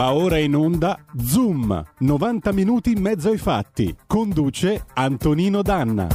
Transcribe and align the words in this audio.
Va 0.00 0.14
ora 0.14 0.38
in 0.38 0.56
onda 0.56 0.98
Zoom, 1.14 1.84
90 1.98 2.52
minuti 2.52 2.92
in 2.92 3.02
mezzo 3.02 3.28
ai 3.28 3.36
fatti. 3.36 3.94
Conduce 4.06 4.86
Antonino 4.94 5.60
Danna. 5.60 6.06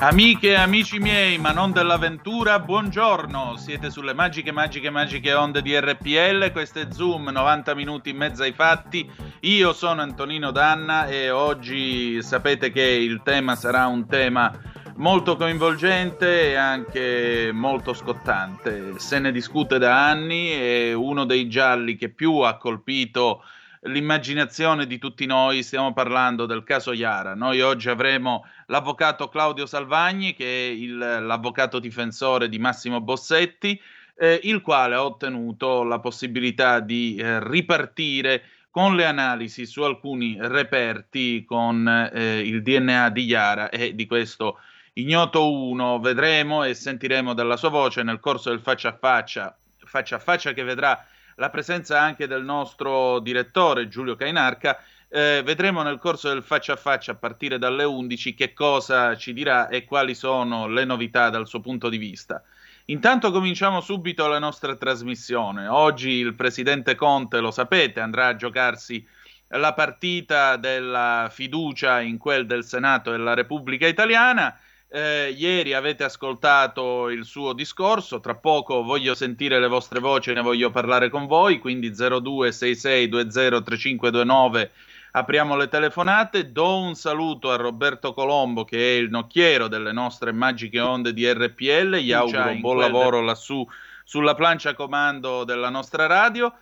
Amiche 0.00 0.48
e 0.48 0.54
amici 0.54 0.98
miei, 0.98 1.38
ma 1.38 1.52
non 1.52 1.72
dell'avventura, 1.72 2.60
buongiorno. 2.60 3.56
Siete 3.56 3.88
sulle 3.88 4.12
magiche, 4.12 4.52
magiche, 4.52 4.90
magiche 4.90 5.32
onde 5.32 5.62
di 5.62 5.74
RPL. 5.80 6.52
Questo 6.52 6.80
è 6.80 6.88
Zoom, 6.90 7.30
90 7.30 7.74
minuti 7.74 8.10
in 8.10 8.18
mezzo 8.18 8.42
ai 8.42 8.52
fatti. 8.52 9.10
Io 9.40 9.72
sono 9.72 10.02
Antonino 10.02 10.50
Danna 10.50 11.06
e 11.06 11.30
oggi 11.30 12.20
sapete 12.22 12.70
che 12.70 12.82
il 12.82 13.22
tema 13.24 13.56
sarà 13.56 13.86
un 13.86 14.06
tema 14.06 14.74
molto 14.96 15.36
coinvolgente 15.36 16.50
e 16.50 16.54
anche 16.54 17.50
molto 17.52 17.92
scottante. 17.92 18.98
Se 18.98 19.18
ne 19.18 19.32
discute 19.32 19.78
da 19.78 20.08
anni, 20.08 20.50
è 20.50 20.92
uno 20.92 21.24
dei 21.24 21.48
gialli 21.48 21.96
che 21.96 22.08
più 22.08 22.38
ha 22.38 22.56
colpito 22.56 23.42
l'immaginazione 23.82 24.86
di 24.86 24.98
tutti 24.98 25.26
noi, 25.26 25.62
stiamo 25.62 25.92
parlando 25.92 26.46
del 26.46 26.64
caso 26.64 26.92
Iara. 26.92 27.34
Noi 27.34 27.60
oggi 27.60 27.88
avremo 27.88 28.44
l'avvocato 28.66 29.28
Claudio 29.28 29.66
Salvagni, 29.66 30.34
che 30.34 30.44
è 30.44 30.70
il, 30.70 30.96
l'avvocato 30.96 31.78
difensore 31.78 32.48
di 32.48 32.58
Massimo 32.58 33.00
Bossetti, 33.00 33.80
eh, 34.18 34.40
il 34.44 34.60
quale 34.62 34.94
ha 34.94 35.04
ottenuto 35.04 35.82
la 35.84 36.00
possibilità 36.00 36.80
di 36.80 37.16
eh, 37.16 37.46
ripartire 37.46 38.42
con 38.70 38.96
le 38.96 39.04
analisi 39.04 39.66
su 39.66 39.82
alcuni 39.82 40.36
reperti 40.38 41.44
con 41.44 41.86
eh, 41.88 42.40
il 42.40 42.62
DNA 42.62 43.10
di 43.10 43.24
Iara 43.24 43.70
e 43.70 43.94
di 43.94 44.06
questo 44.06 44.58
ignoto 44.98 45.52
1 45.52 45.98
vedremo 46.00 46.64
e 46.64 46.72
sentiremo 46.72 47.34
dalla 47.34 47.56
sua 47.56 47.68
voce 47.68 48.02
nel 48.02 48.18
corso 48.20 48.48
del 48.48 48.60
faccia 48.60 48.88
a 48.88 48.96
faccia, 48.98 49.56
faccia 49.84 50.16
a 50.16 50.18
faccia 50.18 50.52
che 50.52 50.62
vedrà 50.62 51.04
la 51.34 51.50
presenza 51.50 52.00
anche 52.00 52.26
del 52.26 52.42
nostro 52.42 53.18
direttore 53.20 53.88
Giulio 53.88 54.16
Cainarca. 54.16 54.82
Eh, 55.08 55.42
vedremo 55.44 55.82
nel 55.82 55.98
corso 55.98 56.28
del 56.28 56.42
faccia 56.42 56.72
a 56.72 56.76
faccia 56.76 57.12
a 57.12 57.14
partire 57.14 57.58
dalle 57.58 57.84
11 57.84 58.34
che 58.34 58.54
cosa 58.54 59.14
ci 59.16 59.34
dirà 59.34 59.68
e 59.68 59.84
quali 59.84 60.14
sono 60.14 60.66
le 60.66 60.86
novità 60.86 61.28
dal 61.28 61.46
suo 61.46 61.60
punto 61.60 61.90
di 61.90 61.98
vista. 61.98 62.42
Intanto 62.86 63.30
cominciamo 63.30 63.82
subito 63.82 64.26
la 64.28 64.38
nostra 64.38 64.76
trasmissione. 64.76 65.66
Oggi 65.66 66.10
il 66.10 66.34
presidente 66.34 66.94
Conte, 66.94 67.40
lo 67.40 67.50
sapete, 67.50 68.00
andrà 68.00 68.28
a 68.28 68.36
giocarsi 68.36 69.06
la 69.48 69.74
partita 69.74 70.56
della 70.56 71.28
fiducia 71.30 72.00
in 72.00 72.16
quel 72.16 72.46
del 72.46 72.64
Senato 72.64 73.10
della 73.10 73.34
Repubblica 73.34 73.86
Italiana 73.86 74.58
eh, 74.88 75.34
ieri 75.36 75.74
avete 75.74 76.04
ascoltato 76.04 77.08
il 77.08 77.24
suo 77.24 77.52
discorso, 77.52 78.20
tra 78.20 78.36
poco 78.36 78.82
voglio 78.82 79.14
sentire 79.14 79.60
le 79.60 79.68
vostre 79.68 80.00
voci 80.00 80.30
e 80.30 80.34
ne 80.34 80.42
voglio 80.42 80.70
parlare 80.70 81.08
con 81.08 81.26
voi, 81.26 81.58
quindi 81.58 81.90
0266203529 81.90 84.70
apriamo 85.16 85.56
le 85.56 85.68
telefonate, 85.68 86.52
do 86.52 86.78
un 86.78 86.94
saluto 86.94 87.50
a 87.50 87.56
Roberto 87.56 88.12
Colombo 88.12 88.64
che 88.64 88.76
è 88.76 88.98
il 88.98 89.08
nocchiero 89.08 89.66
delle 89.66 89.92
nostre 89.92 90.30
magiche 90.30 90.78
onde 90.78 91.14
di 91.14 91.26
RPL, 91.26 91.96
gli 91.96 92.12
auguro 92.12 92.50
un 92.50 92.60
buon 92.60 92.78
lavoro 92.78 93.22
lassù 93.22 93.66
sulla 94.04 94.34
plancia 94.34 94.74
comando 94.74 95.44
della 95.44 95.70
nostra 95.70 96.06
radio. 96.06 96.52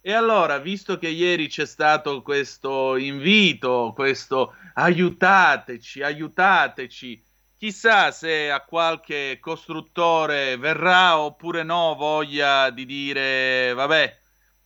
E 0.00 0.12
allora, 0.12 0.58
visto 0.58 0.98
che 0.98 1.08
ieri 1.08 1.48
c'è 1.48 1.66
stato 1.66 2.22
questo 2.22 2.96
invito, 2.96 3.92
questo 3.94 4.54
aiutateci, 4.74 6.02
aiutateci, 6.02 7.24
Chissà 7.64 8.10
se 8.10 8.50
a 8.50 8.60
qualche 8.60 9.38
costruttore 9.40 10.58
verrà 10.58 11.16
oppure 11.18 11.62
no 11.62 11.94
voglia 11.94 12.68
di 12.68 12.84
dire 12.84 13.72
vabbè, 13.72 14.18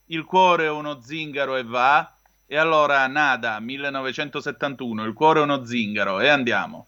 il 0.07 0.25
cuore 0.25 0.65
è 0.65 0.71
uno 0.71 1.01
zingaro 1.01 1.55
e 1.55 1.63
va. 1.63 2.13
E 2.45 2.57
allora 2.57 3.07
nada, 3.07 3.61
1971, 3.61 5.05
il 5.05 5.13
cuore 5.13 5.39
è 5.39 5.43
uno 5.45 5.65
zingaro 5.65 6.19
e 6.19 6.27
andiamo. 6.27 6.87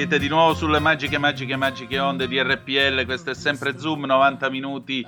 Siete 0.00 0.18
di 0.18 0.28
nuovo 0.28 0.54
sulle 0.54 0.78
magiche, 0.78 1.18
magiche, 1.18 1.56
magiche 1.56 1.98
onde 1.98 2.26
di 2.26 2.40
RPL. 2.40 3.04
Questo 3.04 3.32
è 3.32 3.34
sempre 3.34 3.78
Zoom, 3.78 4.06
90 4.06 4.48
minuti 4.48 5.06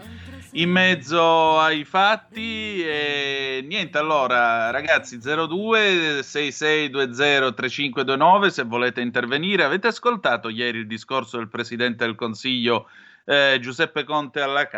in 0.50 0.68
mezzo 0.68 1.58
ai 1.58 1.82
fatti. 1.86 2.84
E 2.84 3.64
niente, 3.66 3.96
allora, 3.96 4.68
ragazzi, 4.68 5.18
02 5.18 6.20
6620 6.22 7.54
3529 7.54 8.50
se 8.50 8.64
volete 8.64 9.00
intervenire. 9.00 9.64
Avete 9.64 9.86
ascoltato 9.86 10.50
ieri 10.50 10.80
il 10.80 10.86
discorso 10.86 11.38
del 11.38 11.48
presidente 11.48 12.04
del 12.04 12.14
Consiglio 12.14 12.90
eh, 13.24 13.56
Giuseppe 13.62 14.04
Conte 14.04 14.42
alla, 14.42 14.68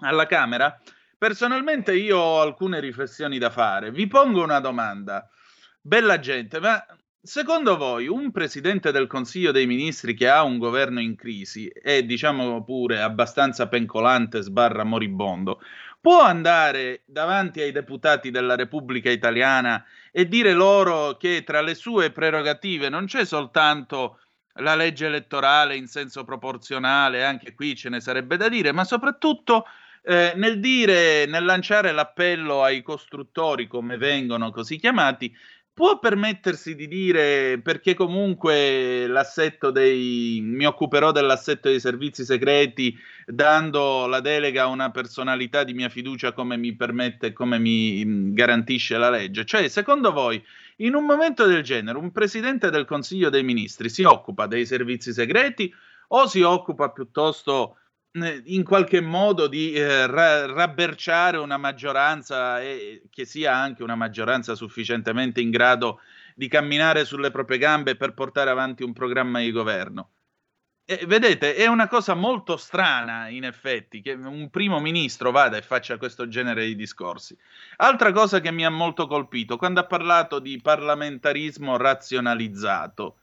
alla 0.00 0.26
Camera? 0.26 0.78
Personalmente 1.16 1.94
io 1.94 2.18
ho 2.18 2.42
alcune 2.42 2.80
riflessioni 2.80 3.38
da 3.38 3.48
fare. 3.48 3.90
Vi 3.92 4.06
pongo 4.06 4.42
una 4.42 4.60
domanda. 4.60 5.26
Bella 5.80 6.18
gente, 6.18 6.60
ma 6.60 6.84
Secondo 7.20 7.76
voi 7.76 8.06
un 8.06 8.30
presidente 8.30 8.92
del 8.92 9.08
Consiglio 9.08 9.50
dei 9.50 9.66
Ministri 9.66 10.14
che 10.14 10.28
ha 10.28 10.44
un 10.44 10.56
governo 10.56 11.00
in 11.00 11.16
crisi 11.16 11.66
e 11.66 12.06
diciamo 12.06 12.62
pure 12.62 13.02
abbastanza 13.02 13.66
pencolante 13.68 14.40
sbarra 14.40 14.84
moribondo 14.84 15.60
può 16.00 16.22
andare 16.22 17.02
davanti 17.06 17.60
ai 17.60 17.72
deputati 17.72 18.30
della 18.30 18.54
Repubblica 18.54 19.10
Italiana 19.10 19.84
e 20.12 20.28
dire 20.28 20.52
loro 20.52 21.16
che 21.16 21.42
tra 21.44 21.60
le 21.60 21.74
sue 21.74 22.12
prerogative 22.12 22.88
non 22.88 23.06
c'è 23.06 23.24
soltanto 23.24 24.20
la 24.60 24.74
legge 24.74 25.06
elettorale 25.06 25.76
in 25.76 25.86
senso 25.86 26.24
proporzionale, 26.24 27.24
anche 27.24 27.54
qui 27.54 27.76
ce 27.76 27.88
ne 27.88 28.00
sarebbe 28.00 28.36
da 28.36 28.48
dire, 28.48 28.72
ma 28.72 28.84
soprattutto 28.84 29.66
eh, 30.02 30.32
nel 30.36 30.58
dire, 30.60 31.26
nel 31.26 31.44
lanciare 31.44 31.92
l'appello 31.92 32.62
ai 32.62 32.82
costruttori, 32.82 33.66
come 33.66 33.96
vengono 33.98 34.50
così 34.50 34.78
chiamati, 34.78 35.34
può 35.78 36.00
permettersi 36.00 36.74
di 36.74 36.88
dire 36.88 37.60
perché 37.62 37.94
comunque 37.94 39.06
l'assetto 39.06 39.70
dei 39.70 40.40
mi 40.42 40.64
occuperò 40.64 41.12
dell'assetto 41.12 41.68
dei 41.68 41.78
servizi 41.78 42.24
segreti 42.24 42.98
dando 43.24 44.08
la 44.08 44.18
delega 44.18 44.64
a 44.64 44.66
una 44.66 44.90
personalità 44.90 45.62
di 45.62 45.74
mia 45.74 45.88
fiducia 45.88 46.32
come 46.32 46.56
mi 46.56 46.74
permette 46.74 47.32
come 47.32 47.60
mi 47.60 48.04
mm, 48.04 48.34
garantisce 48.34 48.98
la 48.98 49.08
legge? 49.08 49.44
Cioè 49.44 49.68
secondo 49.68 50.10
voi 50.10 50.44
In 50.78 50.96
un 50.96 51.04
momento 51.04 51.46
del 51.46 51.62
genere, 51.62 51.96
un 51.96 52.10
presidente 52.10 52.70
del 52.70 52.84
Consiglio 52.84 53.30
dei 53.30 53.44
Ministri 53.44 53.88
si 53.88 54.02
occupa 54.02 54.48
dei 54.48 54.66
servizi 54.66 55.12
segreti 55.12 55.72
o 56.08 56.26
si 56.26 56.42
occupa 56.42 56.90
piuttosto 56.90 57.76
in 58.44 58.64
qualche 58.64 59.00
modo 59.00 59.46
di 59.46 59.72
eh, 59.72 60.06
ra- 60.06 60.46
rabberciare 60.46 61.36
una 61.36 61.56
maggioranza 61.56 62.60
e 62.60 63.02
che 63.10 63.24
sia 63.24 63.54
anche 63.54 63.82
una 63.82 63.94
maggioranza 63.96 64.54
sufficientemente 64.54 65.40
in 65.40 65.50
grado 65.50 66.00
di 66.34 66.48
camminare 66.48 67.04
sulle 67.04 67.30
proprie 67.30 67.58
gambe 67.58 67.96
per 67.96 68.14
portare 68.14 68.50
avanti 68.50 68.82
un 68.82 68.92
programma 68.92 69.40
di 69.40 69.50
governo. 69.50 70.10
E, 70.90 71.04
vedete, 71.06 71.54
è 71.54 71.66
una 71.66 71.86
cosa 71.86 72.14
molto 72.14 72.56
strana, 72.56 73.28
in 73.28 73.44
effetti, 73.44 74.00
che 74.00 74.12
un 74.12 74.48
primo 74.48 74.80
ministro 74.80 75.30
vada 75.30 75.58
e 75.58 75.62
faccia 75.62 75.98
questo 75.98 76.28
genere 76.28 76.64
di 76.64 76.76
discorsi. 76.76 77.36
Altra 77.76 78.10
cosa 78.12 78.40
che 78.40 78.50
mi 78.50 78.64
ha 78.64 78.70
molto 78.70 79.06
colpito, 79.06 79.58
quando 79.58 79.80
ha 79.80 79.86
parlato 79.86 80.38
di 80.38 80.58
parlamentarismo 80.62 81.76
razionalizzato. 81.76 83.18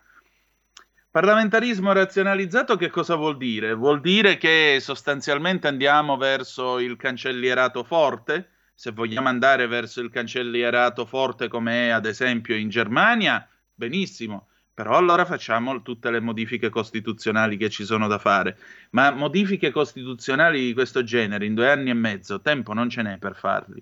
Parlamentarismo 1.15 1.94
razionalizzato 1.94 2.75
che 2.75 2.89
cosa 2.89 3.15
vuol 3.15 3.38
dire? 3.38 3.73
Vuol 3.73 4.01
dire 4.01 4.35
che 4.35 4.79
sostanzialmente 4.81 5.65
andiamo 5.65 6.17
verso 6.17 6.77
il 6.77 6.97
cancellierato 6.97 7.85
forte? 7.85 8.50
Se 8.73 8.91
vogliamo 8.91 9.29
andare 9.29 9.65
verso 9.67 10.01
il 10.01 10.09
cancellierato 10.09 11.06
forte 11.06 11.47
come 11.47 11.88
è 11.88 11.89
ad 11.91 12.06
esempio 12.06 12.57
in 12.57 12.67
Germania, 12.67 13.47
benissimo, 13.73 14.50
però 14.73 14.97
allora 14.97 15.23
facciamo 15.23 15.81
tutte 15.83 16.12
le 16.12 16.19
modifiche 16.19 16.67
costituzionali 16.67 17.56
che 17.56 17.69
ci 17.69 17.85
sono 17.85 18.09
da 18.09 18.17
fare. 18.17 18.57
Ma 18.89 19.12
modifiche 19.12 19.71
costituzionali 19.71 20.65
di 20.65 20.73
questo 20.73 21.01
genere 21.01 21.45
in 21.45 21.53
due 21.53 21.71
anni 21.71 21.91
e 21.91 21.94
mezzo, 21.94 22.41
tempo 22.41 22.73
non 22.73 22.89
ce 22.89 23.03
n'è 23.03 23.17
per 23.19 23.38
farli 23.38 23.81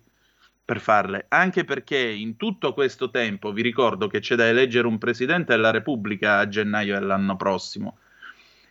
per 0.66 0.80
farle, 0.80 1.26
anche 1.28 1.66
perché 1.66 2.00
in 2.00 2.38
tutto 2.38 2.74
questo 2.74 3.10
tempo 3.10 3.52
vi 3.52 3.62
ricordo 3.62 4.08
che 4.08 4.20
c'è 4.20 4.36
da 4.36 4.48
eleggere 4.48 4.88
un 4.88 4.98
presidente 4.98 5.54
della 5.54 5.72
Repubblica 5.72 6.38
a 6.38 6.48
gennaio 6.48 6.98
dell'anno 6.98 7.36
prossimo 7.36 7.98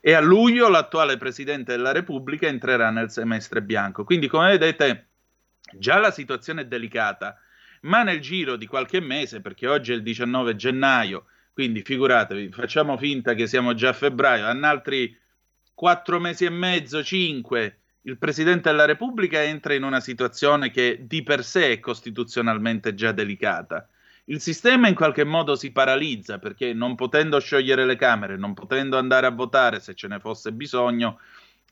e 0.01 0.15
a 0.15 0.21
luglio 0.21 0.69
l'attuale 0.69 1.17
presidente 1.17 1.77
della 1.77 1.93
Repubblica 1.93 2.49
entrerà 2.49 2.91
nel 2.91 3.11
semestre 3.11 3.63
bianco. 3.63 4.03
Quindi, 4.03 4.27
come 4.27 4.49
vedete, 4.49 5.11
già 5.79 5.99
la 5.99 6.11
situazione 6.11 6.63
è 6.63 6.67
delicata, 6.67 7.39
ma 7.83 8.03
nel 8.03 8.21
giro 8.21 8.57
di 8.57 8.67
qualche 8.67 9.01
mese, 9.01 9.41
perché 9.41 9.69
oggi 9.69 9.93
è 9.93 9.95
il 9.95 10.03
19 10.03 10.57
gennaio, 10.57 11.27
quindi 11.53 11.83
figuratevi, 11.83 12.51
facciamo 12.51 12.97
finta 12.97 13.35
che 13.35 13.47
siamo 13.47 13.75
già 13.75 13.91
a 13.91 13.93
febbraio, 13.93 14.51
in 14.51 14.65
altri 14.65 15.17
quattro 15.73 16.19
mesi 16.19 16.47
e 16.47 16.51
mezzo, 16.51 17.05
cinque, 17.05 17.82
il 18.05 18.19
Presidente 18.19 18.69
della 18.69 18.85
Repubblica 18.85 19.43
entra 19.43 19.75
in 19.75 19.85
una 19.85 20.01
situazione 20.01 20.71
che 20.71 21.05
di 21.07 21.23
per 21.23 21.45
sé 21.45 21.73
è 21.73 21.81
costituzionalmente 21.81 22.95
già 22.95 23.13
delicata. 23.13 23.89
Il 24.25 24.41
sistema 24.41 24.89
in 24.89 24.95
qualche 24.95 25.25
modo 25.25 25.55
si 25.55 25.71
paralizza 25.71 26.39
perché 26.39 26.73
non 26.73 26.97
potendo 26.97 27.39
sciogliere 27.39 27.85
le 27.85 27.97
Camere, 27.97 28.37
non 28.37 28.55
potendo 28.55 28.99
andare 28.99 29.27
a 29.27 29.31
votare 29.31 29.79
se 29.79 29.95
ce 29.95 30.09
ne 30.09 30.19
fosse 30.19 30.53
bisogno, 30.53 31.21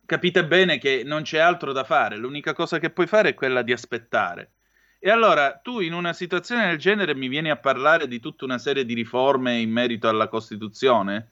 capite 0.06 0.44
bene 0.44 0.78
che 0.78 1.02
non 1.04 1.22
c'è 1.22 1.38
altro 1.38 1.72
da 1.72 1.82
fare, 1.84 2.16
l'unica 2.16 2.52
cosa 2.52 2.78
che 2.78 2.90
puoi 2.90 3.06
fare 3.08 3.30
è 3.30 3.34
quella 3.34 3.62
di 3.62 3.72
aspettare. 3.72 4.52
E 5.00 5.10
allora 5.10 5.54
tu 5.54 5.80
in 5.80 5.94
una 5.94 6.12
situazione 6.12 6.68
del 6.68 6.78
genere 6.78 7.14
mi 7.14 7.26
vieni 7.26 7.50
a 7.50 7.56
parlare 7.56 8.06
di 8.06 8.20
tutta 8.20 8.44
una 8.44 8.58
serie 8.58 8.84
di 8.84 8.94
riforme 8.94 9.58
in 9.58 9.70
merito 9.70 10.08
alla 10.08 10.28
Costituzione? 10.28 11.30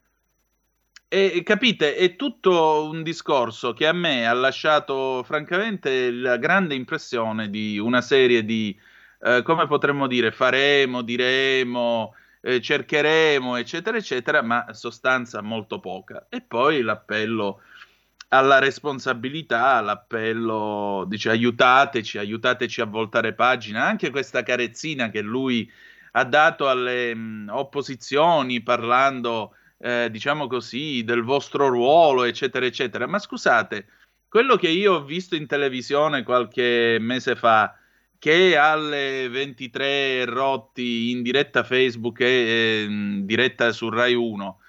E 1.11 1.43
capite, 1.43 1.95
è 1.97 2.17
tutto 2.17 2.85
un 2.85 3.03
discorso 3.03 3.73
che 3.73 3.87
a 3.87 3.95
me 3.95 4.27
ha 4.29 4.35
lasciato 4.35 5.23
francamente 5.23 6.11
la 6.11 6.37
grande 6.37 6.75
impressione 6.75 7.49
di 7.49 7.79
una 7.79 8.03
serie 8.03 8.45
di, 8.45 8.79
eh, 9.23 9.41
come 9.43 9.67
potremmo 9.67 10.07
dire, 10.07 10.33
faremo, 10.33 11.01
diremo, 11.01 12.15
eh, 12.43 12.61
cercheremo, 12.61 13.57
eccetera, 13.57 13.97
eccetera, 13.97 14.43
ma 14.43 14.67
sostanza 14.75 15.41
molto 15.41 15.81
poca. 15.81 16.27
E 16.29 16.43
poi 16.43 16.83
l'appello 16.83 17.63
alla 18.29 18.59
responsabilità, 18.59 19.81
l'appello, 19.81 21.07
dice 21.09 21.31
aiutateci, 21.31 22.19
aiutateci 22.19 22.83
a 22.83 22.85
voltare 22.85 23.33
pagina, 23.33 23.87
anche 23.87 24.11
questa 24.11 24.43
carezzina 24.43 25.09
che 25.09 25.23
lui 25.23 25.71
ha 26.13 26.25
dato 26.25 26.69
alle 26.69 27.15
mh, 27.15 27.49
opposizioni 27.51 28.63
parlando 28.63 29.55
eh, 29.79 30.09
diciamo 30.11 30.47
così, 30.47 31.05
del 31.05 31.23
vostro 31.23 31.69
ruolo, 31.69 32.25
eccetera, 32.25 32.67
eccetera. 32.67 33.07
Ma 33.07 33.19
scusate, 33.19 33.87
quello 34.29 34.57
che 34.57 34.69
io 34.69 34.95
ho 34.95 35.05
visto 35.05 35.37
in 35.37 35.47
televisione 35.47 36.23
qualche 36.23 36.99
mese 37.01 37.37
fa, 37.37 37.77
che 38.19 38.57
alle 38.57 39.29
23 39.29 40.25
rotti 40.25 41.11
in 41.11 41.23
diretta 41.23 41.63
Facebook 41.63 42.21
e 42.21 42.85
in 42.89 43.25
diretta 43.27 43.71
su 43.73 43.89
Rai 43.89 44.15
1 44.15 44.61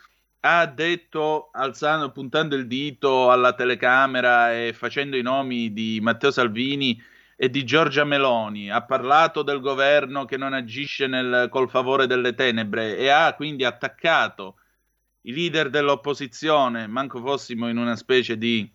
ha 0.41 0.65
detto, 0.67 1.49
alzando, 1.51 2.11
puntando 2.11 2.55
il 2.55 2.67
dito 2.67 3.31
alla 3.31 3.53
telecamera 3.53 4.53
e 4.53 4.73
facendo 4.73 5.17
i 5.17 5.21
nomi 5.21 5.73
di 5.73 5.99
Matteo 6.01 6.31
Salvini 6.31 7.01
e 7.35 7.49
di 7.49 7.65
Giorgia 7.65 8.03
Meloni, 8.05 8.69
ha 8.69 8.83
parlato 8.83 9.43
del 9.43 9.59
governo 9.59 10.25
che 10.25 10.37
non 10.37 10.53
agisce 10.53 11.07
nel, 11.07 11.47
col 11.49 11.69
favore 11.69 12.07
delle 12.07 12.33
tenebre 12.35 12.97
e 12.97 13.09
ha 13.09 13.33
quindi 13.33 13.65
attaccato 13.65 14.55
i 15.21 15.33
leader 15.33 15.69
dell'opposizione, 15.69 16.87
manco 16.87 17.19
fossimo 17.19 17.69
in 17.69 17.77
una 17.77 17.95
specie 17.95 18.37
di 18.37 18.69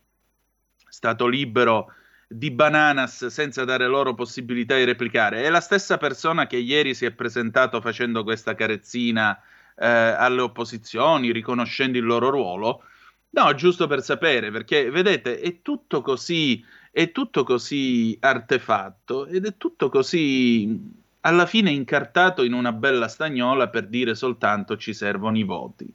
stato 0.88 1.26
libero 1.26 1.92
di 2.26 2.50
bananas 2.50 3.26
senza 3.26 3.64
dare 3.64 3.86
loro 3.86 4.14
possibilità 4.14 4.76
di 4.76 4.84
replicare. 4.84 5.44
È 5.44 5.50
la 5.50 5.60
stessa 5.60 5.98
persona 5.98 6.46
che 6.46 6.56
ieri 6.56 6.94
si 6.94 7.04
è 7.04 7.12
presentato 7.12 7.80
facendo 7.80 8.22
questa 8.24 8.54
carezzina 8.54 9.40
eh, 9.76 9.86
alle 9.86 10.40
opposizioni, 10.40 11.32
riconoscendo 11.32 11.98
il 11.98 12.04
loro 12.04 12.30
ruolo. 12.30 12.82
No, 13.30 13.54
giusto 13.54 13.86
per 13.86 14.02
sapere, 14.02 14.50
perché 14.50 14.90
vedete, 14.90 15.40
è 15.40 15.60
tutto 15.60 16.02
così, 16.02 16.64
è 16.90 17.10
tutto 17.10 17.42
così 17.42 18.16
artefatto 18.20 19.26
ed 19.26 19.46
è 19.46 19.56
tutto 19.56 19.88
così 19.88 21.02
alla 21.20 21.46
fine 21.46 21.70
incartato 21.70 22.44
in 22.44 22.52
una 22.52 22.72
bella 22.72 23.08
stagnola 23.08 23.68
per 23.68 23.88
dire 23.88 24.14
soltanto 24.14 24.76
ci 24.76 24.94
servono 24.94 25.36
i 25.36 25.42
voti. 25.42 25.92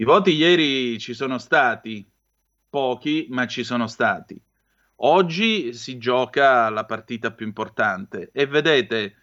I 0.00 0.04
voti 0.04 0.34
ieri 0.34 0.98
ci 0.98 1.12
sono 1.12 1.36
stati, 1.36 2.10
pochi, 2.70 3.26
ma 3.28 3.46
ci 3.46 3.62
sono 3.62 3.86
stati. 3.86 4.40
Oggi 5.02 5.74
si 5.74 5.98
gioca 5.98 6.70
la 6.70 6.86
partita 6.86 7.32
più 7.32 7.44
importante 7.44 8.30
e 8.32 8.46
vedete, 8.46 9.16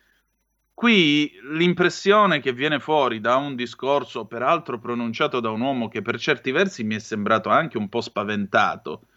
qui 0.76 1.32
l'impressione 1.50 2.40
che 2.40 2.54
viene 2.54 2.80
fuori 2.80 3.20
da 3.20 3.38
un 3.38 3.56
discorso, 3.56 4.26
peraltro 4.26 4.78
pronunciato 4.78 5.40
da 5.40 5.50
un 5.50 5.62
uomo 5.62 5.88
che 5.88 6.04
per 6.04 6.20
certi 6.20 6.52
versi 6.52 6.84
mi 6.84 6.94
è 6.94 7.00
sembrato 7.00 7.50
anche 7.50 7.80
un 7.80 7.90
po' 7.90 8.02
spaventato, 8.02 9.08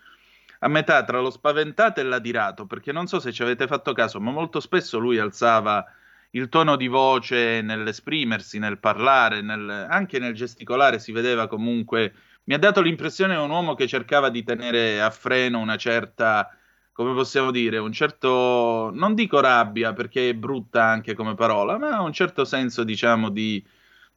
a 0.61 0.69
metà 0.69 1.05
tra 1.05 1.21
lo 1.21 1.29
spaventato 1.29 2.00
e 2.00 2.05
l'adirato, 2.05 2.64
perché 2.64 2.90
non 2.90 3.07
so 3.07 3.21
se 3.21 3.33
ci 3.33 3.43
avete 3.43 3.67
fatto 3.67 3.93
caso, 3.93 4.19
ma 4.19 4.31
molto 4.31 4.61
spesso 4.61 4.99
lui 4.99 5.19
alzava 5.19 5.85
il 6.33 6.49
tono 6.49 6.77
di 6.77 6.87
voce 6.87 7.61
nell'esprimersi, 7.63 8.59
nel 8.59 8.79
parlare, 8.79 9.41
nel, 9.41 9.69
anche 9.89 10.19
nel 10.19 10.35
gesticolare 10.35 10.99
si 10.99 11.13
vedeva 11.13 11.49
comunque. 11.49 12.15
Mi 12.45 12.55
ha 12.55 12.59
dato 12.59 12.81
l'impressione 12.81 13.35
di 13.35 13.43
un 13.43 13.51
uomo 13.51 13.75
che 13.75 13.87
cercava 13.87 14.29
di 14.31 14.43
tenere 14.43 15.01
a 15.01 15.11
freno 15.11 15.59
una 15.59 15.77
certa, 15.77 16.49
come 16.93 17.15
possiamo 17.15 17.51
dire, 17.51 17.79
un 17.79 17.93
certo, 17.93 18.91
non 18.93 19.15
dico 19.15 19.41
rabbia 19.41 19.93
perché 19.93 20.31
è 20.31 20.35
brutta 20.35 20.85
anche 20.85 21.15
come 21.15 21.35
parola, 21.35 21.79
ma 21.79 22.01
un 22.01 22.13
certo 22.13 22.45
senso, 22.45 22.85
diciamo, 22.85 23.29
di 23.29 23.65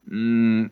mh, 0.01 0.15
mm, 0.15 0.65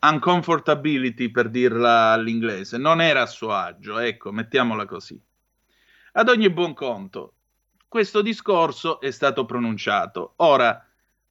uncomfortability 0.00 1.30
per 1.30 1.48
dirla 1.48 2.12
all'inglese. 2.12 2.78
Non 2.78 3.00
era 3.00 3.22
a 3.22 3.26
suo 3.26 3.52
agio, 3.52 3.98
ecco, 3.98 4.30
mettiamola 4.32 4.84
così. 4.86 5.20
Ad 6.12 6.28
ogni 6.28 6.50
buon 6.50 6.74
conto, 6.74 7.34
questo 7.90 8.22
discorso 8.22 9.00
è 9.00 9.10
stato 9.10 9.44
pronunciato. 9.44 10.34
Ora, 10.36 10.86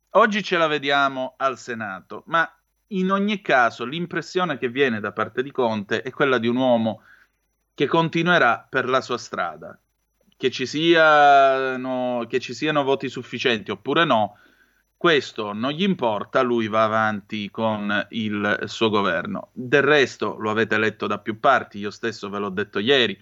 oggi 0.09 0.43
ce 0.43 0.57
la 0.57 0.67
vediamo 0.67 1.35
al 1.37 1.57
Senato, 1.57 2.23
ma 2.25 2.53
in 2.87 3.11
ogni 3.11 3.41
caso 3.41 3.85
l'impressione 3.85 4.57
che 4.57 4.67
viene 4.67 4.99
da 4.99 5.13
parte 5.13 5.41
di 5.41 5.51
Conte 5.51 6.01
è 6.01 6.09
quella 6.09 6.37
di 6.37 6.49
un 6.49 6.57
uomo 6.57 7.03
che 7.73 7.87
continuerà 7.87 8.67
per 8.69 8.89
la 8.89 8.99
sua 8.99 9.17
strada. 9.17 9.79
Che 10.35 10.51
ci, 10.51 10.65
siano, 10.65 12.25
che 12.27 12.41
ci 12.41 12.53
siano 12.53 12.83
voti 12.83 13.07
sufficienti 13.07 13.71
oppure 13.71 14.03
no, 14.03 14.37
questo 14.97 15.53
non 15.53 15.71
gli 15.71 15.83
importa, 15.83 16.41
lui 16.41 16.67
va 16.67 16.83
avanti 16.83 17.49
con 17.49 18.05
il 18.09 18.63
suo 18.65 18.89
governo. 18.89 19.51
Del 19.53 19.83
resto, 19.83 20.35
lo 20.37 20.49
avete 20.49 20.77
letto 20.77 21.07
da 21.07 21.19
più 21.19 21.39
parti, 21.39 21.79
io 21.79 21.89
stesso 21.89 22.29
ve 22.29 22.39
l'ho 22.39 22.49
detto 22.49 22.79
ieri, 22.79 23.17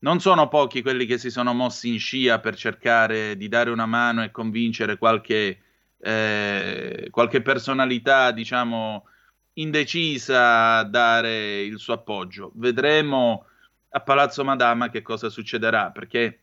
non 0.00 0.20
sono 0.20 0.48
pochi 0.48 0.82
quelli 0.82 1.06
che 1.06 1.18
si 1.18 1.30
sono 1.30 1.52
mossi 1.52 1.88
in 1.88 1.98
scia 1.98 2.38
per 2.40 2.56
cercare 2.56 3.36
di 3.36 3.48
dare 3.48 3.70
una 3.70 3.86
mano 3.86 4.22
e 4.22 4.30
convincere 4.30 4.96
qualche, 4.98 5.60
eh, 5.98 7.08
qualche 7.10 7.42
personalità, 7.42 8.30
diciamo, 8.30 9.06
indecisa 9.54 10.78
a 10.78 10.84
dare 10.84 11.60
il 11.60 11.78
suo 11.78 11.94
appoggio. 11.94 12.52
Vedremo 12.54 13.46
a 13.90 14.00
Palazzo 14.00 14.44
Madama 14.44 14.88
che 14.88 15.02
cosa 15.02 15.28
succederà, 15.28 15.90
perché 15.90 16.40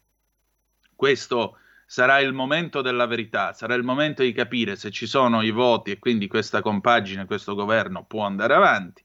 questo 0.96 1.58
sarà 1.86 2.20
il 2.20 2.34
momento 2.34 2.82
della 2.82 3.06
verità, 3.06 3.54
sarà 3.54 3.74
il 3.74 3.84
momento 3.84 4.22
di 4.22 4.34
capire 4.34 4.76
se 4.76 4.92
ci 4.92 5.08
sono 5.08 5.42
i 5.42 5.52
voti 5.52 5.92
e 5.92 6.00
quindi 6.00 6.28
questa 6.28 6.62
compagine, 6.62 7.26
questo 7.26 7.56
governo 7.56 8.04
può 8.04 8.26
andare 8.26 8.54
avanti 8.54 9.04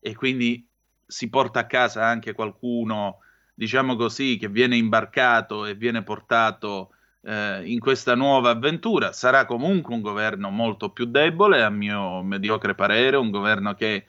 e 0.00 0.14
quindi 0.14 0.66
si 1.06 1.28
porta 1.28 1.60
a 1.60 1.66
casa 1.66 2.06
anche 2.06 2.32
qualcuno, 2.32 3.18
diciamo 3.58 3.96
così, 3.96 4.36
che 4.38 4.48
viene 4.48 4.76
imbarcato 4.76 5.66
e 5.66 5.74
viene 5.74 6.04
portato 6.04 6.90
eh, 7.22 7.62
in 7.64 7.80
questa 7.80 8.14
nuova 8.14 8.50
avventura. 8.50 9.12
Sarà 9.12 9.46
comunque 9.46 9.94
un 9.94 10.00
governo 10.00 10.48
molto 10.50 10.90
più 10.90 11.06
debole, 11.06 11.64
a 11.64 11.68
mio 11.68 12.22
mediocre 12.22 12.76
parere, 12.76 13.16
un 13.16 13.30
governo 13.30 13.74
che 13.74 14.06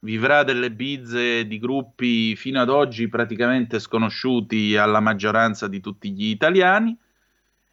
vivrà 0.00 0.42
delle 0.42 0.70
bizze 0.70 1.46
di 1.46 1.58
gruppi 1.58 2.36
fino 2.36 2.60
ad 2.60 2.68
oggi 2.68 3.08
praticamente 3.08 3.78
sconosciuti 3.78 4.76
alla 4.76 5.00
maggioranza 5.00 5.68
di 5.68 5.80
tutti 5.80 6.10
gli 6.10 6.26
italiani. 6.26 6.94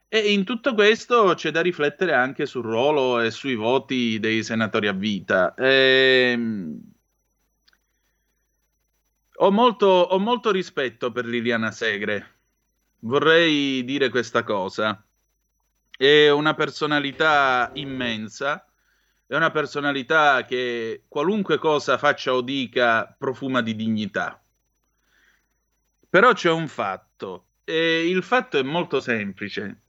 E 0.08 0.32
in 0.32 0.46
tutto 0.46 0.74
questo 0.74 1.34
c'è 1.36 1.52
da 1.52 1.62
riflettere 1.62 2.14
anche 2.14 2.46
sul 2.46 2.64
ruolo 2.64 3.20
e 3.20 3.30
sui 3.30 3.56
voti 3.56 4.20
dei 4.20 4.42
senatori 4.42 4.88
a 4.88 4.94
vita. 4.94 5.54
Ehm... 5.58 6.98
Ho, 9.42 9.52
molto, 9.52 9.86
ho 9.88 10.20
molto 10.20 10.52
rispetto 10.52 11.14
per 11.14 11.26
Liliana 11.26 11.72
Segre, 11.72 12.40
vorrei 13.00 13.86
dire 13.86 14.10
questa 14.10 14.44
cosa. 14.44 15.02
È 15.96 16.30
una 16.30 16.54
personalità 16.56 17.72
immensa, 17.76 18.68
è 19.26 19.36
una 19.38 19.50
personalità 19.50 20.44
che 20.44 21.04
qualunque 21.08 21.58
cosa 21.58 21.98
faccia 21.98 22.34
o 22.34 22.42
dica 22.42 23.16
profuma 23.18 23.62
di 23.62 23.78
dignità. 23.78 24.44
Però 26.10 26.34
c'è 26.34 26.52
un 26.52 26.68
fatto, 26.68 27.46
e 27.64 28.10
il 28.10 28.24
fatto 28.24 28.58
è 28.58 28.64
molto 28.64 29.00
semplice. 29.00 29.82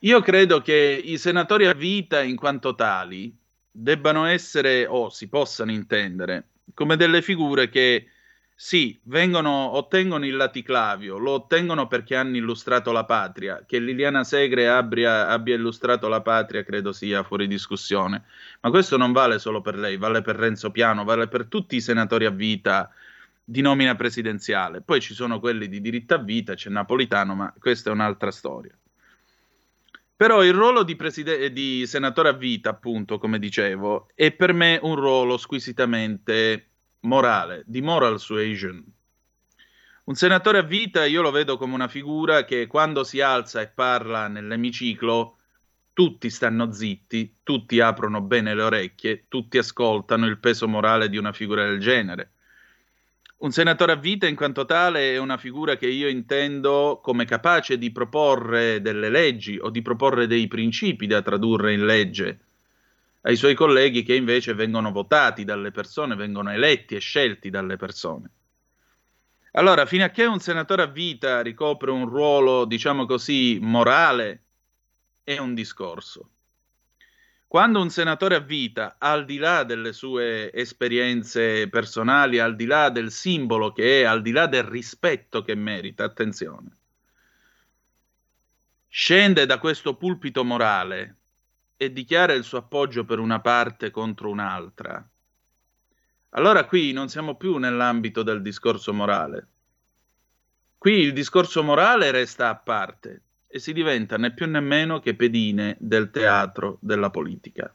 Io 0.00 0.20
credo 0.20 0.60
che 0.60 1.00
i 1.02 1.16
senatori 1.16 1.66
a 1.66 1.72
vita, 1.72 2.20
in 2.20 2.36
quanto 2.36 2.74
tali, 2.74 3.34
debbano 3.70 4.26
essere, 4.26 4.84
o 4.84 5.08
si 5.08 5.30
possano 5.30 5.70
intendere, 5.70 6.48
come 6.74 6.96
delle 6.96 7.22
figure 7.22 7.68
che 7.68 8.06
sì, 8.54 9.00
vengono, 9.04 9.50
ottengono 9.76 10.24
il 10.24 10.36
laticlavio, 10.36 11.18
lo 11.18 11.32
ottengono 11.32 11.88
perché 11.88 12.14
hanno 12.14 12.36
illustrato 12.36 12.92
la 12.92 13.04
patria. 13.04 13.64
Che 13.66 13.80
Liliana 13.80 14.22
Segre 14.22 14.68
abbia, 14.68 15.26
abbia, 15.28 15.56
illustrato 15.56 16.06
la 16.08 16.20
patria 16.20 16.62
credo 16.62 16.92
sia 16.92 17.24
fuori 17.24 17.48
discussione. 17.48 18.24
Ma 18.60 18.70
questo 18.70 18.96
non 18.96 19.10
vale 19.10 19.40
solo 19.40 19.60
per 19.60 19.76
lei, 19.76 19.96
vale 19.96 20.22
per 20.22 20.36
Renzo 20.36 20.70
Piano, 20.70 21.02
vale 21.02 21.26
per 21.26 21.46
tutti 21.46 21.74
i 21.74 21.80
senatori 21.80 22.24
a 22.24 22.30
vita 22.30 22.88
di 23.44 23.62
nomina 23.62 23.96
presidenziale. 23.96 24.80
Poi 24.80 25.00
ci 25.00 25.14
sono 25.14 25.40
quelli 25.40 25.68
di 25.68 25.80
diritto 25.80 26.14
a 26.14 26.18
vita, 26.18 26.54
c'è 26.54 26.70
Napolitano, 26.70 27.34
ma 27.34 27.52
questa 27.58 27.90
è 27.90 27.92
un'altra 27.92 28.30
storia. 28.30 28.76
Però 30.22 30.44
il 30.44 30.52
ruolo 30.52 30.84
di, 30.84 30.94
preside- 30.94 31.52
di 31.52 31.84
senatore 31.84 32.28
a 32.28 32.32
vita, 32.32 32.70
appunto, 32.70 33.18
come 33.18 33.40
dicevo, 33.40 34.06
è 34.14 34.30
per 34.30 34.52
me 34.52 34.78
un 34.80 34.94
ruolo 34.94 35.36
squisitamente 35.36 36.74
morale, 37.00 37.64
di 37.66 37.82
moral 37.82 38.20
suasion. 38.20 38.84
Un 40.04 40.14
senatore 40.14 40.58
a 40.58 40.62
vita 40.62 41.04
io 41.06 41.22
lo 41.22 41.32
vedo 41.32 41.56
come 41.56 41.74
una 41.74 41.88
figura 41.88 42.44
che 42.44 42.68
quando 42.68 43.02
si 43.02 43.20
alza 43.20 43.62
e 43.62 43.66
parla 43.66 44.28
nell'emiciclo 44.28 45.38
tutti 45.92 46.30
stanno 46.30 46.70
zitti, 46.70 47.38
tutti 47.42 47.80
aprono 47.80 48.20
bene 48.20 48.54
le 48.54 48.62
orecchie, 48.62 49.24
tutti 49.26 49.58
ascoltano 49.58 50.26
il 50.26 50.38
peso 50.38 50.68
morale 50.68 51.08
di 51.08 51.16
una 51.16 51.32
figura 51.32 51.64
del 51.64 51.80
genere. 51.80 52.34
Un 53.42 53.50
senatore 53.50 53.90
a 53.90 53.96
vita 53.96 54.28
in 54.28 54.36
quanto 54.36 54.64
tale 54.64 55.14
è 55.14 55.18
una 55.18 55.36
figura 55.36 55.76
che 55.76 55.88
io 55.88 56.08
intendo 56.08 57.00
come 57.02 57.24
capace 57.24 57.76
di 57.76 57.90
proporre 57.90 58.80
delle 58.80 59.10
leggi 59.10 59.58
o 59.60 59.68
di 59.68 59.82
proporre 59.82 60.28
dei 60.28 60.46
principi 60.46 61.08
da 61.08 61.22
tradurre 61.22 61.72
in 61.72 61.84
legge 61.84 62.38
ai 63.22 63.34
suoi 63.34 63.54
colleghi 63.54 64.04
che 64.04 64.14
invece 64.14 64.54
vengono 64.54 64.92
votati 64.92 65.44
dalle 65.44 65.72
persone, 65.72 66.14
vengono 66.14 66.52
eletti 66.52 66.94
e 66.94 67.00
scelti 67.00 67.50
dalle 67.50 67.76
persone. 67.76 68.30
Allora, 69.52 69.86
fino 69.86 70.04
a 70.04 70.10
che 70.10 70.24
un 70.24 70.38
senatore 70.38 70.82
a 70.82 70.86
vita 70.86 71.42
ricopre 71.42 71.90
un 71.90 72.08
ruolo, 72.08 72.64
diciamo 72.64 73.06
così, 73.06 73.58
morale, 73.60 74.42
è 75.24 75.38
un 75.38 75.54
discorso. 75.54 76.28
Quando 77.52 77.82
un 77.82 77.90
senatore 77.90 78.36
a 78.36 78.40
vita, 78.40 78.96
al 78.96 79.26
di 79.26 79.36
là 79.36 79.62
delle 79.62 79.92
sue 79.92 80.50
esperienze 80.54 81.68
personali, 81.68 82.38
al 82.38 82.56
di 82.56 82.64
là 82.64 82.88
del 82.88 83.10
simbolo 83.10 83.72
che 83.72 84.00
è, 84.00 84.04
al 84.04 84.22
di 84.22 84.30
là 84.30 84.46
del 84.46 84.62
rispetto 84.62 85.42
che 85.42 85.54
merita, 85.54 86.02
attenzione, 86.02 86.70
scende 88.88 89.44
da 89.44 89.58
questo 89.58 89.96
pulpito 89.96 90.44
morale 90.44 91.16
e 91.76 91.92
dichiara 91.92 92.32
il 92.32 92.44
suo 92.44 92.56
appoggio 92.56 93.04
per 93.04 93.18
una 93.18 93.42
parte 93.42 93.90
contro 93.90 94.30
un'altra, 94.30 95.06
allora 96.30 96.64
qui 96.64 96.92
non 96.92 97.10
siamo 97.10 97.36
più 97.36 97.58
nell'ambito 97.58 98.22
del 98.22 98.40
discorso 98.40 98.94
morale. 98.94 99.48
Qui 100.78 100.94
il 100.94 101.12
discorso 101.12 101.62
morale 101.62 102.10
resta 102.12 102.48
a 102.48 102.56
parte 102.56 103.24
e 103.54 103.58
si 103.58 103.74
diventa 103.74 104.16
né 104.16 104.32
più 104.32 104.48
né 104.48 104.60
meno 104.60 104.98
che 105.00 105.14
pedine 105.14 105.76
del 105.78 106.10
teatro 106.10 106.78
della 106.80 107.10
politica 107.10 107.72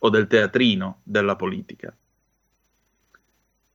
o 0.00 0.08
del 0.10 0.26
teatrino 0.26 1.02
della 1.04 1.36
politica. 1.36 1.96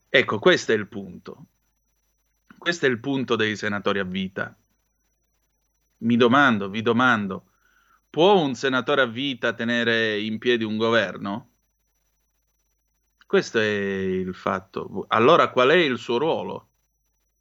Ecco, 0.10 0.39
questo 0.39 0.74
è 0.74 0.75
il 0.75 0.88
punto. 0.88 1.46
Questo 2.58 2.86
è 2.86 2.89
il 2.89 3.00
punto 3.00 3.38
dei 3.38 3.55
senatori 3.55 4.00
a 4.00 4.03
vita. 4.03 4.53
Mi 6.00 6.17
domando, 6.17 6.67
vi 6.67 6.81
domando, 6.81 7.46
Può 8.10 8.41
un 8.41 8.55
senatore 8.55 9.01
a 9.01 9.05
vita 9.05 9.53
tenere 9.53 10.19
in 10.19 10.39
piedi 10.39 10.63
un 10.63 10.77
governo? 10.77 11.50
Questo 13.27 13.60
è 13.60 13.63
il 13.63 14.34
fatto. 14.34 15.05
Allora 15.10 15.51
qual 15.51 15.69
è 15.69 15.75
il 15.75 16.00
suo 16.00 16.17
ruolo? 16.17 16.69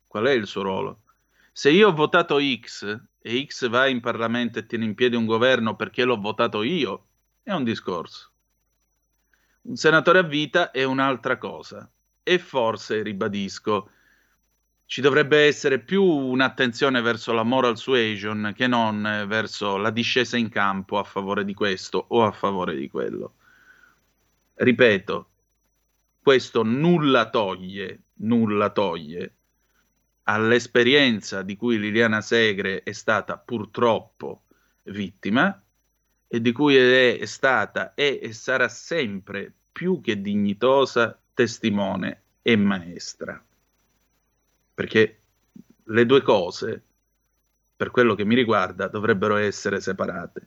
Qual 0.07 0.27
è 0.27 0.31
il 0.33 0.47
suo 0.47 0.61
ruolo? 0.61 1.03
Se 1.51 1.71
io 1.71 1.89
ho 1.89 1.95
votato 1.95 2.39
X 2.39 3.01
e 3.29 3.45
X 3.45 3.69
va 3.69 3.87
in 3.87 4.01
Parlamento 4.01 4.59
e 4.59 4.65
tiene 4.65 4.87
in 4.87 4.95
piedi 4.95 5.15
un 5.15 5.27
governo 5.27 5.77
perché 5.77 6.05
l'ho 6.05 6.17
votato 6.17 6.63
io, 6.63 7.09
è 7.43 7.53
un 7.53 7.63
discorso. 7.63 8.31
Un 9.63 9.77
senatore 9.77 10.21
a 10.21 10.23
vita 10.23 10.71
è 10.71 10.83
un'altra 10.85 11.37
cosa. 11.37 11.91
E 12.23 12.39
forse, 12.39 13.03
ribadisco, 13.03 13.91
ci 14.87 15.03
dovrebbe 15.03 15.45
essere 15.45 15.79
più 15.79 16.03
un'attenzione 16.03 17.03
verso 17.03 17.35
la 17.35 17.43
moral 17.43 17.77
suasion 17.77 18.55
che 18.57 18.67
non 18.67 19.27
verso 19.29 19.77
la 19.77 19.91
discesa 19.91 20.39
in 20.39 20.49
campo 20.49 20.97
a 20.99 21.05
favore 21.05 21.45
di 21.45 21.53
questo 21.53 22.03
o 22.09 22.25
a 22.25 22.33
favore 22.33 22.75
di 22.77 22.89
quello. 22.89 23.35
Ripeto, 24.55 25.29
questo 26.23 26.63
nulla 26.63 27.29
toglie, 27.29 28.05
nulla 28.15 28.71
toglie 28.71 29.35
all'esperienza 30.29 31.43
di 31.43 31.57
cui 31.57 31.79
Liliana 31.79 32.21
Segre 32.21 32.83
è 32.83 32.93
stata 32.93 33.39
purtroppo 33.39 34.43
vittima 34.85 35.63
e 36.27 36.41
di 36.41 36.53
cui 36.53 36.77
è 36.77 37.25
stata 37.25 37.95
è 37.95 38.19
e 38.23 38.33
sarà 38.33 38.69
sempre 38.69 39.53
più 39.73 40.01
che 40.01 40.21
dignitosa 40.21 41.19
testimone 41.33 42.23
e 42.43 42.57
maestra 42.57 43.43
perché 44.79 45.19
le 45.87 46.07
due 46.07 46.23
cose, 46.23 46.81
per 47.75 47.91
quello 47.91 48.15
che 48.15 48.25
mi 48.25 48.37
riguarda, 48.37 48.87
dovrebbero 48.87 49.35
essere 49.35 49.81
separate. 49.81 50.47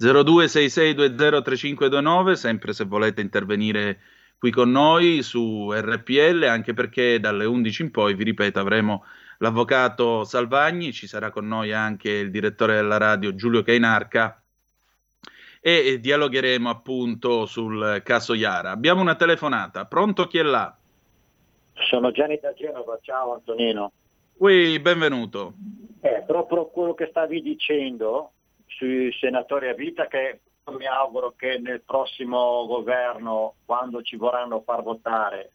0266203529, 0.00 2.32
sempre 2.32 2.72
se 2.72 2.84
volete 2.84 3.20
intervenire 3.20 4.00
qui 4.38 4.50
con 4.50 4.70
noi 4.70 5.22
su 5.22 5.72
RPL, 5.72 6.44
anche 6.44 6.74
perché 6.74 7.18
dalle 7.20 7.44
11 7.44 7.82
in 7.82 7.90
poi, 7.90 8.14
vi 8.14 8.24
ripeto, 8.24 8.58
avremo 8.58 9.04
l'avvocato 9.38 10.24
Salvagni, 10.24 10.92
ci 10.92 11.06
sarà 11.06 11.30
con 11.30 11.46
noi 11.46 11.72
anche 11.72 12.10
il 12.10 12.30
direttore 12.30 12.74
della 12.74 12.96
radio 12.96 13.34
Giulio 13.34 13.62
Cainarca 13.62 14.40
e 15.60 15.98
dialogheremo 16.00 16.70
appunto 16.70 17.44
sul 17.46 18.00
caso 18.04 18.34
Iara. 18.34 18.70
Abbiamo 18.70 19.00
una 19.00 19.16
telefonata, 19.16 19.84
pronto 19.84 20.26
chi 20.26 20.38
è 20.38 20.42
là? 20.42 20.76
Sono 21.88 22.12
Gianni 22.12 22.38
da 22.40 22.52
Genova, 22.54 22.98
ciao 23.02 23.34
Antonino. 23.34 23.92
Ui, 24.38 24.78
benvenuto. 24.78 25.54
Eh, 26.00 26.22
proprio 26.26 26.66
quello 26.66 26.94
che 26.94 27.06
stavi 27.10 27.42
dicendo 27.42 28.32
sui 28.66 29.12
senatori 29.18 29.68
a 29.68 29.74
vita 29.74 30.06
che 30.06 30.40
mi 30.72 30.86
auguro 30.86 31.34
che 31.36 31.58
nel 31.58 31.82
prossimo 31.82 32.66
governo, 32.66 33.54
quando 33.64 34.02
ci 34.02 34.16
vorranno 34.16 34.62
far 34.62 34.82
votare, 34.82 35.52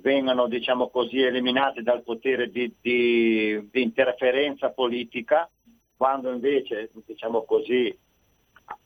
vengano 0.00 0.48
diciamo 0.48 0.88
così, 0.88 1.22
eliminati 1.22 1.82
dal 1.82 2.02
potere 2.02 2.50
di, 2.50 2.74
di, 2.80 3.68
di 3.70 3.82
interferenza 3.82 4.70
politica, 4.70 5.48
quando 5.96 6.30
invece 6.30 6.90
diciamo 7.06 7.44
così, 7.44 7.96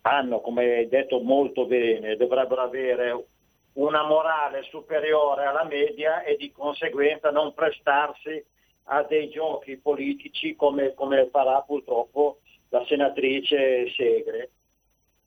hanno, 0.02 0.40
come 0.40 0.64
hai 0.64 0.88
detto 0.88 1.20
molto 1.20 1.66
bene, 1.66 2.16
dovrebbero 2.16 2.62
avere 2.62 3.26
una 3.74 4.04
morale 4.04 4.62
superiore 4.64 5.44
alla 5.44 5.64
media 5.64 6.22
e 6.22 6.36
di 6.36 6.52
conseguenza 6.52 7.30
non 7.30 7.54
prestarsi 7.54 8.44
a 8.90 9.02
dei 9.02 9.28
giochi 9.28 9.76
politici 9.76 10.56
come, 10.56 10.94
come 10.94 11.28
farà 11.30 11.60
purtroppo 11.62 12.38
la 12.70 12.84
senatrice 12.86 13.90
Segre, 13.94 14.50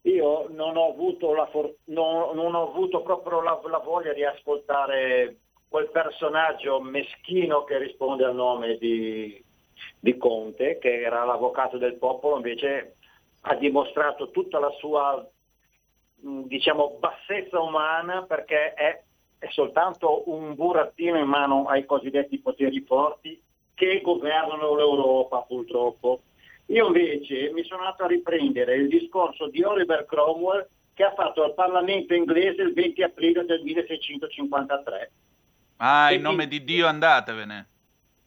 io 0.03 0.47
non 0.49 0.77
ho 0.77 0.89
avuto, 0.89 1.33
la 1.33 1.47
for- 1.47 1.75
non, 1.85 2.35
non 2.35 2.55
ho 2.55 2.69
avuto 2.69 3.01
proprio 3.01 3.41
la, 3.41 3.59
la, 3.69 3.77
voglia 3.79 4.13
di 4.13 4.23
ascoltare 4.23 5.37
quel 5.67 5.89
personaggio 5.89 6.81
meschino 6.81 7.63
che 7.63 7.77
risponde 7.77 8.25
al 8.25 8.35
nome 8.35 8.77
di, 8.77 9.43
di 9.99 10.17
Conte, 10.17 10.79
che 10.79 11.01
era 11.01 11.23
l'avvocato 11.23 11.77
del 11.77 11.95
popolo, 11.95 12.37
invece 12.37 12.95
ha 13.41 13.55
dimostrato 13.55 14.31
tutta 14.31 14.59
la 14.59 14.71
sua 14.79 15.25
diciamo, 16.21 16.97
bassezza 16.99 17.59
umana 17.59 18.23
perché 18.23 18.73
è, 18.73 19.01
è 19.39 19.47
soltanto 19.49 20.29
un 20.29 20.55
burattino 20.55 21.17
in 21.17 21.27
mano 21.27 21.65
ai 21.65 21.85
cosiddetti 21.85 22.39
poteri 22.39 22.81
forti 22.81 23.41
che 23.73 24.01
governano 24.01 24.75
l'Europa 24.75 25.41
purtroppo. 25.41 26.21
Io 26.71 26.87
invece 26.87 27.51
mi 27.51 27.63
sono 27.65 27.81
andato 27.81 28.03
a 28.03 28.07
riprendere 28.07 28.75
il 28.75 28.87
discorso 28.87 29.47
di 29.47 29.61
Oliver 29.61 30.05
Cromwell 30.05 30.65
che 30.93 31.03
ha 31.03 31.13
fatto 31.13 31.43
al 31.43 31.53
Parlamento 31.53 32.13
inglese 32.13 32.61
il 32.61 32.73
20 32.73 33.03
aprile 33.03 33.43
del 33.43 33.61
1653. 33.61 35.11
Ah, 35.77 36.13
in 36.13 36.21
nome 36.21 36.47
di 36.47 36.63
Dio 36.63 36.87
andatevene. 36.87 37.67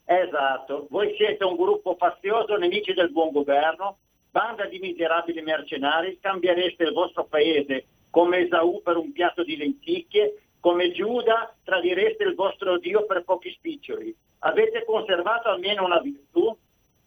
Esatto, 0.05 0.87
voi 0.91 1.15
siete 1.17 1.43
un 1.45 1.57
gruppo 1.57 1.97
fazioso, 1.97 2.57
nemici 2.57 2.93
del 2.93 3.11
buon 3.11 3.33
governo, 3.33 3.97
banda 4.31 4.67
di 4.67 4.79
miserabili 4.79 5.41
mercenari, 5.41 6.19
cambiereste 6.21 6.83
il 6.85 6.93
vostro 6.93 7.25
paese 7.25 7.87
come 8.11 8.41
Esaù 8.41 8.83
per 8.83 8.99
un 8.99 9.11
piatto 9.13 9.43
di 9.43 9.57
lenticchie, 9.57 10.43
come 10.61 10.93
Giuda 10.93 11.55
tradireste 11.65 12.25
il 12.25 12.35
vostro 12.35 12.79
Dio 12.79 13.07
per 13.07 13.25
pochi 13.25 13.51
spiccioli. 13.53 14.15
Avete 14.41 14.85
conservato 14.85 15.49
almeno 15.49 15.85
una 15.85 15.99
virtù? 16.01 16.55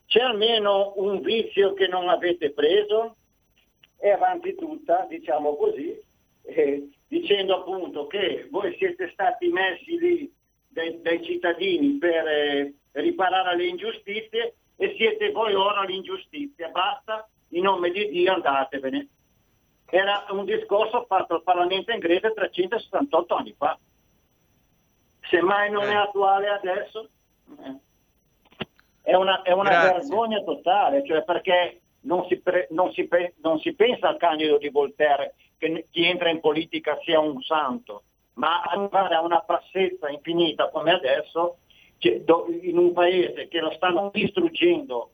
C'è 0.07 0.21
almeno 0.21 0.93
un 0.95 1.19
vizio 1.21 1.73
che 1.73 1.87
non 1.87 2.07
avete 2.07 2.51
preso? 2.51 3.17
E 3.99 4.09
avanti 4.09 4.55
tutta, 4.55 5.05
diciamo 5.09 5.55
così, 5.57 5.99
eh, 6.43 6.89
dicendo 7.07 7.57
appunto 7.57 8.07
che 8.07 8.47
voi 8.49 8.73
siete 8.77 9.09
stati 9.11 9.49
messi 9.49 9.97
lì 9.99 10.33
dai, 10.69 11.01
dai 11.01 11.23
cittadini 11.23 11.97
per 11.97 12.25
eh, 12.25 12.73
riparare 12.93 13.49
alle 13.49 13.65
ingiustizie 13.65 14.55
e 14.77 14.95
siete 14.97 15.31
voi 15.31 15.53
ora 15.53 15.83
l'ingiustizia. 15.83 16.69
Basta, 16.69 17.27
in 17.49 17.63
nome 17.63 17.91
di 17.91 18.07
Dio 18.07 18.33
andatevene. 18.33 19.07
Era 19.89 20.25
un 20.29 20.45
discorso 20.45 21.05
fatto 21.05 21.35
al 21.35 21.43
Parlamento 21.43 21.91
inglese 21.91 22.33
368 22.33 23.35
anni 23.35 23.53
fa. 23.57 23.77
Semmai 25.29 25.69
non 25.69 25.83
eh. 25.83 25.91
è 25.91 25.95
attuale 25.95 26.47
adesso. 26.47 27.09
Eh. 27.59 27.85
È 29.07 29.15
una, 29.15 29.41
è 29.41 29.53
una 29.53 29.93
vergogna 29.93 30.43
totale, 30.43 31.01
cioè 31.05 31.23
perché 31.23 31.79
non 32.01 32.25
si, 32.27 32.41
pre, 32.41 32.67
non, 32.71 32.91
si 32.91 33.07
pre, 33.07 33.35
non 33.41 33.57
si, 33.57 33.73
pensa 33.73 34.09
al 34.09 34.17
candido 34.17 34.57
di 34.57 34.67
Voltaire 34.67 35.35
che 35.57 35.85
chi 35.89 36.05
entra 36.05 36.29
in 36.29 36.41
politica 36.41 36.99
sia 37.05 37.17
un 37.17 37.41
santo, 37.41 38.03
ma 38.33 38.63
arrivare 38.63 39.15
a 39.15 39.21
una 39.21 39.41
bassezza 39.47 40.09
infinita 40.09 40.67
come 40.71 40.91
adesso, 40.91 41.59
cioè, 41.99 42.19
do, 42.19 42.47
in 42.49 42.77
un 42.77 42.91
paese 42.91 43.47
che 43.47 43.61
lo 43.61 43.71
stanno 43.71 44.09
distruggendo 44.11 45.11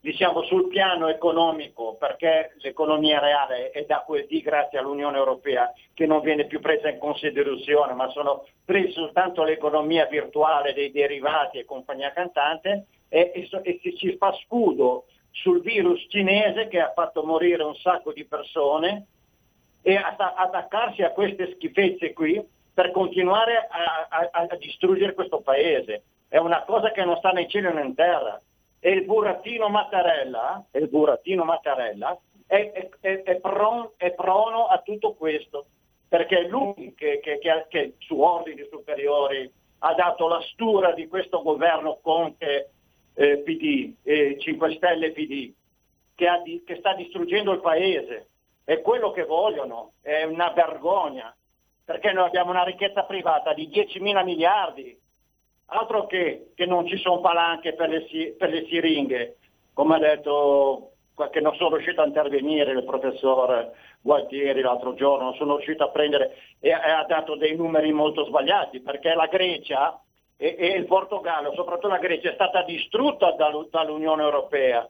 diciamo 0.00 0.42
sul 0.42 0.66
piano 0.66 1.06
economico, 1.06 1.94
perché 2.00 2.56
l'economia 2.62 3.20
reale 3.20 3.70
è 3.70 3.84
da 3.84 4.02
quel 4.04 4.26
di 4.26 4.40
grazie 4.40 4.80
all'Unione 4.80 5.18
Europea 5.18 5.72
che 5.94 6.04
non 6.04 6.20
viene 6.20 6.46
più 6.46 6.58
presa 6.58 6.88
in 6.88 6.98
considerazione, 6.98 7.92
ma 7.92 8.08
sono 8.08 8.44
prese 8.64 8.90
soltanto 8.90 9.44
l'economia 9.44 10.06
virtuale 10.06 10.72
dei 10.72 10.90
derivati 10.90 11.58
e 11.58 11.64
compagnia 11.64 12.10
cantante, 12.12 12.86
e, 13.10 13.32
e, 13.34 13.48
e 13.62 13.94
si 13.98 14.16
fa 14.16 14.32
scudo 14.44 15.04
sul 15.32 15.60
virus 15.60 16.06
cinese 16.08 16.68
che 16.68 16.80
ha 16.80 16.92
fatto 16.94 17.22
morire 17.24 17.62
un 17.62 17.74
sacco 17.74 18.12
di 18.12 18.24
persone 18.24 19.06
e 19.82 19.96
attaccarsi 19.96 21.02
a 21.02 21.10
queste 21.10 21.52
schifezze 21.54 22.12
qui 22.12 22.42
per 22.72 22.92
continuare 22.92 23.68
a, 23.68 24.28
a, 24.30 24.46
a 24.48 24.56
distruggere 24.56 25.14
questo 25.14 25.40
paese. 25.40 26.02
È 26.28 26.38
una 26.38 26.62
cosa 26.62 26.92
che 26.92 27.04
non 27.04 27.16
sta 27.16 27.30
né 27.30 27.42
in 27.42 27.48
cielo 27.48 27.72
né 27.72 27.82
in 27.82 27.94
terra. 27.94 28.40
E 28.78 28.90
il 28.90 29.04
burattino 29.04 29.68
Mattarella, 29.68 30.64
il 30.72 30.88
burattino 30.88 31.44
Mattarella 31.44 32.16
è, 32.46 32.70
è, 32.72 32.88
è, 33.00 33.22
è, 33.22 33.36
pron, 33.40 33.90
è 33.96 34.12
prono 34.12 34.66
a 34.66 34.78
tutto 34.78 35.14
questo, 35.14 35.66
perché 36.08 36.38
è 36.38 36.48
lui 36.48 36.94
che, 36.96 37.20
che, 37.20 37.38
che, 37.38 37.66
che 37.68 37.94
su 37.98 38.18
ordini 38.20 38.66
superiori 38.70 39.50
ha 39.80 39.94
dato 39.94 40.28
la 40.28 40.40
stura 40.52 40.92
di 40.92 41.08
questo 41.08 41.42
governo 41.42 41.98
Conte 42.02 42.70
eh, 43.14 43.38
PD, 43.38 43.94
eh, 44.02 44.38
5 44.38 44.74
Stelle 44.74 45.12
PD, 45.12 45.52
che, 46.14 46.26
ha, 46.26 46.42
che 46.42 46.76
sta 46.76 46.94
distruggendo 46.94 47.52
il 47.52 47.60
paese. 47.60 48.28
È 48.64 48.80
quello 48.80 49.10
che 49.10 49.24
vogliono, 49.24 49.92
è 50.00 50.22
una 50.24 50.50
vergogna, 50.50 51.34
perché 51.84 52.12
noi 52.12 52.26
abbiamo 52.26 52.50
una 52.50 52.62
ricchezza 52.62 53.02
privata 53.04 53.52
di 53.52 53.68
10 53.68 54.00
mila 54.00 54.22
miliardi, 54.22 54.96
altro 55.66 56.06
che, 56.06 56.52
che 56.54 56.66
non 56.66 56.86
ci 56.86 56.96
sono 56.98 57.20
palanche 57.20 57.74
per 57.74 57.88
le, 57.88 58.34
per 58.38 58.50
le 58.50 58.66
siringhe, 58.66 59.36
come 59.72 59.96
ha 59.96 59.98
detto 59.98 60.90
che 61.30 61.40
non 61.40 61.54
sono 61.56 61.76
riuscito 61.76 62.00
a 62.00 62.06
intervenire 62.06 62.72
il 62.72 62.84
professor 62.84 63.72
Gualtieri 64.00 64.62
l'altro 64.62 64.94
giorno, 64.94 65.24
non 65.24 65.34
sono 65.34 65.56
riuscito 65.56 65.84
a 65.84 65.90
prendere 65.90 66.36
e 66.60 66.72
ha 66.72 67.04
dato 67.06 67.36
dei 67.36 67.54
numeri 67.54 67.92
molto 67.92 68.24
sbagliati 68.24 68.80
perché 68.80 69.12
la 69.12 69.26
Grecia 69.26 70.00
e, 70.42 70.56
e 70.58 70.68
il 70.68 70.86
Portogallo, 70.86 71.52
soprattutto 71.52 71.88
la 71.88 71.98
Grecia, 71.98 72.30
è 72.30 72.34
stata 72.34 72.62
distrutta 72.62 73.32
dall'Unione 73.32 74.22
Europea, 74.22 74.88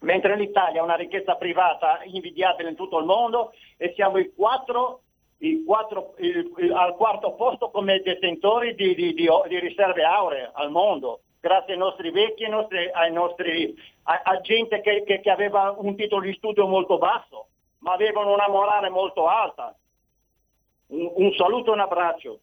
mentre 0.00 0.36
l'Italia 0.36 0.80
ha 0.80 0.84
una 0.84 0.94
ricchezza 0.94 1.34
privata 1.34 1.98
invidiabile 2.04 2.68
in 2.68 2.76
tutto 2.76 3.00
il 3.00 3.06
mondo 3.06 3.52
e 3.76 3.92
siamo 3.96 4.18
i 4.18 4.32
quattro, 4.32 5.00
i 5.38 5.64
quattro 5.64 6.14
il, 6.18 6.52
il, 6.58 6.72
al 6.72 6.94
quarto 6.94 7.32
posto 7.32 7.70
come 7.70 8.00
detentori 8.02 8.76
di, 8.76 8.94
di, 8.94 9.14
di, 9.14 9.28
di, 9.48 9.58
riserve 9.58 10.04
auree 10.04 10.48
al 10.52 10.70
mondo, 10.70 11.22
grazie 11.40 11.72
ai 11.72 11.80
nostri 11.80 12.12
vecchi, 12.12 12.44
ai 12.44 12.50
nostri, 12.50 12.88
ai 12.92 13.12
nostri 13.12 13.74
a, 14.04 14.20
a, 14.22 14.40
gente 14.42 14.80
che, 14.80 15.02
che, 15.02 15.18
che 15.18 15.30
aveva 15.30 15.74
un 15.76 15.96
titolo 15.96 16.22
di 16.22 16.32
studio 16.34 16.68
molto 16.68 16.98
basso, 16.98 17.48
ma 17.78 17.94
avevano 17.94 18.32
una 18.32 18.48
morale 18.48 18.90
molto 18.90 19.26
alta. 19.26 19.74
Un, 20.88 21.10
un 21.16 21.32
saluto 21.32 21.70
e 21.70 21.74
un 21.74 21.80
abbraccio. 21.80 22.38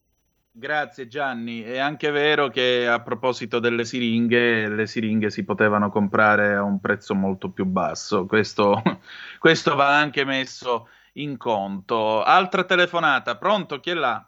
Grazie 0.56 1.08
Gianni, 1.08 1.64
è 1.64 1.80
anche 1.80 2.12
vero 2.12 2.50
che 2.50 2.88
a 2.88 3.02
proposito 3.02 3.58
delle 3.58 3.86
siringhe, 3.86 4.70
le 4.70 4.86
siringhe 4.86 5.32
si 5.32 5.44
potevano 5.44 5.90
comprare 5.90 6.54
a 6.54 6.62
un 6.62 6.80
prezzo 6.80 7.16
molto 7.16 7.50
più 7.50 7.66
basso, 7.66 8.28
questo, 8.28 8.80
questo 9.40 9.74
va 9.74 9.98
anche 9.98 10.24
messo 10.24 10.90
in 11.14 11.38
conto. 11.38 12.22
Altra 12.22 12.66
telefonata, 12.66 13.36
pronto? 13.36 13.80
Chi 13.80 13.90
è 13.90 13.94
là? 13.96 14.24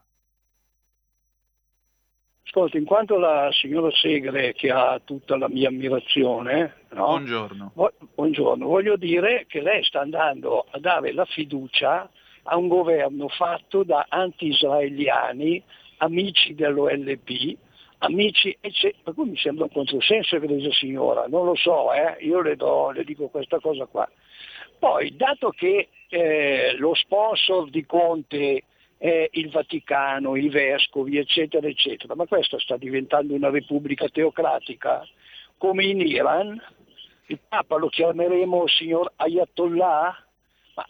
Ascolta, 2.43 2.79
in 2.79 2.85
quanto 2.85 3.19
la 3.19 3.49
signora 3.51 3.91
Segre 3.91 4.53
che 4.53 4.71
ha 4.71 4.99
tutta 5.03 5.37
la 5.37 5.47
mia 5.47 5.67
ammirazione, 5.67 6.87
no? 6.93 7.05
buongiorno. 7.05 7.71
Vo- 7.75 7.93
buongiorno, 8.15 8.65
voglio 8.65 8.95
dire 8.95 9.45
che 9.47 9.61
lei 9.61 9.83
sta 9.83 9.99
andando 9.99 10.65
a 10.71 10.79
dare 10.79 11.13
la 11.13 11.25
fiducia 11.25 12.09
a 12.47 12.57
un 12.57 12.67
governo 12.67 13.27
fatto 13.27 13.83
da 13.83 14.07
anti-israeliani 14.09 15.63
amici 15.97 16.53
dell'OLP, 16.55 17.57
amici, 17.99 18.57
per 19.03 19.13
cui 19.13 19.29
mi 19.29 19.37
sembra 19.37 19.65
un 19.65 19.71
controsenso, 19.71 20.35
egregia 20.35 20.71
signora, 20.71 21.25
non 21.27 21.45
lo 21.45 21.55
so, 21.55 21.93
eh? 21.93 22.17
io 22.19 22.41
le, 22.41 22.55
do, 22.55 22.91
le, 22.91 23.03
dico 23.03 23.27
questa 23.27 23.59
cosa 23.59 23.85
qua. 23.85 24.09
Poi, 24.77 25.15
dato 25.15 25.49
che 25.49 25.89
eh, 26.09 26.75
lo 26.77 26.93
sponsor 26.93 27.69
di 27.69 27.85
Conte 27.85 28.63
è 28.97 29.29
il 29.31 29.49
Vaticano, 29.49 30.35
i 30.35 30.49
vescovi, 30.49 31.17
eccetera, 31.17 31.67
eccetera, 31.67 32.15
ma 32.15 32.25
questa 32.25 32.59
sta 32.59 32.77
diventando 32.77 33.33
una 33.33 33.49
repubblica 33.49 34.07
teocratica, 34.09 35.07
come 35.57 35.85
in 35.85 36.01
Iran, 36.01 36.61
il 37.27 37.39
Papa 37.47 37.77
lo 37.77 37.89
chiameremo 37.89 38.67
signor 38.67 39.11
Ayatollah, 39.15 40.24
ma 40.75 40.85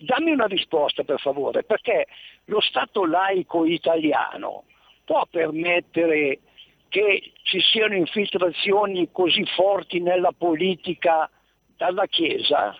dammi 0.00 0.32
una 0.32 0.46
risposta 0.46 1.04
per 1.04 1.20
favore, 1.20 1.62
perché 1.62 2.06
lo 2.46 2.60
Stato 2.60 3.04
laico 3.04 3.64
italiano 3.64 4.64
può 5.04 5.26
permettere 5.30 6.40
che 6.88 7.32
ci 7.42 7.60
siano 7.60 7.94
infiltrazioni 7.94 9.10
così 9.12 9.44
forti 9.54 10.00
nella 10.00 10.32
politica 10.36 11.30
dalla 11.76 12.06
Chiesa? 12.06 12.74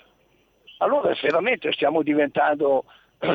Allora 0.79 1.15
veramente 1.21 1.73
stiamo 1.73 2.03
diventando 2.03 2.85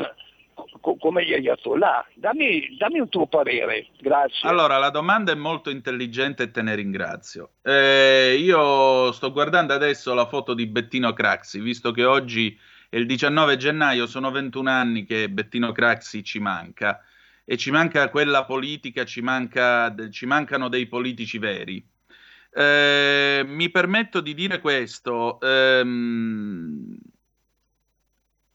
come 0.80 1.26
gli 1.26 1.34
ayatollah. 1.34 2.08
Dammi, 2.15 2.78
dammi, 2.78 2.99
un 2.99 3.10
tuo 3.10 3.28
parere, 3.28 3.88
grazie. 3.99 4.47
Allora, 4.49 4.78
la 4.78 4.89
domanda 4.89 5.32
è 5.32 5.36
molto 5.36 5.69
intelligente 5.69 6.43
e 6.43 6.52
te 6.52 6.62
ne 6.62 6.73
ringrazio. 6.73 7.52
Eh, 7.62 8.38
io 8.39 9.12
sto 9.12 9.32
guardando 9.32 9.73
adesso 9.73 10.13
la 10.13 10.26
foto 10.26 10.54
di 10.54 10.65
Bettino 10.65 11.13
Craxi, 11.13 11.60
visto 11.60 11.91
che 11.91 12.06
oggi 12.06 12.58
e 12.94 13.00
il 13.00 13.08
19 13.08 13.58
gennaio 13.58 14.06
sono 14.06 14.30
21 14.30 14.70
anni 14.70 15.04
che 15.04 15.28
Bettino 15.28 15.72
Craxi 15.72 16.24
ci 16.24 16.38
manca 16.38 17.02
e 17.44 17.58
ci 17.58 17.72
manca 17.72 18.08
quella 18.10 18.46
politica, 18.46 19.04
ci, 19.04 19.22
manca, 19.22 19.96
ci 20.12 20.28
mancano 20.28 20.68
dei 20.68 20.86
politici 20.86 21.40
veri. 21.40 21.84
Eh, 22.54 23.44
mi 23.48 23.72
permetto 23.72 24.22
di 24.22 24.36
dire 24.36 24.60
questo. 24.60 25.40
Ehm, 25.42 26.96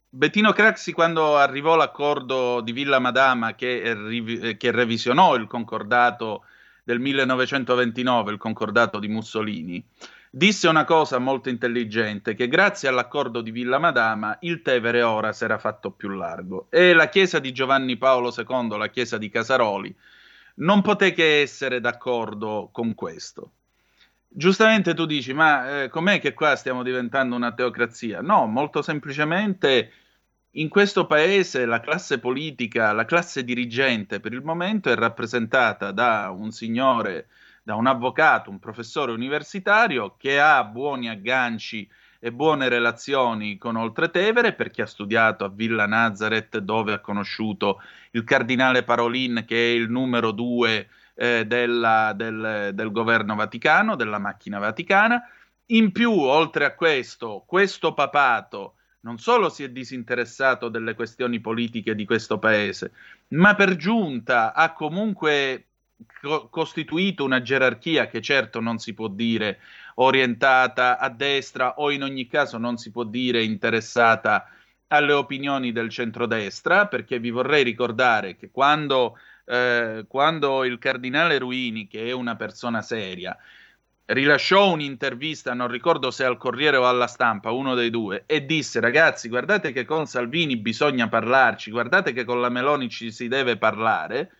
Bettino 0.08 0.52
Craxi, 0.52 0.92
quando 0.92 1.36
arrivò 1.36 1.74
l'accordo 1.74 2.60
di 2.60 2.70
Villa 2.70 3.00
Madama 3.00 3.56
che, 3.56 4.54
che 4.56 4.70
revisionò 4.70 5.34
il 5.34 5.48
concordato 5.48 6.44
del 6.84 7.00
1929, 7.00 8.30
il 8.30 8.38
concordato 8.38 9.00
di 9.00 9.08
Mussolini, 9.08 9.84
disse 10.38 10.68
una 10.68 10.84
cosa 10.84 11.18
molto 11.18 11.48
intelligente, 11.48 12.34
che 12.34 12.46
grazie 12.46 12.88
all'accordo 12.88 13.40
di 13.40 13.50
Villa 13.50 13.78
Madama 13.78 14.38
il 14.42 14.62
Tevere 14.62 15.02
ora 15.02 15.32
si 15.32 15.42
era 15.42 15.58
fatto 15.58 15.90
più 15.90 16.10
largo 16.10 16.68
e 16.70 16.92
la 16.92 17.08
chiesa 17.08 17.40
di 17.40 17.50
Giovanni 17.50 17.96
Paolo 17.96 18.32
II, 18.34 18.78
la 18.78 18.88
chiesa 18.88 19.18
di 19.18 19.30
Casaroli, 19.30 19.92
non 20.58 20.80
poté 20.80 21.12
che 21.12 21.40
essere 21.40 21.80
d'accordo 21.80 22.68
con 22.72 22.94
questo. 22.94 23.50
Giustamente 24.28 24.94
tu 24.94 25.06
dici, 25.06 25.32
ma 25.32 25.82
eh, 25.82 25.88
com'è 25.88 26.20
che 26.20 26.34
qua 26.34 26.54
stiamo 26.54 26.84
diventando 26.84 27.34
una 27.34 27.52
teocrazia? 27.52 28.20
No, 28.20 28.46
molto 28.46 28.80
semplicemente 28.80 29.90
in 30.52 30.68
questo 30.68 31.06
paese 31.06 31.66
la 31.66 31.80
classe 31.80 32.20
politica, 32.20 32.92
la 32.92 33.04
classe 33.04 33.42
dirigente 33.42 34.20
per 34.20 34.32
il 34.32 34.42
momento 34.42 34.88
è 34.88 34.94
rappresentata 34.94 35.90
da 35.90 36.30
un 36.30 36.52
signore 36.52 37.26
da 37.68 37.74
un 37.74 37.86
avvocato, 37.86 38.48
un 38.48 38.58
professore 38.58 39.12
universitario 39.12 40.14
che 40.16 40.40
ha 40.40 40.64
buoni 40.64 41.10
agganci 41.10 41.86
e 42.18 42.32
buone 42.32 42.66
relazioni 42.70 43.58
con 43.58 43.76
Oltretevere 43.76 44.54
perché 44.54 44.80
ha 44.80 44.86
studiato 44.86 45.44
a 45.44 45.50
Villa 45.50 45.84
Nazareth 45.84 46.56
dove 46.60 46.94
ha 46.94 47.00
conosciuto 47.00 47.82
il 48.12 48.24
cardinale 48.24 48.84
Parolin 48.84 49.44
che 49.46 49.54
è 49.54 49.74
il 49.74 49.90
numero 49.90 50.30
due 50.30 50.88
eh, 51.14 51.44
della, 51.44 52.14
del, 52.16 52.70
del 52.72 52.90
governo 52.90 53.34
vaticano, 53.34 53.96
della 53.96 54.18
macchina 54.18 54.58
vaticana. 54.58 55.22
In 55.66 55.92
più, 55.92 56.12
oltre 56.18 56.64
a 56.64 56.74
questo, 56.74 57.44
questo 57.46 57.92
papato 57.92 58.76
non 59.00 59.18
solo 59.18 59.50
si 59.50 59.62
è 59.62 59.68
disinteressato 59.68 60.70
delle 60.70 60.94
questioni 60.94 61.38
politiche 61.38 61.94
di 61.94 62.06
questo 62.06 62.38
paese, 62.38 62.92
ma 63.28 63.54
per 63.54 63.76
giunta 63.76 64.54
ha 64.54 64.72
comunque 64.72 65.67
co- 66.20 66.48
costituito 66.48 67.24
una 67.24 67.42
gerarchia 67.42 68.06
che 68.08 68.20
certo 68.20 68.60
non 68.60 68.78
si 68.78 68.94
può 68.94 69.08
dire 69.08 69.60
orientata 69.96 70.98
a 70.98 71.08
destra 71.08 71.74
o 71.76 71.90
in 71.90 72.02
ogni 72.02 72.26
caso 72.26 72.58
non 72.58 72.76
si 72.76 72.90
può 72.90 73.04
dire 73.04 73.42
interessata 73.42 74.48
alle 74.88 75.12
opinioni 75.12 75.72
del 75.72 75.90
centrodestra, 75.90 76.86
perché 76.86 77.18
vi 77.18 77.30
vorrei 77.30 77.62
ricordare 77.62 78.36
che 78.36 78.50
quando, 78.50 79.18
eh, 79.44 80.04
quando 80.08 80.64
il 80.64 80.78
cardinale 80.78 81.38
Ruini, 81.38 81.86
che 81.86 82.06
è 82.06 82.12
una 82.12 82.36
persona 82.36 82.80
seria, 82.80 83.36
rilasciò 84.06 84.70
un'intervista, 84.72 85.52
non 85.52 85.68
ricordo 85.68 86.10
se 86.10 86.24
al 86.24 86.38
Corriere 86.38 86.78
o 86.78 86.88
alla 86.88 87.06
stampa, 87.06 87.50
uno 87.50 87.74
dei 87.74 87.90
due, 87.90 88.24
e 88.26 88.46
disse 88.46 88.80
ragazzi 88.80 89.28
guardate 89.28 89.72
che 89.72 89.84
con 89.84 90.06
Salvini 90.06 90.56
bisogna 90.56 91.08
parlarci, 91.08 91.70
guardate 91.70 92.12
che 92.12 92.24
con 92.24 92.40
la 92.40 92.48
Meloni 92.48 92.88
ci 92.88 93.12
si 93.12 93.28
deve 93.28 93.58
parlare, 93.58 94.32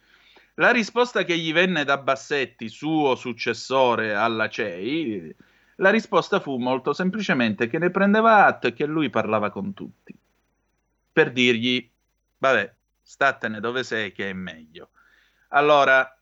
la 0.58 0.70
risposta 0.70 1.22
che 1.24 1.38
gli 1.38 1.52
venne 1.52 1.84
da 1.84 1.98
Bassetti, 1.98 2.68
suo 2.68 3.14
successore 3.14 4.14
alla 4.14 4.48
CEI, 4.48 5.34
la 5.76 5.90
risposta 5.90 6.40
fu 6.40 6.56
molto 6.56 6.92
semplicemente 6.92 7.68
che 7.68 7.78
ne 7.78 7.90
prendeva 7.90 8.44
atto 8.44 8.66
e 8.66 8.72
che 8.72 8.84
lui 8.84 9.08
parlava 9.08 9.50
con 9.50 9.72
tutti. 9.72 10.12
Per 11.12 11.30
dirgli, 11.30 11.88
vabbè, 12.38 12.74
statene 13.00 13.60
dove 13.60 13.84
sei 13.84 14.10
che 14.10 14.30
è 14.30 14.32
meglio. 14.32 14.90
Allora, 15.48 16.18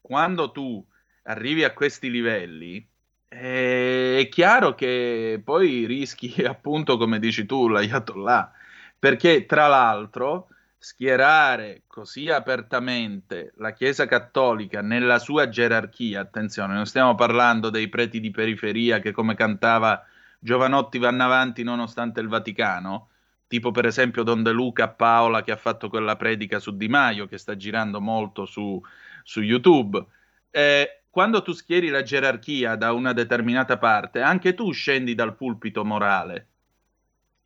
quando 0.00 0.50
tu 0.50 0.82
arrivi 1.24 1.64
a 1.64 1.74
questi 1.74 2.10
livelli, 2.10 2.86
eh, 3.28 4.20
è 4.20 4.28
chiaro 4.30 4.74
che 4.74 5.38
poi 5.44 5.84
rischi, 5.84 6.32
appunto, 6.44 6.96
come 6.96 7.18
dici 7.18 7.44
tu, 7.44 7.68
l'ayatollah, 7.68 8.52
perché 8.98 9.44
tra 9.44 9.66
l'altro 9.66 10.48
schierare 10.78 11.82
così 11.88 12.30
apertamente 12.30 13.52
la 13.56 13.72
Chiesa 13.72 14.06
Cattolica 14.06 14.80
nella 14.80 15.18
sua 15.18 15.48
gerarchia, 15.48 16.20
attenzione, 16.20 16.74
non 16.74 16.86
stiamo 16.86 17.14
parlando 17.16 17.68
dei 17.68 17.88
preti 17.88 18.20
di 18.20 18.30
periferia 18.30 19.00
che 19.00 19.10
come 19.10 19.34
cantava 19.34 20.04
Giovanotti 20.38 20.98
vanno 20.98 21.24
avanti 21.24 21.64
nonostante 21.64 22.20
il 22.20 22.28
Vaticano, 22.28 23.08
tipo 23.48 23.72
per 23.72 23.86
esempio 23.86 24.22
Don 24.22 24.42
De 24.44 24.52
Luca 24.52 24.88
Paola 24.88 25.42
che 25.42 25.50
ha 25.50 25.56
fatto 25.56 25.88
quella 25.88 26.16
predica 26.16 26.60
su 26.60 26.76
Di 26.76 26.88
Maio 26.88 27.26
che 27.26 27.38
sta 27.38 27.56
girando 27.56 28.00
molto 28.00 28.46
su, 28.46 28.80
su 29.24 29.40
YouTube. 29.40 30.04
Eh, 30.50 31.02
quando 31.10 31.42
tu 31.42 31.52
schieri 31.52 31.88
la 31.88 32.02
gerarchia 32.02 32.76
da 32.76 32.92
una 32.92 33.12
determinata 33.12 33.78
parte, 33.78 34.20
anche 34.20 34.54
tu 34.54 34.70
scendi 34.70 35.16
dal 35.16 35.34
pulpito 35.34 35.84
morale 35.84 36.46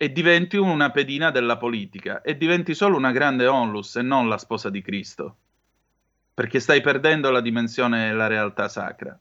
e 0.02 0.10
diventi 0.10 0.56
una 0.56 0.90
pedina 0.90 1.30
della 1.30 1.56
politica 1.56 2.22
e 2.22 2.36
diventi 2.36 2.74
solo 2.74 2.96
una 2.96 3.12
grande 3.12 3.46
onlus 3.46 3.94
e 3.94 4.02
non 4.02 4.28
la 4.28 4.36
sposa 4.36 4.68
di 4.68 4.82
Cristo, 4.82 5.36
perché 6.34 6.58
stai 6.58 6.80
perdendo 6.80 7.30
la 7.30 7.40
dimensione 7.40 8.08
e 8.08 8.12
la 8.12 8.26
realtà 8.26 8.68
sacra. 8.68 9.16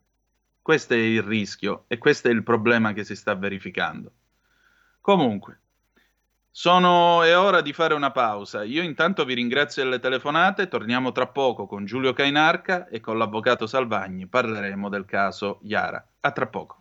Questo 0.60 0.96
è 0.96 0.98
il 0.98 1.22
rischio 1.22 1.84
e 1.86 2.00
questo 2.00 2.30
è 2.30 2.32
il 2.32 2.42
problema 2.42 2.94
che 2.94 3.04
si 3.04 3.16
sta 3.16 3.36
verificando. 3.36 4.12
Comunque, 5.02 5.60
sono, 6.50 7.22
è 7.22 7.38
ora 7.38 7.62
di 7.62 7.74
fare 7.74 7.94
una 7.94 8.10
pausa. 8.10 8.64
Io 8.64 8.82
intanto 8.82 9.24
vi 9.24 9.36
ringrazio 9.36 9.84
delle 9.84 10.00
telefonate, 10.00 10.68
torniamo 10.68 11.12
tra 11.12 11.28
poco 11.28 11.68
con 11.68 11.86
Giulio 11.86 12.14
Cainarca 12.14 12.88
e 12.88 13.00
con 13.02 13.20
l'avvocato 13.20 13.68
Salvagni 13.68 14.26
parleremo 14.26 14.90
del 14.90 15.06
caso 15.06 15.60
Iara. 15.62 16.04
A 16.22 16.32
tra 16.32 16.48
poco. 16.48 16.81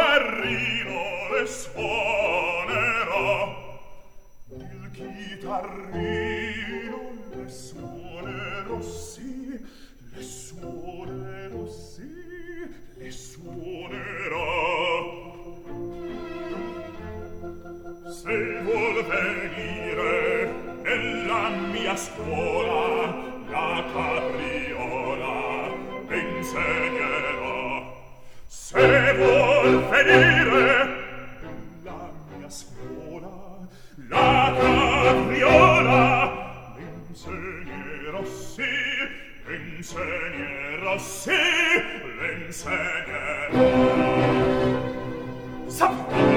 chitarrino 0.00 1.28
le 1.32 1.46
suonerà. 1.46 3.32
Il 4.48 4.90
chitarrino 4.92 6.98
le 7.34 7.48
suonerò 7.48 8.80
sì 8.80 9.60
le 10.14 10.22
suonerò 10.22 11.66
sì 11.66 12.08
le 12.96 13.10
suonerà. 13.10 14.48
Se 18.10 18.60
vuol 18.62 19.04
venire 19.04 20.50
nella 20.82 21.48
mia 21.72 21.94
scuola 21.96 23.06
la 23.50 23.84
capriola 23.92 25.68
insegnerò 26.08 27.99
se 28.70 29.12
vuol 29.14 29.82
venire 29.90 30.68
la 31.82 32.12
mia 32.38 32.48
scuola 32.48 33.66
la 34.08 34.54
capriola 34.60 35.98
l'insegnerò 36.76 38.22
sì 38.24 38.62
l'insegnerò 39.48 40.98
sì 40.98 41.32
l'insegnerò 42.20 43.58
saprò 45.66 46.29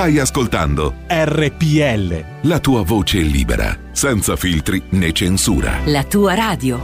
Stai 0.00 0.18
ascoltando 0.18 0.94
RPL. 1.08 2.48
La 2.48 2.58
tua 2.58 2.82
voce 2.82 3.18
libera, 3.18 3.78
senza 3.92 4.34
filtri 4.34 4.82
né 4.92 5.12
censura. 5.12 5.78
La 5.84 6.04
tua 6.04 6.32
radio. 6.32 6.80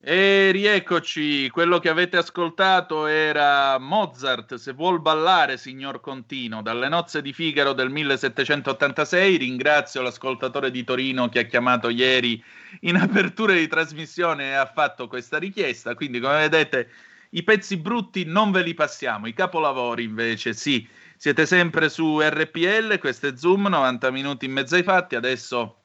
E 0.00 0.50
rieccoci, 0.52 1.50
quello 1.50 1.80
che 1.80 1.90
avete 1.90 2.16
ascoltato 2.16 3.04
era 3.04 3.78
Mozart, 3.78 4.54
se 4.54 4.72
vuol 4.72 5.02
ballare, 5.02 5.58
signor 5.58 6.00
Contino, 6.00 6.62
dalle 6.62 6.88
nozze 6.88 7.20
di 7.20 7.34
Figaro 7.34 7.74
del 7.74 7.90
1786. 7.90 9.36
Ringrazio 9.36 10.00
l'ascoltatore 10.00 10.70
di 10.70 10.82
Torino 10.82 11.28
che 11.28 11.40
ha 11.40 11.44
chiamato 11.44 11.90
ieri 11.90 12.42
in 12.80 12.96
apertura 12.96 13.52
di 13.52 13.68
trasmissione 13.68 14.44
e 14.44 14.54
ha 14.54 14.64
fatto 14.64 15.08
questa 15.08 15.36
richiesta. 15.36 15.94
Quindi, 15.94 16.20
come 16.20 16.38
vedete, 16.48 16.88
i 17.30 17.42
pezzi 17.42 17.76
brutti 17.76 18.24
non 18.24 18.50
ve 18.50 18.62
li 18.62 18.74
passiamo, 18.74 19.26
i 19.26 19.32
capolavori 19.34 20.04
invece 20.04 20.52
sì. 20.54 20.86
Siete 21.16 21.46
sempre 21.46 21.88
su 21.88 22.20
RPL, 22.20 22.98
questo 22.98 23.26
è 23.26 23.36
Zoom, 23.36 23.66
90 23.66 24.10
minuti 24.12 24.46
in 24.46 24.52
mezzo 24.52 24.76
ai 24.76 24.84
fatti. 24.84 25.16
Adesso 25.16 25.76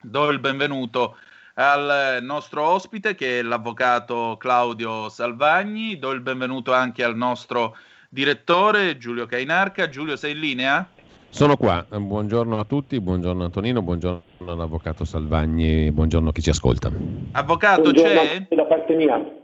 do 0.00 0.30
il 0.30 0.38
benvenuto 0.38 1.16
al 1.54 2.18
nostro 2.22 2.62
ospite 2.62 3.14
che 3.14 3.40
è 3.40 3.42
l'avvocato 3.42 4.36
Claudio 4.38 5.08
Salvagni, 5.08 5.98
do 5.98 6.12
il 6.12 6.20
benvenuto 6.20 6.72
anche 6.72 7.02
al 7.02 7.16
nostro 7.16 7.76
direttore 8.08 8.96
Giulio 8.96 9.26
Cainarca. 9.26 9.88
Giulio, 9.88 10.16
sei 10.16 10.32
in 10.32 10.38
linea? 10.38 10.88
Sono 11.30 11.56
qua, 11.56 11.84
buongiorno 11.90 12.58
a 12.58 12.64
tutti, 12.64 12.98
buongiorno 13.00 13.44
Antonino, 13.44 13.82
buongiorno 13.82 14.22
all'avvocato 14.46 15.04
Salvagni, 15.04 15.90
buongiorno 15.90 16.28
a 16.28 16.32
chi 16.32 16.40
ci 16.40 16.50
ascolta. 16.50 16.90
Avvocato 17.32 17.82
Buongiorno 17.82 18.20
c'è? 18.20 18.46
da 18.54 18.64
parte 18.64 18.94
mia. 18.94 19.35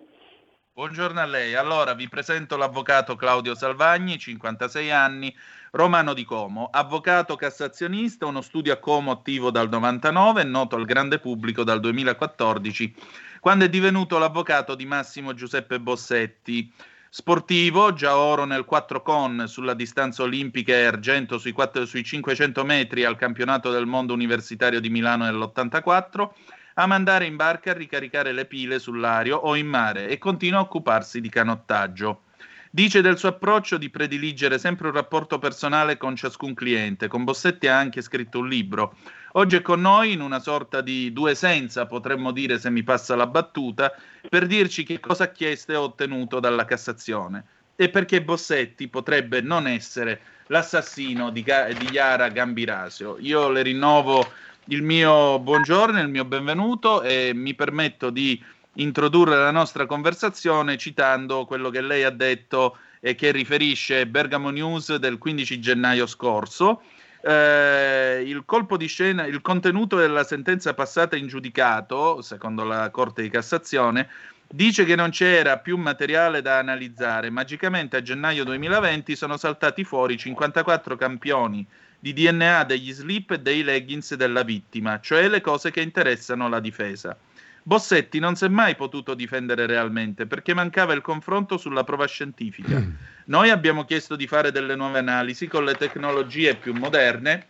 Buongiorno 0.82 1.20
a 1.20 1.26
lei. 1.26 1.54
Allora, 1.54 1.94
vi 1.94 2.08
presento 2.08 2.56
l'avvocato 2.56 3.14
Claudio 3.14 3.54
Salvagni, 3.54 4.18
56 4.18 4.90
anni, 4.90 5.32
romano 5.70 6.12
di 6.12 6.24
Como, 6.24 6.70
avvocato 6.72 7.36
cassazionista, 7.36 8.26
uno 8.26 8.40
studio 8.40 8.72
a 8.72 8.78
Como 8.78 9.12
attivo 9.12 9.52
dal 9.52 9.68
99, 9.68 10.42
noto 10.42 10.74
al 10.74 10.84
grande 10.84 11.20
pubblico 11.20 11.62
dal 11.62 11.78
2014, 11.78 12.96
quando 13.38 13.64
è 13.66 13.68
divenuto 13.68 14.18
l'avvocato 14.18 14.74
di 14.74 14.84
Massimo 14.84 15.34
Giuseppe 15.34 15.78
Bossetti. 15.78 16.72
Sportivo, 17.08 17.92
già 17.92 18.16
oro 18.16 18.44
nel 18.44 18.64
4 18.64 19.02
con 19.02 19.44
sulla 19.46 19.74
distanza 19.74 20.24
olimpica 20.24 20.72
e 20.72 20.82
argento 20.82 21.38
sui, 21.38 21.52
4, 21.52 21.86
sui 21.86 22.02
500 22.02 22.64
metri 22.64 23.04
al 23.04 23.14
campionato 23.14 23.70
del 23.70 23.86
mondo 23.86 24.14
universitario 24.14 24.80
di 24.80 24.90
Milano 24.90 25.26
nell'84 25.26 26.30
ama 26.74 26.94
andare 26.94 27.26
in 27.26 27.36
barca 27.36 27.70
a 27.70 27.74
ricaricare 27.74 28.32
le 28.32 28.46
pile 28.46 28.78
sull'ario 28.78 29.36
o 29.36 29.56
in 29.56 29.66
mare 29.66 30.08
e 30.08 30.18
continua 30.18 30.58
a 30.58 30.62
occuparsi 30.62 31.20
di 31.20 31.28
canottaggio. 31.28 32.22
Dice 32.70 33.02
del 33.02 33.18
suo 33.18 33.28
approccio 33.28 33.76
di 33.76 33.90
prediligere 33.90 34.58
sempre 34.58 34.86
un 34.88 34.94
rapporto 34.94 35.38
personale 35.38 35.98
con 35.98 36.16
ciascun 36.16 36.54
cliente. 36.54 37.06
Con 37.06 37.22
Bossetti 37.22 37.68
ha 37.68 37.76
anche 37.76 38.00
scritto 38.00 38.38
un 38.38 38.48
libro. 38.48 38.96
Oggi 39.32 39.56
è 39.56 39.62
con 39.62 39.82
noi 39.82 40.12
in 40.12 40.22
una 40.22 40.38
sorta 40.38 40.80
di 40.80 41.12
due 41.12 41.34
senza, 41.34 41.84
potremmo 41.84 42.32
dire 42.32 42.58
se 42.58 42.70
mi 42.70 42.82
passa 42.82 43.14
la 43.14 43.26
battuta, 43.26 43.94
per 44.26 44.46
dirci 44.46 44.84
che 44.84 45.00
cosa 45.00 45.24
ha 45.24 45.30
chiesto 45.30 45.72
e 45.72 45.76
ottenuto 45.76 46.40
dalla 46.40 46.64
Cassazione 46.64 47.44
e 47.76 47.88
perché 47.88 48.22
Bossetti 48.22 48.88
potrebbe 48.88 49.40
non 49.40 49.66
essere 49.66 50.20
l'assassino 50.46 51.30
di, 51.30 51.42
Ga- 51.42 51.72
di 51.72 51.86
Chiara 51.86 52.28
Gambirasio. 52.28 53.16
Io 53.18 53.50
le 53.50 53.62
rinnovo 53.62 54.32
il 54.66 54.82
mio 54.82 55.40
buongiorno, 55.40 56.00
il 56.00 56.08
mio 56.08 56.24
benvenuto 56.24 57.02
e 57.02 57.32
mi 57.34 57.54
permetto 57.54 58.10
di 58.10 58.40
introdurre 58.74 59.36
la 59.36 59.50
nostra 59.50 59.86
conversazione 59.86 60.78
citando 60.78 61.44
quello 61.44 61.68
che 61.68 61.80
lei 61.80 62.04
ha 62.04 62.10
detto 62.10 62.76
e 63.00 63.14
che 63.16 63.32
riferisce 63.32 64.06
Bergamo 64.06 64.50
News 64.50 64.94
del 64.96 65.18
15 65.18 65.58
gennaio 65.58 66.06
scorso. 66.06 66.82
Eh, 67.24 68.22
il 68.24 68.44
colpo 68.44 68.76
di 68.76 68.86
scena, 68.86 69.26
il 69.26 69.40
contenuto 69.42 69.96
della 69.96 70.24
sentenza 70.24 70.74
passata 70.74 71.16
in 71.16 71.26
giudicato, 71.26 72.22
secondo 72.22 72.64
la 72.64 72.90
Corte 72.90 73.22
di 73.22 73.28
Cassazione, 73.28 74.08
dice 74.48 74.84
che 74.84 74.94
non 74.94 75.10
c'era 75.10 75.58
più 75.58 75.76
materiale 75.76 76.40
da 76.40 76.58
analizzare. 76.58 77.30
Magicamente 77.30 77.96
a 77.96 78.02
gennaio 78.02 78.44
2020 78.44 79.16
sono 79.16 79.36
saltati 79.36 79.82
fuori 79.82 80.16
54 80.16 80.96
campioni 80.96 81.66
di 82.02 82.12
DNA 82.12 82.64
degli 82.64 82.92
slip 82.92 83.30
e 83.30 83.38
dei 83.38 83.62
leggings 83.62 84.16
della 84.16 84.42
vittima, 84.42 84.98
cioè 84.98 85.28
le 85.28 85.40
cose 85.40 85.70
che 85.70 85.80
interessano 85.80 86.48
la 86.48 86.58
difesa. 86.58 87.16
Bossetti 87.62 88.18
non 88.18 88.34
si 88.34 88.46
è 88.46 88.48
mai 88.48 88.74
potuto 88.74 89.14
difendere 89.14 89.66
realmente 89.66 90.26
perché 90.26 90.52
mancava 90.52 90.94
il 90.94 91.00
confronto 91.00 91.56
sulla 91.56 91.84
prova 91.84 92.08
scientifica. 92.08 92.84
Noi 93.26 93.50
abbiamo 93.50 93.84
chiesto 93.84 94.16
di 94.16 94.26
fare 94.26 94.50
delle 94.50 94.74
nuove 94.74 94.98
analisi 94.98 95.46
con 95.46 95.64
le 95.64 95.74
tecnologie 95.74 96.56
più 96.56 96.74
moderne 96.74 97.46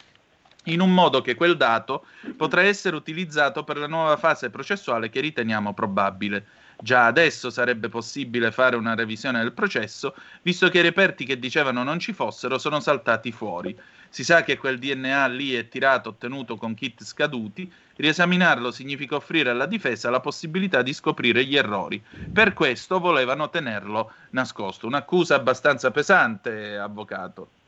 in 0.65 0.83
un 0.83 0.93
modo 0.93 1.23
che 1.23 1.35
quel 1.35 1.57
dato 1.57 2.05
potrà 2.37 2.61
essere 2.61 2.95
utilizzato 2.95 3.65
per 3.65 3.79
la 3.79 3.87
nuova 3.87 4.19
fase 4.19 4.51
processuale 4.51 5.09
che 5.09 5.21
riteniamo 5.21 5.73
probabile. 5.73 6.45
Già 6.83 7.07
adesso 7.07 7.49
sarebbe 7.49 7.89
possibile 7.89 8.51
fare 8.51 8.75
una 8.75 8.97
revisione 8.97 9.39
del 9.39 9.53
processo, 9.53 10.17
visto 10.43 10.69
che 10.69 10.81
i 10.81 10.83
reperti 10.83 11.25
che 11.25 11.39
dicevano 11.39 11.85
non 11.85 12.01
ci 12.01 12.13
fossero 12.13 12.59
sono 12.59 12.81
saltati 12.81 13.31
fuori. 13.31 13.79
Si 14.09 14.25
sa 14.25 14.43
che 14.43 14.57
quel 14.57 14.81
DNA 14.81 15.29
lì 15.29 15.55
è 15.55 15.69
tirato 15.69 16.09
ottenuto 16.09 16.57
con 16.57 16.75
kit 16.75 17.05
scaduti, 17.05 17.73
riesaminarlo 17.95 18.73
significa 18.73 19.15
offrire 19.15 19.51
alla 19.51 19.67
difesa 19.67 20.11
la 20.11 20.19
possibilità 20.19 20.83
di 20.83 20.93
scoprire 20.93 21.45
gli 21.45 21.57
errori. 21.57 22.03
Per 22.33 22.53
questo 22.53 22.99
volevano 22.99 23.49
tenerlo 23.49 24.13
nascosto. 24.31 24.89
Un'accusa 24.89 25.37
abbastanza 25.37 25.93
pesante, 25.93 26.77
avvocato. 26.77 27.62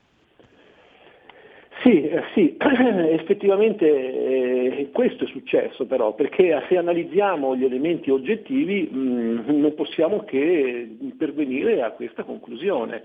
Sì, 1.85 2.01
eh, 2.09 2.23
sì, 2.33 2.57
effettivamente 3.13 3.85
eh, 3.87 4.91
questo 4.91 5.25
è 5.25 5.27
successo 5.27 5.85
però, 5.85 6.15
perché 6.15 6.65
se 6.67 6.79
analizziamo 6.79 7.55
gli 7.55 7.65
elementi 7.65 8.09
oggettivi 8.11 8.89
mh, 8.91 9.45
non 9.49 9.75
possiamo 9.75 10.25
che 10.25 10.97
pervenire 11.19 11.83
a 11.83 11.91
questa 11.91 12.23
conclusione. 12.25 13.05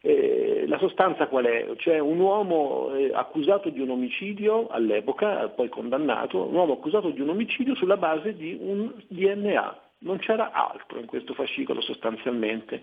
Eh, 0.00 0.64
la 0.66 0.78
sostanza 0.78 1.28
qual 1.28 1.44
è? 1.44 1.68
C'è 1.76 2.00
un 2.00 2.18
uomo 2.18 2.92
eh, 2.96 3.12
accusato 3.14 3.68
di 3.68 3.78
un 3.80 3.90
omicidio 3.90 4.66
all'epoca, 4.66 5.48
poi 5.50 5.68
condannato, 5.68 6.44
un 6.44 6.54
uomo 6.54 6.72
accusato 6.72 7.10
di 7.10 7.20
un 7.20 7.28
omicidio 7.28 7.76
sulla 7.76 7.96
base 7.96 8.34
di 8.34 8.58
un 8.60 8.94
DNA. 9.06 9.80
Non 10.00 10.18
c'era 10.18 10.50
altro 10.50 10.98
in 10.98 11.06
questo 11.06 11.34
fascicolo 11.34 11.80
sostanzialmente. 11.80 12.82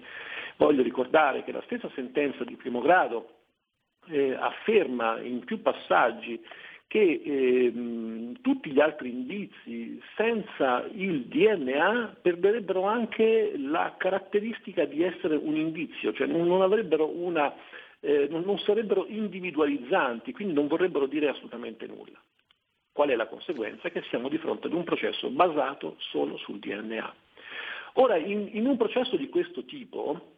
Voglio 0.56 0.82
ricordare 0.82 1.44
che 1.44 1.52
la 1.52 1.62
stessa 1.66 1.90
sentenza 1.94 2.46
di 2.46 2.56
primo 2.56 2.80
grado 2.80 3.44
eh, 4.08 4.34
afferma 4.34 5.20
in 5.20 5.44
più 5.44 5.62
passaggi 5.62 6.40
che 6.88 7.22
ehm, 7.24 8.42
tutti 8.42 8.72
gli 8.72 8.80
altri 8.80 9.10
indizi 9.10 10.02
senza 10.16 10.88
il 10.94 11.26
DNA 11.26 12.18
perderebbero 12.22 12.84
anche 12.84 13.54
la 13.58 13.96
caratteristica 13.98 14.86
di 14.86 15.04
essere 15.04 15.36
un 15.36 15.56
indizio, 15.56 16.14
cioè 16.14 16.28
non, 16.28 16.62
avrebbero 16.62 17.08
una, 17.08 17.54
eh, 18.00 18.28
non, 18.30 18.44
non 18.44 18.60
sarebbero 18.60 19.08
individualizzanti, 19.08 20.32
quindi 20.32 20.54
non 20.54 20.68
vorrebbero 20.68 21.08
dire 21.08 21.30
assolutamente 21.30 21.88
nulla. 21.88 22.22
Qual 22.92 23.10
è 23.10 23.16
la 23.16 23.28
conseguenza? 23.28 23.90
Che 23.90 24.04
siamo 24.10 24.30
di 24.30 24.38
fronte 24.38 24.68
ad 24.68 24.74
un 24.74 24.86
processo 24.86 25.30
basato 25.30 25.98
solo 26.00 26.38
sul 26.38 26.60
DNA. 26.60 27.14
Ora, 27.94 28.16
in, 28.16 28.50
in 28.54 28.68
un 28.68 28.78
processo 28.78 29.18
di 29.18 29.28
questo 29.28 29.66
tipo, 29.66 30.35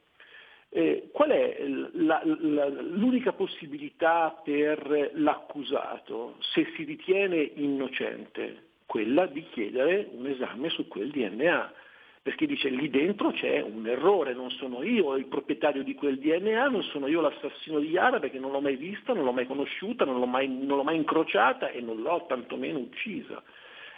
eh, 0.69 1.09
qual 1.11 1.29
è 1.29 1.63
la, 1.93 2.21
la, 2.23 2.67
l'unica 2.67 3.31
possibilità 3.31 4.39
per 4.43 5.11
l'accusato 5.13 6.35
se 6.39 6.67
si 6.75 6.83
ritiene 6.83 7.51
innocente? 7.55 8.65
Quella 8.85 9.25
di 9.25 9.43
chiedere 9.51 10.07
un 10.11 10.27
esame 10.27 10.69
su 10.69 10.87
quel 10.87 11.09
DNA, 11.09 11.73
perché 12.21 12.45
dice 12.45 12.69
lì 12.69 12.89
dentro 12.89 13.31
c'è 13.31 13.61
un 13.61 13.87
errore, 13.87 14.33
non 14.33 14.49
sono 14.51 14.83
io 14.83 15.15
il 15.15 15.27
proprietario 15.27 15.83
di 15.83 15.95
quel 15.95 16.19
DNA, 16.19 16.67
non 16.67 16.83
sono 16.83 17.07
io 17.07 17.21
l'assassino 17.21 17.79
di 17.79 17.89
Yara 17.89 18.19
perché 18.19 18.39
non 18.39 18.51
l'ho 18.51 18.61
mai 18.61 18.75
vista, 18.75 19.13
non 19.13 19.23
l'ho 19.23 19.31
mai 19.31 19.47
conosciuta, 19.47 20.03
non 20.03 20.19
l'ho 20.19 20.25
mai, 20.25 20.47
non 20.47 20.77
l'ho 20.77 20.83
mai 20.83 20.97
incrociata 20.97 21.69
e 21.69 21.81
non 21.81 22.01
l'ho 22.01 22.25
tantomeno 22.27 22.79
uccisa. 22.79 23.41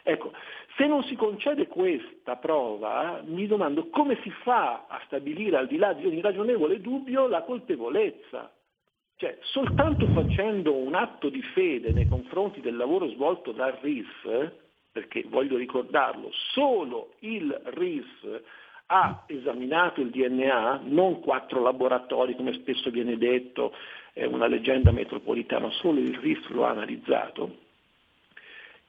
Ecco, 0.09 0.31
se 0.75 0.87
non 0.87 1.03
si 1.03 1.15
concede 1.15 1.67
questa 1.67 2.35
prova, 2.37 3.21
mi 3.23 3.45
domando 3.45 3.89
come 3.89 4.17
si 4.23 4.31
fa 4.41 4.87
a 4.87 4.99
stabilire 5.05 5.57
al 5.57 5.67
di 5.67 5.77
là 5.77 5.93
di 5.93 6.07
ogni 6.07 6.19
ragionevole 6.19 6.81
dubbio 6.81 7.27
la 7.27 7.43
colpevolezza. 7.43 8.51
Cioè, 9.17 9.37
soltanto 9.41 10.07
facendo 10.07 10.73
un 10.75 10.95
atto 10.95 11.29
di 11.29 11.43
fede 11.53 11.91
nei 11.91 12.07
confronti 12.07 12.59
del 12.59 12.75
lavoro 12.75 13.07
svolto 13.09 13.51
dal 13.51 13.77
RIF, 13.81 14.51
perché 14.91 15.25
voglio 15.27 15.57
ricordarlo, 15.57 16.31
solo 16.53 17.13
il 17.19 17.55
RIS 17.65 18.41
ha 18.87 19.25
esaminato 19.27 20.01
il 20.01 20.09
DNA, 20.09 20.81
non 20.85 21.19
quattro 21.19 21.61
laboratori 21.61 22.35
come 22.35 22.53
spesso 22.53 22.89
viene 22.89 23.15
detto, 23.15 23.75
è 24.13 24.25
una 24.25 24.47
leggenda 24.47 24.89
metropolitana, 24.91 25.69
solo 25.69 25.99
il 25.99 26.17
RIS 26.17 26.47
lo 26.47 26.65
ha 26.65 26.71
analizzato. 26.71 27.67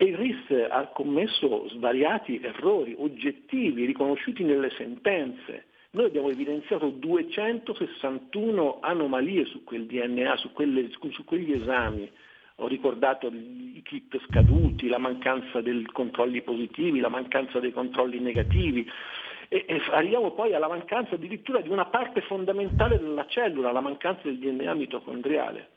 E 0.02 0.06
il 0.06 0.16
RIS 0.16 0.66
ha 0.70 0.86
commesso 0.86 1.68
svariati 1.68 2.40
errori 2.42 2.94
oggettivi 2.96 3.84
riconosciuti 3.84 4.42
nelle 4.44 4.70
sentenze. 4.70 5.66
Noi 5.90 6.06
abbiamo 6.06 6.30
evidenziato 6.30 6.88
261 6.88 8.78
anomalie 8.80 9.44
su 9.44 9.62
quel 9.62 9.84
DNA, 9.84 10.38
su, 10.38 10.52
quelle, 10.52 10.88
su 11.10 11.22
quegli 11.26 11.52
esami 11.52 12.10
ho 12.62 12.66
ricordato 12.66 13.26
i 13.28 13.82
kit 13.84 14.18
scaduti, 14.26 14.88
la 14.88 14.96
mancanza 14.96 15.60
dei 15.60 15.84
controlli 15.92 16.40
positivi, 16.40 17.00
la 17.00 17.08
mancanza 17.08 17.58
dei 17.58 17.72
controlli 17.72 18.20
negativi 18.20 18.88
e, 19.48 19.64
e, 19.66 19.82
arriviamo 19.90 20.30
poi 20.30 20.54
alla 20.54 20.68
mancanza 20.68 21.16
addirittura 21.16 21.60
di 21.60 21.68
una 21.68 21.86
parte 21.86 22.22
fondamentale 22.22 22.98
della 22.98 23.26
cellula, 23.26 23.70
la 23.70 23.80
mancanza 23.80 24.22
del 24.24 24.38
DNA 24.38 24.72
mitocondriale. 24.72 25.68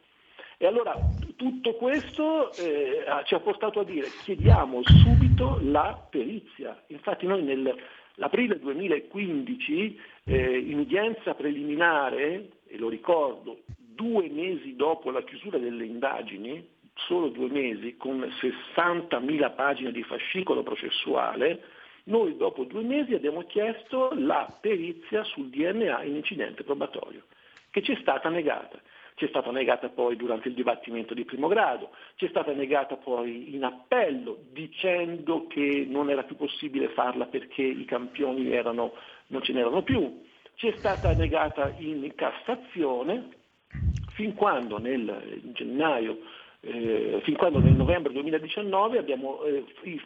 E 0.63 0.65
allora 0.65 0.97
tutto 1.36 1.73
questo 1.73 2.54
eh, 2.54 3.04
ci 3.26 3.34
ha 3.34 3.39
portato 3.41 3.82
a 3.82 3.84
dire 3.84 4.08
chiediamo 4.23 4.82
subito 4.86 5.60
la 5.62 6.02
perizia. 6.10 6.82
Infatti 6.88 7.26
noi 7.26 7.43
nell'aprile 7.43 8.58
2015 8.60 9.99
eh, 10.23 10.58
in 10.60 10.80
udienza 10.80 11.34
preliminare, 11.34 12.47
e 12.65 12.78
lo 12.78 12.88
ricordo, 12.88 13.63
due 13.76 14.30
mesi 14.30 14.78
dopo 14.78 15.12
la 15.12 15.21
chiusura 15.23 15.58
delle 15.58 15.84
indagini, 15.84 16.65
solo 16.93 17.28
due 17.28 17.49
mesi, 17.49 17.97
con 17.97 18.21
60.000 18.21 19.56
pagine 19.56 19.91
di 19.91 20.04
fascicolo 20.04 20.63
processuale, 20.63 21.62
noi 22.06 22.38
dopo 22.38 22.63
due 22.63 22.84
mesi 22.84 23.13
abbiamo 23.13 23.41
chiesto 23.47 24.13
la 24.15 24.47
perizia 24.62 25.26
sul 25.26 25.49
DNA 25.49 26.04
in 26.04 26.15
incidente 26.15 26.63
probatorio, 26.63 27.23
che 27.69 27.82
ci 27.82 27.91
è 27.91 27.97
stata 27.99 28.30
negata. 28.30 28.80
Ci 29.15 29.26
è 29.26 29.28
stata 29.28 29.52
negata 29.52 29.89
poi 29.89 30.15
durante 30.15 30.47
il 30.47 30.54
dibattimento 30.54 31.13
di 31.13 31.26
primo 31.26 31.47
grado, 31.47 31.91
ci 32.15 32.26
è 32.26 32.30
stata 32.30 32.52
negata 32.52 32.95
poi 32.95 33.54
in 33.54 33.63
appello 33.63 34.38
dicendo 34.52 35.47
che 35.47 35.86
non 35.88 36.10
era 36.10 36.23
più 36.23 36.36
possibile 36.36 36.89
farla 36.89 37.26
perché 37.26 37.62
i 37.62 37.86
campioni 37.86 38.52
erano, 38.52 38.93
non 39.28 39.41
ce 39.43 39.54
n'erano 39.54 39.84
più, 39.84 40.23
ci 40.56 40.67
è 40.67 40.76
stata 40.78 41.13
negata 41.13 41.73
in 41.78 42.12
Cassazione 42.15 43.41
fin 44.13 44.34
quando 44.34 44.78
nel 44.78 45.41
gennaio 45.54 46.19
eh, 46.65 47.19
fin 47.23 47.36
quando 47.36 47.60
nel 47.60 47.73
novembre 47.73 48.13
2019 48.13 48.97
abbiamo 48.97 49.43
eh, 49.43 49.65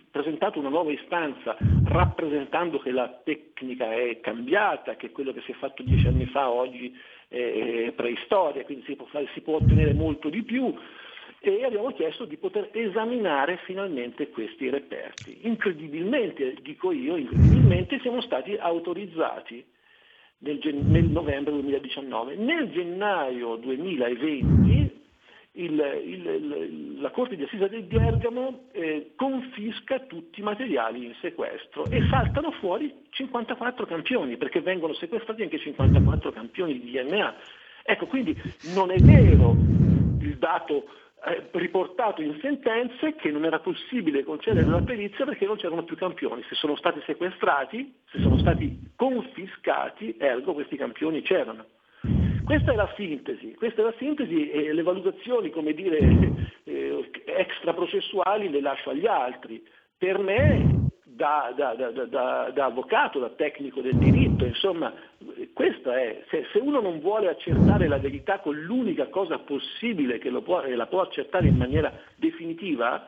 presentato 0.09 0.57
una 0.57 0.69
nuova 0.69 0.91
istanza 0.91 1.55
rappresentando 1.85 2.79
che 2.79 2.89
la 2.89 3.07
tecnica 3.23 3.93
è 3.93 4.19
cambiata, 4.19 4.95
che 4.95 5.11
quello 5.11 5.33
che 5.33 5.41
si 5.41 5.51
è 5.51 5.55
fatto 5.55 5.83
dieci 5.83 6.07
anni 6.07 6.25
fa 6.25 6.49
oggi 6.49 6.95
è 7.27 7.91
preistoria, 7.95 8.63
quindi 8.63 8.85
si 8.85 8.95
può, 8.95 9.05
fare, 9.07 9.27
si 9.33 9.41
può 9.41 9.55
ottenere 9.55 9.93
molto 9.93 10.29
di 10.29 10.43
più 10.43 10.73
e 11.39 11.63
abbiamo 11.63 11.91
chiesto 11.91 12.25
di 12.25 12.37
poter 12.37 12.69
esaminare 12.73 13.59
finalmente 13.65 14.29
questi 14.29 14.69
reperti. 14.69 15.39
Incredibilmente, 15.41 16.55
dico 16.61 16.91
io, 16.91 17.15
incredibilmente 17.15 17.99
siamo 17.99 18.21
stati 18.21 18.55
autorizzati 18.55 19.63
nel, 20.39 20.59
nel 20.85 21.05
novembre 21.05 21.51
2019. 21.53 22.35
Nel 22.35 22.71
gennaio 22.71 23.55
2020 23.55 24.76
il, 25.57 26.01
il, 26.05 27.01
la 27.01 27.09
Corte 27.09 27.35
di 27.35 27.43
Assisa 27.43 27.67
di 27.67 27.81
Bergamo 27.81 28.67
eh, 28.71 29.11
confisca 29.15 29.99
tutti 29.99 30.39
i 30.39 30.43
materiali 30.43 31.05
in 31.05 31.13
sequestro 31.21 31.85
e 31.85 32.05
saltano 32.09 32.51
fuori 32.51 32.93
54 33.09 33.85
campioni, 33.85 34.37
perché 34.37 34.61
vengono 34.61 34.93
sequestrati 34.93 35.41
anche 35.41 35.59
54 35.59 36.31
campioni 36.31 36.79
di 36.79 36.91
DNA. 36.91 37.35
Ecco, 37.83 38.05
quindi 38.07 38.39
non 38.73 38.91
è 38.91 38.97
vero 38.99 39.55
il 40.19 40.37
dato 40.37 40.85
eh, 41.25 41.49
riportato 41.51 42.21
in 42.21 42.37
sentenze 42.41 43.15
che 43.15 43.31
non 43.31 43.43
era 43.43 43.59
possibile 43.59 44.23
concedere 44.23 44.67
la 44.67 44.81
perizia 44.81 45.25
perché 45.25 45.45
non 45.45 45.57
c'erano 45.57 45.83
più 45.83 45.95
campioni. 45.95 46.43
Se 46.47 46.55
sono 46.55 46.75
stati 46.75 47.01
sequestrati, 47.05 47.95
se 48.11 48.19
sono 48.19 48.37
stati 48.37 48.91
confiscati, 48.95 50.15
ergo 50.19 50.53
questi 50.53 50.77
campioni 50.77 51.21
c'erano. 51.21 51.65
Questa 52.47 52.71
è 52.71 52.75
la 52.75 52.89
sintesi, 52.95 53.53
questa 53.55 53.81
è 53.81 53.83
la 53.83 53.93
sintesi 53.97 54.49
e 54.49 54.71
le 54.71 54.81
valutazioni, 54.81 55.49
come 55.49 55.73
dire, 55.73 55.97
eh, 56.63 57.09
extraprocessuali 57.25 58.49
le 58.49 58.61
lascio 58.61 58.91
agli 58.91 59.05
altri. 59.05 59.61
Per 59.97 60.17
me, 60.17 60.87
da, 61.03 61.53
da, 61.53 61.73
da, 61.73 62.49
da, 62.49 62.65
avvocato, 62.65 63.19
da 63.19 63.31
tecnico 63.31 63.81
del 63.81 63.97
diritto, 63.97 64.45
insomma, 64.45 64.93
questo 65.51 65.91
è, 65.91 66.23
se, 66.29 66.45
se, 66.53 66.59
uno 66.59 66.79
non 66.79 67.01
vuole 67.01 67.27
accertare 67.27 67.89
la 67.89 67.97
verità 67.97 68.39
con 68.39 68.55
l'unica 68.55 69.07
cosa 69.07 69.39
possibile 69.39 70.17
che 70.17 70.31
può, 70.41 70.65
la 70.65 70.85
può 70.85 71.01
accertare 71.01 71.47
in 71.47 71.57
maniera 71.57 71.91
definitiva, 72.15 73.05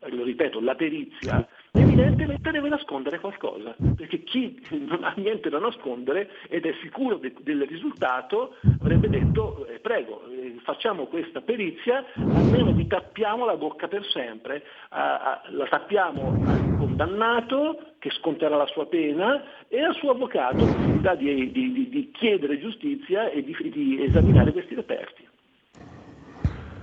lo 0.00 0.24
ripeto, 0.24 0.60
la 0.60 0.74
perizia, 0.74 1.46
evidentemente 1.72 2.50
deve 2.50 2.68
nascondere 2.68 3.18
qualcosa, 3.18 3.74
perché 3.96 4.22
chi 4.22 4.60
non 4.86 5.04
ha 5.04 5.14
niente 5.16 5.48
da 5.48 5.58
nascondere 5.58 6.30
ed 6.48 6.66
è 6.66 6.74
sicuro 6.82 7.16
de- 7.16 7.34
del 7.40 7.66
risultato 7.66 8.56
avrebbe 8.80 9.08
detto 9.08 9.66
eh, 9.66 9.78
prego, 9.78 10.22
eh, 10.30 10.58
facciamo 10.62 11.06
questa 11.06 11.40
perizia, 11.40 12.04
almeno 12.14 12.72
vi 12.72 12.86
tappiamo 12.86 13.44
la 13.44 13.56
bocca 13.56 13.88
per 13.88 14.04
sempre, 14.06 14.64
a- 14.90 15.18
a- 15.32 15.42
la 15.50 15.66
tappiamo 15.66 16.44
al 16.46 16.76
condannato 16.78 17.94
che 17.98 18.10
sconterà 18.10 18.56
la 18.56 18.66
sua 18.66 18.86
pena 18.86 19.42
e 19.68 19.80
al 19.80 19.94
suo 19.94 20.10
avvocato 20.10 20.64
che 20.66 21.16
di, 21.16 21.50
di, 21.52 21.72
di, 21.72 21.88
di 21.88 22.10
chiedere 22.12 22.58
giustizia 22.58 23.30
e 23.30 23.42
di 23.42 24.02
esaminare 24.02 24.52
questi 24.52 24.74
reperti. 24.74 25.26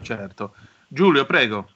Certo. 0.01 0.55
Giulio, 0.87 1.25
prego. 1.25 1.69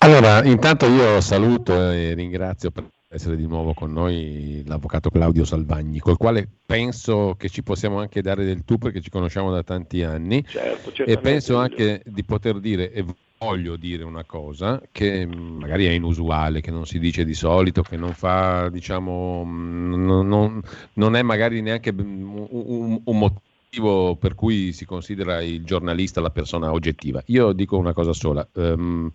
Allora, 0.00 0.44
intanto 0.44 0.86
io 0.86 1.20
saluto 1.20 1.90
e 1.90 2.14
ringrazio 2.14 2.70
per 2.70 2.88
essere 3.08 3.36
di 3.36 3.46
nuovo 3.46 3.74
con 3.74 3.92
noi 3.92 4.62
l'avvocato 4.64 5.10
Claudio 5.10 5.44
Salvagni, 5.44 5.98
col 5.98 6.16
quale 6.16 6.46
penso 6.64 7.34
che 7.36 7.48
ci 7.48 7.62
possiamo 7.62 7.98
anche 7.98 8.22
dare 8.22 8.44
del 8.44 8.64
tu 8.64 8.78
perché 8.78 9.00
ci 9.00 9.10
conosciamo 9.10 9.50
da 9.50 9.62
tanti 9.62 10.02
anni 10.02 10.44
certo, 10.46 10.92
e 11.04 11.18
penso 11.18 11.56
anche 11.56 12.02
di 12.04 12.22
poter 12.22 12.60
dire 12.60 12.92
e 12.92 13.04
voglio 13.38 13.76
dire 13.76 14.04
una 14.04 14.24
cosa 14.24 14.80
che 14.92 15.26
magari 15.26 15.86
è 15.86 15.90
inusuale, 15.90 16.60
che 16.60 16.70
non 16.70 16.86
si 16.86 16.98
dice 16.98 17.24
di 17.24 17.34
solito, 17.34 17.82
che 17.82 17.96
non 17.96 18.12
fa, 18.12 18.68
diciamo, 18.68 19.42
non, 19.44 20.28
non, 20.28 20.60
non 20.94 21.16
è 21.16 21.22
magari 21.22 21.60
neanche 21.60 21.90
un, 21.90 22.46
un, 22.50 23.00
un 23.02 23.18
motivo 23.18 24.16
per 24.16 24.34
cui 24.34 24.72
si 24.72 24.84
considera 24.84 25.42
il 25.42 25.64
giornalista 25.64 26.20
la 26.20 26.30
persona 26.30 26.72
oggettiva. 26.72 27.22
Io 27.26 27.52
dico 27.52 27.76
una 27.76 27.92
cosa 27.92 28.12
sola. 28.12 28.46
Um, 28.54 29.10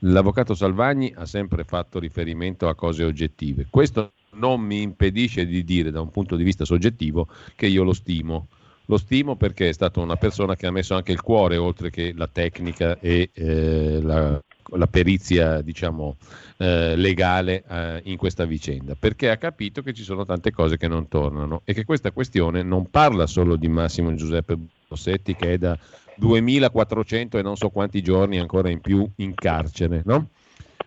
L'avvocato 0.00 0.54
Salvagni 0.54 1.12
ha 1.14 1.26
sempre 1.26 1.64
fatto 1.64 1.98
riferimento 1.98 2.68
a 2.68 2.74
cose 2.74 3.04
oggettive. 3.04 3.66
Questo 3.68 4.12
non 4.32 4.60
mi 4.60 4.80
impedisce 4.80 5.44
di 5.44 5.62
dire 5.62 5.90
da 5.90 6.00
un 6.00 6.10
punto 6.10 6.36
di 6.36 6.42
vista 6.42 6.64
soggettivo 6.64 7.28
che 7.54 7.66
io 7.66 7.82
lo 7.82 7.92
stimo. 7.92 8.48
Lo 8.86 8.96
stimo 8.96 9.36
perché 9.36 9.68
è 9.68 9.72
stata 9.72 10.00
una 10.00 10.16
persona 10.16 10.56
che 10.56 10.66
ha 10.66 10.72
messo 10.72 10.94
anche 10.94 11.12
il 11.12 11.20
cuore 11.20 11.56
oltre 11.56 11.90
che 11.90 12.12
la 12.16 12.26
tecnica 12.26 12.98
e 12.98 13.30
eh, 13.32 14.00
la, 14.02 14.42
la, 14.72 14.86
perizia 14.88 15.60
diciamo, 15.60 16.16
eh, 16.56 16.96
legale 16.96 17.62
eh, 17.68 18.00
in 18.04 18.16
questa 18.16 18.46
vicenda, 18.46 18.96
perché 18.98 19.30
ha 19.30 19.36
capito 19.36 19.82
che 19.82 19.92
ci 19.92 20.02
sono 20.02 20.24
tante 20.24 20.50
cose 20.50 20.76
che 20.76 20.88
non 20.88 21.06
tornano 21.06 21.60
e 21.64 21.72
che 21.72 21.84
questa 21.84 22.10
questione 22.10 22.62
non 22.62 22.90
parla 22.90 23.28
solo 23.28 23.54
di 23.54 23.68
Massimo 23.68 24.12
Giuseppe 24.14 24.56
Bossetti 24.88 25.36
che 25.36 25.52
è 25.52 25.58
da 25.58 25.78
2400 26.20 27.38
e 27.38 27.42
non 27.42 27.56
so 27.56 27.70
quanti 27.70 28.02
giorni 28.02 28.38
ancora 28.38 28.68
in 28.68 28.80
più 28.80 29.08
in 29.16 29.34
carcere, 29.34 30.02
no? 30.04 30.28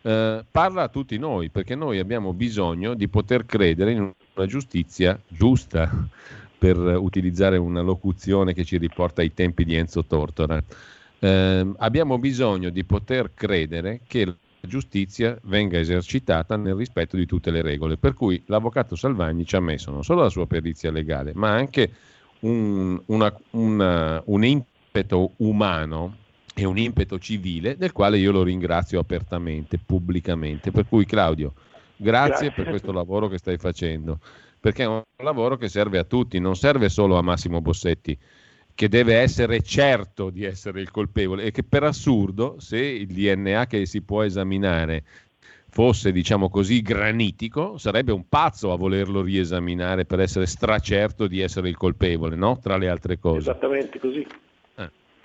eh, 0.03 0.45
parla 0.49 0.83
a 0.83 0.87
tutti 0.89 1.17
noi, 1.17 1.49
perché 1.49 1.75
noi 1.75 1.99
abbiamo 1.99 2.33
bisogno 2.33 2.93
di 2.93 3.07
poter 3.07 3.45
credere 3.45 3.91
in 3.91 4.11
una 4.35 4.45
giustizia 4.45 5.19
giusta, 5.27 5.89
per 6.63 6.77
utilizzare 6.77 7.57
una 7.57 7.81
locuzione 7.81 8.53
che 8.53 8.63
ci 8.63 8.77
riporta 8.77 9.21
ai 9.21 9.33
tempi 9.33 9.65
di 9.65 9.75
Enzo 9.75 10.05
Tortora. 10.05 10.63
Eh, 11.19 11.73
abbiamo 11.77 12.17
bisogno 12.17 12.69
di 12.69 12.85
poter 12.85 13.31
credere 13.33 13.99
che 14.07 14.33
giustizia 14.61 15.37
venga 15.43 15.77
esercitata 15.77 16.55
nel 16.55 16.75
rispetto 16.75 17.17
di 17.17 17.25
tutte 17.25 17.51
le 17.51 17.61
regole. 17.61 17.97
Per 17.97 18.13
cui 18.13 18.41
l'avvocato 18.45 18.95
Salvagni 18.95 19.45
ci 19.45 19.57
ha 19.57 19.59
messo 19.59 19.91
non 19.91 20.05
solo 20.05 20.21
la 20.21 20.29
sua 20.29 20.47
perizia 20.47 20.89
legale, 20.89 21.33
ma 21.35 21.49
anche 21.49 21.91
un, 22.41 23.01
una, 23.07 23.37
una, 23.51 24.21
un 24.25 24.43
impeto 24.93 25.31
umano 25.37 26.17
e 26.53 26.65
un 26.65 26.77
impeto 26.77 27.17
civile 27.17 27.77
del 27.77 27.91
quale 27.91 28.19
io 28.19 28.31
lo 28.31 28.43
ringrazio 28.43 28.99
apertamente, 28.99 29.79
pubblicamente. 29.83 30.69
Per 30.69 30.87
cui 30.87 31.05
Claudio, 31.05 31.53
grazie, 31.95 32.47
grazie. 32.47 32.51
per 32.51 32.69
questo 32.69 32.91
lavoro 32.91 33.27
che 33.27 33.39
stai 33.39 33.57
facendo, 33.57 34.19
perché 34.59 34.83
è 34.83 34.87
un 34.87 35.01
lavoro 35.23 35.57
che 35.57 35.67
serve 35.67 35.97
a 35.97 36.03
tutti, 36.03 36.37
non 36.37 36.55
serve 36.55 36.89
solo 36.89 37.17
a 37.17 37.23
Massimo 37.23 37.59
Bossetti 37.59 38.15
che 38.75 38.89
deve 38.89 39.17
essere 39.17 39.61
certo 39.61 40.29
di 40.31 40.43
essere 40.43 40.81
il 40.81 40.89
colpevole 40.89 41.43
e 41.43 41.51
che 41.51 41.63
per 41.63 41.83
assurdo 41.83 42.55
se 42.59 42.79
il 42.79 43.07
DNA 43.07 43.67
che 43.67 43.85
si 43.85 44.01
può 44.01 44.23
esaminare 44.23 45.03
fosse 45.69 46.11
diciamo 46.11 46.49
così 46.49 46.81
granitico 46.81 47.77
sarebbe 47.77 48.11
un 48.11 48.27
pazzo 48.27 48.71
a 48.71 48.75
volerlo 48.75 49.21
riesaminare 49.21 50.05
per 50.05 50.19
essere 50.21 50.47
stracerto 50.47 51.27
di 51.27 51.39
essere 51.39 51.69
il 51.69 51.77
colpevole 51.77 52.35
no? 52.35 52.57
tra 52.59 52.77
le 52.77 52.89
altre 52.89 53.19
cose 53.19 53.37
esattamente 53.37 53.99
così. 53.99 54.25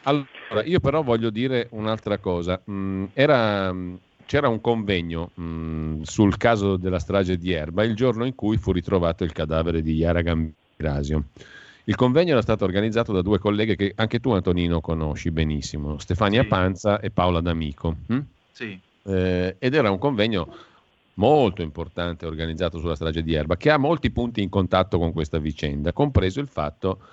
Allora 0.02 0.64
io 0.64 0.80
però 0.80 1.02
voglio 1.02 1.30
dire 1.30 1.68
un'altra 1.70 2.18
cosa 2.18 2.60
mm, 2.70 3.04
era, 3.12 3.74
c'era 4.26 4.48
un 4.48 4.60
convegno 4.60 5.30
mh, 5.34 5.42
mm, 5.42 6.02
sul 6.02 6.36
caso 6.36 6.76
della 6.76 6.98
strage 6.98 7.36
di 7.36 7.52
Erba 7.52 7.84
il 7.84 7.94
giorno 7.94 8.24
in 8.24 8.34
cui 8.34 8.56
fu 8.56 8.72
ritrovato 8.72 9.24
il 9.24 9.32
cadavere 9.32 9.82
di 9.82 9.94
Yara 9.94 10.22
Gambirasio 10.22 11.24
il 11.88 11.96
convegno 11.96 12.32
era 12.32 12.42
stato 12.42 12.64
organizzato 12.64 13.14
da 13.14 13.22
due 13.22 13.38
colleghe 13.38 13.74
che 13.74 13.92
anche 13.96 14.20
tu, 14.20 14.30
Antonino, 14.32 14.82
conosci 14.82 15.30
benissimo, 15.30 15.98
Stefania 15.98 16.42
sì. 16.42 16.48
Panza 16.48 17.00
e 17.00 17.10
Paola 17.10 17.40
D'Amico. 17.40 17.96
Hm? 18.08 18.18
Sì. 18.52 18.78
Eh, 19.04 19.56
ed 19.58 19.74
era 19.74 19.90
un 19.90 19.96
convegno 19.96 20.54
molto 21.14 21.62
importante 21.62 22.26
organizzato 22.26 22.78
sulla 22.78 22.94
strage 22.94 23.22
di 23.22 23.32
Erba, 23.32 23.56
che 23.56 23.70
ha 23.70 23.78
molti 23.78 24.10
punti 24.10 24.42
in 24.42 24.50
contatto 24.50 24.98
con 24.98 25.12
questa 25.12 25.38
vicenda, 25.38 25.94
compreso 25.94 26.40
il 26.40 26.48
fatto 26.48 26.96
che 26.96 27.06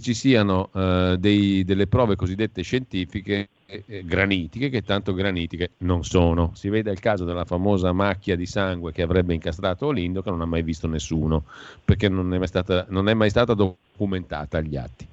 ci 0.00 0.14
siano 0.14 0.68
eh, 0.72 1.16
dei, 1.18 1.64
delle 1.64 1.86
prove 1.86 2.16
cosiddette 2.16 2.62
scientifiche 2.62 3.48
eh, 3.66 4.04
granitiche, 4.04 4.68
che 4.68 4.82
tanto 4.82 5.14
granitiche 5.14 5.70
non 5.78 6.04
sono. 6.04 6.52
Si 6.54 6.68
vede 6.68 6.90
il 6.90 7.00
caso 7.00 7.24
della 7.24 7.44
famosa 7.44 7.92
macchia 7.92 8.36
di 8.36 8.46
sangue 8.46 8.92
che 8.92 9.02
avrebbe 9.02 9.34
incastrato 9.34 9.86
Olindo, 9.86 10.22
che 10.22 10.30
non 10.30 10.40
ha 10.40 10.46
mai 10.46 10.62
visto 10.62 10.86
nessuno, 10.86 11.44
perché 11.84 12.08
non 12.08 12.32
è 12.34 12.38
mai 12.38 12.46
stata, 12.46 12.86
è 12.86 13.14
mai 13.14 13.30
stata 13.30 13.54
documentata 13.54 14.58
agli 14.58 14.76
atti. 14.76 15.06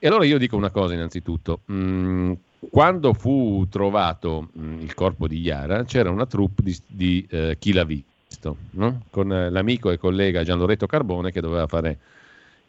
E 0.00 0.06
allora 0.06 0.24
io 0.24 0.38
dico 0.38 0.56
una 0.56 0.70
cosa 0.70 0.94
innanzitutto. 0.94 1.60
Mm, 1.72 2.32
quando 2.70 3.12
fu 3.12 3.66
trovato 3.68 4.48
mm, 4.58 4.80
il 4.80 4.94
corpo 4.94 5.26
di 5.26 5.40
Iara, 5.40 5.84
c'era 5.84 6.10
una 6.10 6.26
troupe 6.26 6.62
di, 6.62 6.76
di 6.86 7.26
eh, 7.30 7.56
chi 7.58 7.72
l'ha 7.72 7.84
visto, 7.84 8.56
no? 8.72 9.02
con 9.10 9.32
eh, 9.32 9.50
l'amico 9.50 9.90
e 9.90 9.98
collega 9.98 10.44
Gian 10.44 10.58
Loretto 10.58 10.86
Carbone 10.86 11.32
che 11.32 11.40
doveva 11.40 11.66
fare 11.66 11.98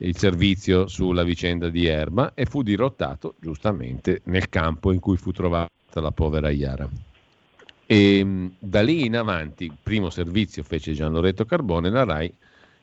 il 0.01 0.17
servizio 0.17 0.87
sulla 0.87 1.23
vicenda 1.23 1.69
di 1.69 1.85
Erba 1.85 2.33
e 2.33 2.45
fu 2.45 2.61
dirottato 2.61 3.35
giustamente 3.39 4.21
nel 4.25 4.49
campo 4.49 4.91
in 4.91 4.99
cui 4.99 5.17
fu 5.17 5.31
trovata 5.31 5.69
la 5.93 6.11
povera 6.11 6.49
Iara. 6.49 6.89
E 7.85 8.23
mm, 8.23 8.47
da 8.59 8.81
lì 8.81 9.05
in 9.05 9.17
avanti, 9.17 9.71
primo 9.81 10.09
servizio 10.09 10.63
fece 10.63 10.93
Gian 10.93 11.11
Loretto 11.11 11.45
Carbone, 11.45 11.89
la 11.89 12.03
RAI 12.03 12.33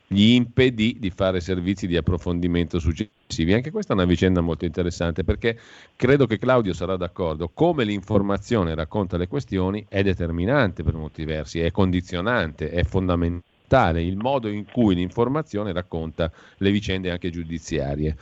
gli 0.09 0.35
impedì 0.35 0.97
di 1.01 1.11
fare 1.11 1.41
servizi 1.41 1.87
di 1.87 1.97
approfondimento 1.97 2.79
successivi. 2.79 3.55
Anche 3.55 3.71
questa 3.71 3.93
è 3.93 3.97
una 3.97 4.05
vicenda 4.05 4.41
molto 4.41 4.65
interessante 4.65 5.25
perché 5.25 5.59
credo 5.97 6.27
che 6.27 6.39
Claudio 6.39 6.73
sarà 6.75 6.97
d'accordo. 6.97 7.51
Come 7.53 7.85
l'informazione 7.85 8.75
racconta 8.75 9.17
le 9.17 9.27
questioni 9.27 9.85
è 9.89 10.03
determinante 10.03 10.85
per 10.85 10.95
molti 10.95 11.25
versi, 11.25 11.61
è 11.61 11.71
condizionante, 11.71 12.71
è 12.71 12.85
fondamentale 12.85 13.55
tale 13.67 14.03
il 14.03 14.17
modo 14.17 14.49
in 14.49 14.65
cui 14.71 14.95
l'informazione 14.95 15.73
racconta 15.73 16.31
le 16.59 16.71
vicende 16.71 17.11
anche 17.11 17.31
giudiziarie. 17.31 18.17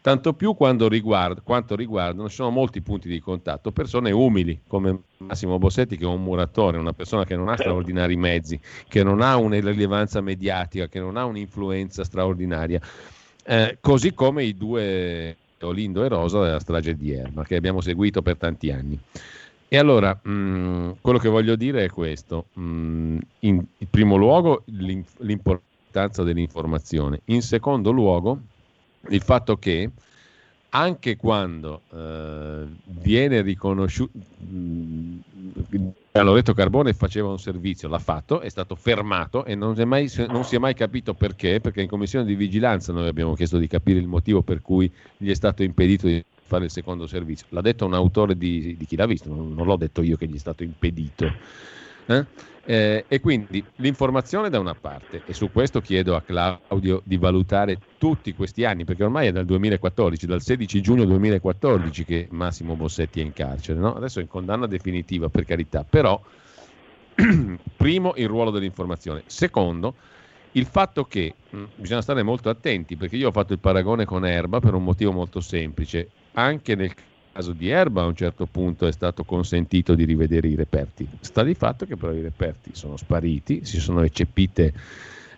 Tanto 0.00 0.32
più 0.32 0.54
riguarda, 0.88 1.40
quanto 1.42 1.74
riguardano, 1.74 2.28
ci 2.28 2.36
sono 2.36 2.50
molti 2.50 2.80
punti 2.80 3.08
di 3.08 3.20
contatto, 3.20 3.72
persone 3.72 4.10
umili 4.10 4.60
come 4.66 5.00
Massimo 5.18 5.58
Bossetti 5.58 5.96
che 5.96 6.04
è 6.04 6.06
un 6.08 6.22
muratore, 6.22 6.78
una 6.78 6.92
persona 6.92 7.24
che 7.24 7.36
non 7.36 7.48
ha 7.48 7.56
straordinari 7.56 8.16
mezzi, 8.16 8.58
che 8.88 9.02
non 9.02 9.20
ha 9.20 9.36
una 9.36 9.60
rilevanza 9.60 10.20
mediatica, 10.20 10.86
che 10.86 11.00
non 11.00 11.16
ha 11.16 11.24
un'influenza 11.24 12.04
straordinaria, 12.04 12.80
eh, 13.44 13.78
così 13.80 14.14
come 14.14 14.44
i 14.44 14.56
due 14.56 15.36
Olindo 15.60 16.04
e 16.04 16.08
Rosa 16.08 16.42
della 16.42 16.60
strage 16.60 16.94
di 16.94 17.12
Erma 17.12 17.44
che 17.44 17.56
abbiamo 17.56 17.80
seguito 17.80 18.22
per 18.22 18.36
tanti 18.36 18.70
anni. 18.70 18.98
E 19.68 19.76
allora, 19.76 20.18
mh, 20.20 20.30
mm, 20.30 20.90
quello 21.00 21.18
che 21.18 21.28
voglio 21.28 21.54
dire 21.54 21.84
è 21.84 21.90
questo. 21.90 22.46
Mh, 22.54 22.62
mm, 22.62 23.18
in, 23.40 23.64
in, 23.78 23.90
primo 23.90 24.16
luogo, 24.16 24.62
l'importanza 24.66 26.22
dell'informazione. 26.22 27.20
In 27.26 27.42
secondo 27.42 27.90
luogo, 27.90 28.40
il 29.10 29.22
fatto 29.22 29.58
che 29.58 29.90
anche 30.70 31.16
quando 31.16 31.82
eh, 31.92 32.66
viene 32.84 33.42
riconosciuto, 33.42 34.18
mm, 34.42 35.18
Loretto 36.12 36.52
Carbone 36.52 36.92
faceva 36.94 37.28
un 37.28 37.38
servizio, 37.38 37.88
l'ha 37.88 37.98
fatto, 37.98 38.40
è 38.40 38.48
stato 38.48 38.74
fermato 38.74 39.44
e 39.44 39.54
non, 39.54 39.74
mai, 39.86 40.10
non, 40.28 40.44
si 40.44 40.56
è 40.56 40.58
mai 40.58 40.74
capito 40.74 41.14
perché, 41.14 41.60
perché 41.60 41.82
in 41.82 41.88
commissione 41.88 42.24
di 42.24 42.34
vigilanza 42.34 42.92
noi 42.92 43.06
abbiamo 43.06 43.34
chiesto 43.34 43.58
di 43.58 43.66
capire 43.66 43.98
il 43.98 44.08
motivo 44.08 44.42
per 44.42 44.60
cui 44.60 44.90
gli 45.16 45.30
è 45.30 45.34
stato 45.34 45.62
impedito 45.62 46.06
di 46.06 46.22
fare 46.48 46.64
il 46.64 46.70
secondo 46.70 47.06
servizio. 47.06 47.46
L'ha 47.50 47.60
detto 47.60 47.84
un 47.84 47.94
autore 47.94 48.36
di, 48.36 48.74
di 48.76 48.86
chi 48.86 48.96
l'ha 48.96 49.06
visto, 49.06 49.28
non, 49.28 49.54
l'ho 49.54 49.76
detto 49.76 50.02
io 50.02 50.16
che 50.16 50.26
gli 50.26 50.34
è 50.34 50.38
stato 50.38 50.64
impedito. 50.64 51.30
Eh? 52.06 52.24
Eh, 52.64 53.04
e 53.08 53.20
quindi 53.20 53.64
l'informazione 53.76 54.50
da 54.50 54.58
una 54.58 54.74
parte, 54.74 55.22
e 55.24 55.32
su 55.32 55.50
questo 55.50 55.80
chiedo 55.80 56.16
a 56.16 56.20
Claudio 56.20 57.00
di 57.04 57.16
valutare 57.16 57.78
tutti 57.96 58.34
questi 58.34 58.64
anni, 58.64 58.84
perché 58.84 59.04
ormai 59.04 59.28
è 59.28 59.32
dal 59.32 59.46
2014, 59.46 60.26
dal 60.26 60.42
16 60.42 60.82
giugno 60.82 61.04
2014 61.06 62.04
che 62.04 62.28
Massimo 62.30 62.74
Bossetti 62.76 63.20
è 63.20 63.22
in 63.22 63.32
carcere, 63.32 63.78
no? 63.78 63.94
adesso 63.94 64.18
è 64.18 64.22
in 64.22 64.28
condanna 64.28 64.66
definitiva 64.66 65.30
per 65.30 65.46
carità, 65.46 65.82
però 65.88 66.20
primo 67.76 68.12
il 68.16 68.26
ruolo 68.26 68.50
dell'informazione, 68.50 69.22
secondo 69.26 69.94
il 70.52 70.66
fatto 70.66 71.04
che 71.04 71.34
mh, 71.48 71.56
mm, 71.56 71.64
bisogna 71.76 72.02
stare 72.02 72.22
molto 72.22 72.48
attenti, 72.48 72.96
perché 72.96 73.16
io 73.16 73.28
ho 73.28 73.32
fatto 73.32 73.52
il 73.52 73.58
paragone 73.58 74.04
con 74.04 74.26
Erba 74.26 74.60
per 74.60 74.74
un 74.74 74.84
motivo 74.84 75.12
molto 75.12 75.40
semplice, 75.40 76.10
anche 76.38 76.74
nel 76.74 76.92
caso 77.32 77.52
di 77.52 77.68
Erba 77.68 78.02
a 78.02 78.06
un 78.06 78.14
certo 78.14 78.46
punto 78.46 78.86
è 78.86 78.92
stato 78.92 79.24
consentito 79.24 79.94
di 79.94 80.04
rivedere 80.04 80.48
i 80.48 80.54
reperti. 80.54 81.08
Sta 81.20 81.42
di 81.42 81.54
fatto 81.54 81.84
che 81.84 81.96
però 81.96 82.12
i 82.12 82.22
reperti 82.22 82.70
sono 82.74 82.96
spariti, 82.96 83.64
si 83.64 83.80
sono 83.80 84.02
eccepite 84.02 84.72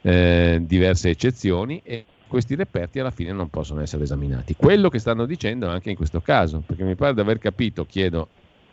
eh, 0.03 0.61
diverse 0.62 1.11
eccezioni 1.11 1.80
e 1.84 2.05
questi 2.26 2.55
reperti 2.55 3.01
alla 3.01 3.11
fine 3.11 3.32
non 3.32 3.48
possono 3.48 3.80
essere 3.80 4.05
esaminati. 4.05 4.55
Quello 4.55 4.88
che 4.88 4.98
stanno 4.98 5.26
dicendo 5.26 5.68
anche 5.68 5.90
in 5.90 5.96
questo 5.96 6.20
caso, 6.20 6.62
perché 6.64 6.84
mi 6.84 6.94
pare 6.94 7.14
di 7.14 7.20
aver 7.20 7.38
capito, 7.38 7.84
chiedo 7.86 8.28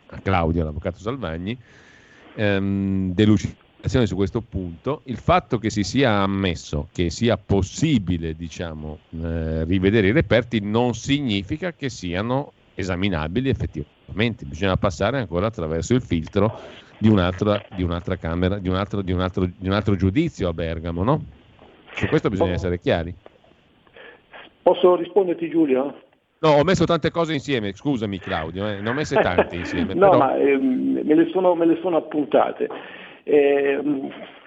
a 0.06 0.20
Claudio, 0.20 0.64
l'avvocato 0.64 0.98
Salvagni, 0.98 1.58
ehm, 2.34 3.12
delucidazione 3.78 4.06
su 4.06 4.16
questo 4.16 4.40
punto, 4.40 5.02
il 5.04 5.16
fatto 5.16 5.58
che 5.58 5.70
si 5.70 5.82
sia 5.82 6.22
ammesso 6.22 6.88
che 6.92 7.10
sia 7.10 7.36
possibile 7.36 8.34
diciamo, 8.34 8.98
eh, 9.22 9.64
rivedere 9.64 10.08
i 10.08 10.12
reperti 10.12 10.60
non 10.60 10.94
significa 10.94 11.72
che 11.72 11.88
siano 11.88 12.52
esaminabili 12.74 13.48
effettivamente, 13.48 14.44
bisogna 14.44 14.76
passare 14.76 15.18
ancora 15.18 15.46
attraverso 15.46 15.94
il 15.94 16.02
filtro 16.02 16.58
di 16.98 17.08
un'altra, 17.08 17.62
di 17.74 17.82
un'altra 17.82 18.16
Camera, 18.16 18.58
di 18.58 18.68
un, 18.68 18.74
altro, 18.74 19.02
di, 19.02 19.12
un 19.12 19.20
altro, 19.20 19.44
di 19.44 19.66
un 19.66 19.72
altro 19.72 19.94
giudizio 19.96 20.48
a 20.48 20.52
Bergamo, 20.52 21.02
no? 21.04 21.24
Su 21.92 22.06
questo 22.06 22.28
bisogna 22.28 22.52
essere 22.52 22.78
chiari. 22.78 23.14
Posso 24.62 24.96
risponderti 24.96 25.48
Giulio? 25.48 26.02
No, 26.40 26.50
ho 26.50 26.62
messo 26.62 26.84
tante 26.84 27.10
cose 27.10 27.32
insieme, 27.32 27.72
scusami 27.74 28.18
Claudio, 28.18 28.68
eh, 28.68 28.80
ne 28.80 28.88
ho 28.88 28.92
messe 28.92 29.16
tante 29.16 29.56
insieme. 29.56 29.94
no, 29.94 30.10
però... 30.10 30.18
ma 30.18 30.36
eh, 30.36 30.56
me, 30.56 31.14
le 31.14 31.28
sono, 31.32 31.54
me, 31.54 31.66
le 31.66 31.78
sono, 31.80 31.96
appuntate. 31.96 32.68
Eh, 33.30 33.78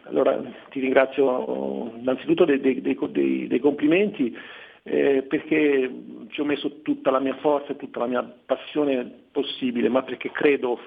allora 0.05 0.41
ti 0.71 0.79
ringrazio 0.79 1.93
innanzitutto 1.99 2.45
dei, 2.45 2.59
dei, 2.59 2.81
dei, 2.81 3.47
dei 3.47 3.59
complimenti 3.59 4.35
eh, 4.81 5.21
perché 5.21 5.91
ci 6.29 6.41
ho 6.41 6.45
messo 6.45 6.81
tutta 6.81 7.11
la 7.11 7.19
mia 7.19 7.35
forza 7.35 7.73
e 7.73 7.75
tutta 7.75 7.99
la 7.99 8.07
mia 8.07 8.23
passione 8.23 9.25
possibile, 9.31 9.87
ma 9.87 10.01
perché 10.01 10.31
credo 10.31 10.79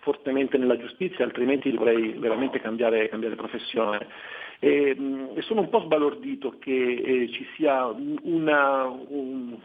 fortemente 0.00 0.56
nella 0.56 0.78
giustizia, 0.78 1.26
altrimenti 1.26 1.70
dovrei 1.70 2.12
veramente 2.12 2.58
cambiare, 2.58 3.10
cambiare 3.10 3.34
professione. 3.34 4.06
E, 4.58 4.96
e, 5.34 5.42
sono 5.42 5.60
un 5.60 5.68
po' 5.68 5.80
sbalordito 5.80 6.56
che 6.58 7.02
eh, 7.04 7.28
ci 7.32 7.46
sia 7.54 7.84
una, 8.22 8.86
un, 8.86 9.58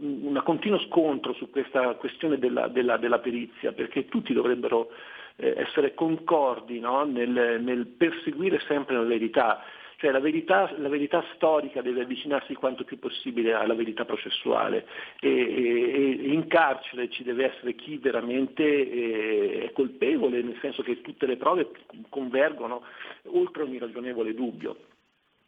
un 0.00 0.40
continuo 0.44 0.80
scontro 0.80 1.32
su 1.34 1.48
questa 1.48 1.94
questione 1.94 2.38
della, 2.38 2.66
della, 2.66 2.96
della 2.96 3.20
perizia, 3.20 3.70
perché 3.70 4.06
tutti 4.06 4.32
dovrebbero 4.32 4.88
eh, 5.36 5.54
essere 5.56 5.94
concordi 5.94 6.80
no? 6.80 7.04
nel, 7.04 7.60
nel 7.60 7.86
perseguire 7.86 8.60
sempre 8.66 8.96
la 8.96 9.02
verità. 9.02 9.62
Cioè 9.96 10.10
la 10.10 10.20
verità, 10.20 10.70
la 10.76 10.88
verità, 10.88 11.24
storica 11.34 11.80
deve 11.80 12.02
avvicinarsi 12.02 12.52
quanto 12.54 12.84
più 12.84 12.98
possibile 12.98 13.54
alla 13.54 13.74
verità 13.74 14.04
processuale 14.04 14.86
e, 15.20 15.30
e, 15.30 16.26
e 16.26 16.32
in 16.32 16.46
carcere 16.48 17.08
ci 17.08 17.22
deve 17.22 17.52
essere 17.52 17.74
chi 17.74 17.96
veramente 17.98 18.64
eh, 18.64 19.64
è 19.66 19.72
colpevole, 19.72 20.42
nel 20.42 20.58
senso 20.60 20.82
che 20.82 21.00
tutte 21.00 21.26
le 21.26 21.36
prove 21.36 21.70
convergono 22.08 22.82
oltre 23.28 23.62
ogni 23.62 23.78
ragionevole 23.78 24.34
dubbio. 24.34 24.76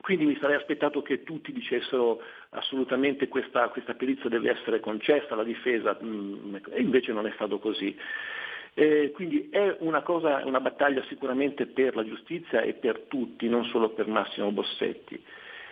Quindi 0.01 0.25
mi 0.25 0.39
sarei 0.41 0.55
aspettato 0.55 1.03
che 1.03 1.25
tutti 1.25 1.53
dicessero 1.53 2.23
assolutamente 2.51 3.27
questa, 3.27 3.69
questa 3.71 3.95
perizia 3.95 4.31
deve 4.31 4.51
essere 4.51 4.79
concessa 4.79 5.35
alla 5.35 5.43
difesa 5.43 5.99
mm, 6.01 6.55
e 6.71 6.81
invece 6.81 7.13
non 7.13 7.27
è 7.27 7.33
stato 7.35 7.59
così. 7.59 7.97
Eh, 8.79 9.11
quindi 9.15 9.49
è 9.51 9.75
una, 9.81 10.03
cosa, 10.03 10.45
una 10.45 10.61
battaglia 10.61 11.03
sicuramente 11.09 11.65
per 11.65 11.97
la 11.97 12.05
giustizia 12.05 12.61
e 12.61 12.75
per 12.75 13.07
tutti, 13.09 13.49
non 13.49 13.65
solo 13.65 13.89
per 13.89 14.07
Massimo 14.07 14.53
Bossetti. 14.53 15.19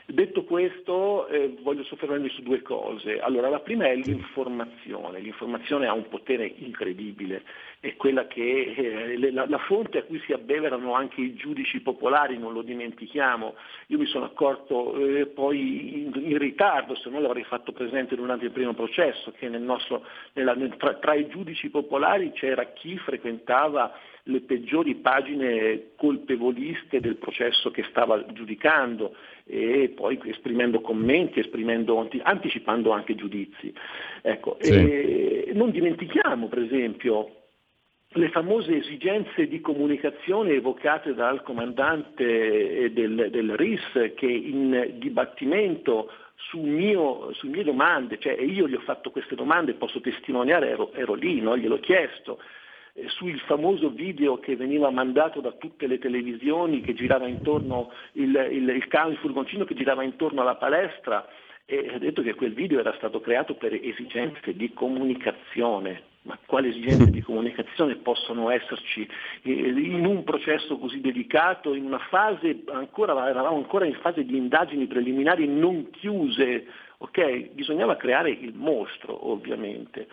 Detto 0.07 0.45
questo, 0.45 1.27
eh, 1.29 1.57
voglio 1.63 1.83
soffermarmi 1.83 2.29
su 2.29 2.43
due 2.43 2.61
cose. 2.61 3.21
Allora, 3.21 3.49
la 3.49 3.61
prima 3.61 3.87
è 3.87 3.97
l'informazione. 3.97 5.19
L'informazione 5.19 5.87
ha 5.87 5.95
un 5.95 6.07
potere 6.09 6.53
incredibile, 6.59 7.43
è 7.81 7.97
quella 7.97 8.27
che 8.27 8.75
eh, 8.77 9.33
la, 9.33 9.47
la, 9.49 9.59
fonte 9.59 9.99
a 9.99 10.03
cui 10.03 10.21
si 10.27 10.35
abbeverano 10.35 10.93
anche 10.93 11.23
i 11.23 11.35
giudici 11.35 11.81
popolari, 11.81 12.37
non 12.37 12.53
lo 12.53 12.61
dimentichiamo. 12.61 13.55
Io 13.87 13.99
mi 13.99 14.05
sono 14.05 14.27
accorto 14.27 14.95
eh, 14.99 15.25
poi 15.25 16.03
in, 16.03 16.13
in, 16.15 16.37
ritardo, 16.37 16.95
se 16.95 17.09
non 17.09 17.23
l'avrei 17.23 17.45
fatto 17.45 17.73
presente 17.73 18.15
durante 18.15 18.45
il 18.45 18.51
primo 18.51 18.75
processo, 18.75 19.33
che 19.39 19.49
nel 19.49 19.63
nostro, 19.63 20.05
nella, 20.35 20.53
nel, 20.53 20.77
tra, 20.77 20.93
tra 20.97 21.15
i 21.15 21.29
giudici 21.29 21.71
popolari 21.71 22.31
c'era 22.33 22.73
chi 22.73 22.99
frequentava 22.99 23.91
le 24.25 24.41
peggiori 24.41 24.95
pagine 24.95 25.91
colpevoliste 25.97 27.01
del 27.01 27.17
processo 27.17 27.71
che 27.71 27.85
stava 27.91 28.25
giudicando 28.33 29.15
e 29.45 29.93
poi 29.95 30.19
esprimendo 30.25 30.81
commenti, 30.81 31.41
esprimendo, 31.41 32.09
anticipando 32.23 32.91
anche 32.91 33.15
giudizi. 33.15 33.73
Ecco, 34.23 34.57
sì. 34.61 35.51
non 35.53 35.71
dimentichiamo 35.71 36.49
per 36.49 36.61
esempio 36.61 37.43
le 38.17 38.31
famose 38.31 38.77
esigenze 38.77 39.49
di 39.49 39.61
comunicazione 39.61 40.53
evocate 40.53 41.15
dal 41.15 41.43
comandante 41.43 42.93
del, 42.93 43.29
del 43.31 43.57
RIS 43.57 44.13
che 44.15 44.27
in 44.27 44.95
dibattimento 44.95 46.11
su, 46.37 46.61
mio, 46.61 47.33
su, 47.33 47.49
mie 47.49 47.65
domande, 47.65 48.19
cioè 48.19 48.41
io 48.41 48.69
gli 48.69 48.75
ho 48.75 48.81
fatto 48.81 49.11
queste 49.11 49.35
domande, 49.35 49.75
posso 49.75 50.01
testimoniare, 50.01 50.71
ero, 50.71 50.93
ero 50.93 51.15
lì, 51.15 51.41
no? 51.41 51.57
gliel'ho 51.57 51.81
chiesto, 51.81 52.39
sul 53.09 53.39
famoso 53.41 53.91
video 53.91 54.39
che 54.39 54.57
veniva 54.57 54.91
mandato 54.91 55.41
da 55.41 55.53
tutte 55.53 55.87
le 55.87 55.99
televisioni 55.99 56.81
che 56.81 56.95
girava 56.95 57.27
intorno, 57.27 57.91
il, 58.13 58.31
il, 58.51 58.69
il, 58.69 58.69
il 58.69 59.19
furgoncino 59.21 59.65
che 59.65 59.75
girava 59.75 60.03
intorno 60.03 60.43
alla 60.43 60.57
palestra 60.57 61.27
e 61.67 61.91
ha 61.95 61.99
detto 61.99 62.23
che 62.23 62.35
quel 62.35 62.53
video 62.53 62.79
era 62.79 62.95
stato 62.97 63.21
creato 63.21 63.55
per 63.55 63.73
esigenze 63.75 64.55
di 64.55 64.73
comunicazione. 64.73 66.13
Ma 66.25 66.39
quali 66.47 66.69
esigenze 66.71 67.11
di 67.11 67.21
comunicazione 67.21 67.97
possono 67.97 68.49
esserci 68.49 69.07
in 69.43 70.07
un 70.07 70.25
processo 70.25 70.79
così 70.79 71.01
delicato, 71.01 71.75
in 71.75 71.85
una 71.85 71.99
fase 71.99 72.63
ancora, 72.73 73.29
eravamo 73.29 73.57
ancora 73.57 73.85
in 73.85 73.95
fase 73.97 74.25
di 74.25 74.35
indagini 74.35 74.87
preliminari 74.87 75.47
non 75.47 75.91
chiuse, 75.91 76.67
ok? 76.97 77.51
Bisognava 77.51 77.97
creare 77.97 78.31
il 78.31 78.55
mostro 78.55 79.31
ovviamente. 79.31 80.09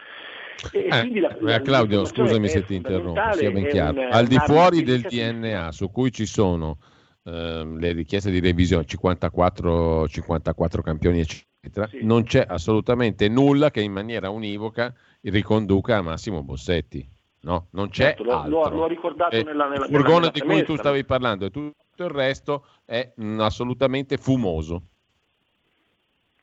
Eh, 0.71 1.19
la, 1.19 1.35
la, 1.39 1.61
Claudio, 1.61 2.05
scusami 2.05 2.47
se 2.47 2.63
ti 2.63 2.75
interrompo, 2.75 3.19
sia 3.33 3.51
ben 3.51 3.67
chiaro. 3.67 4.07
Al 4.09 4.27
di 4.27 4.37
fuori 4.37 4.83
del 4.83 5.01
DNA 5.01 5.71
su 5.71 5.89
cui 5.89 6.11
ci 6.11 6.25
sono 6.25 6.77
ehm, 7.23 7.77
le 7.77 7.91
richieste 7.93 8.31
di 8.31 8.39
revisione, 8.39 8.85
54, 8.85 10.07
54 10.07 10.81
campioni 10.81 11.19
eccetera, 11.19 11.87
sì. 11.87 11.99
non 12.03 12.23
c'è 12.23 12.45
assolutamente 12.47 13.27
nulla 13.27 13.71
che 13.71 13.81
in 13.81 13.91
maniera 13.91 14.29
univoca 14.29 14.93
riconduca 15.21 15.97
a 15.97 16.01
Massimo 16.01 16.43
Bossetti. 16.43 17.07
No, 17.43 17.69
non 17.71 17.89
c'è 17.89 18.15
certo, 18.15 18.23
lo, 18.23 18.69
l'ho, 18.69 18.85
ricordato 18.85 19.35
eh, 19.35 19.41
nella, 19.41 19.67
nella 19.67 19.85
Il 19.87 19.91
furgone 19.91 20.29
di 20.31 20.41
cui 20.41 20.63
tu 20.63 20.75
stavi 20.75 21.03
parlando 21.05 21.47
e 21.47 21.49
tutto 21.49 22.03
il 22.03 22.09
resto 22.09 22.67
è 22.85 23.13
mh, 23.15 23.39
assolutamente 23.39 24.17
fumoso. 24.17 24.83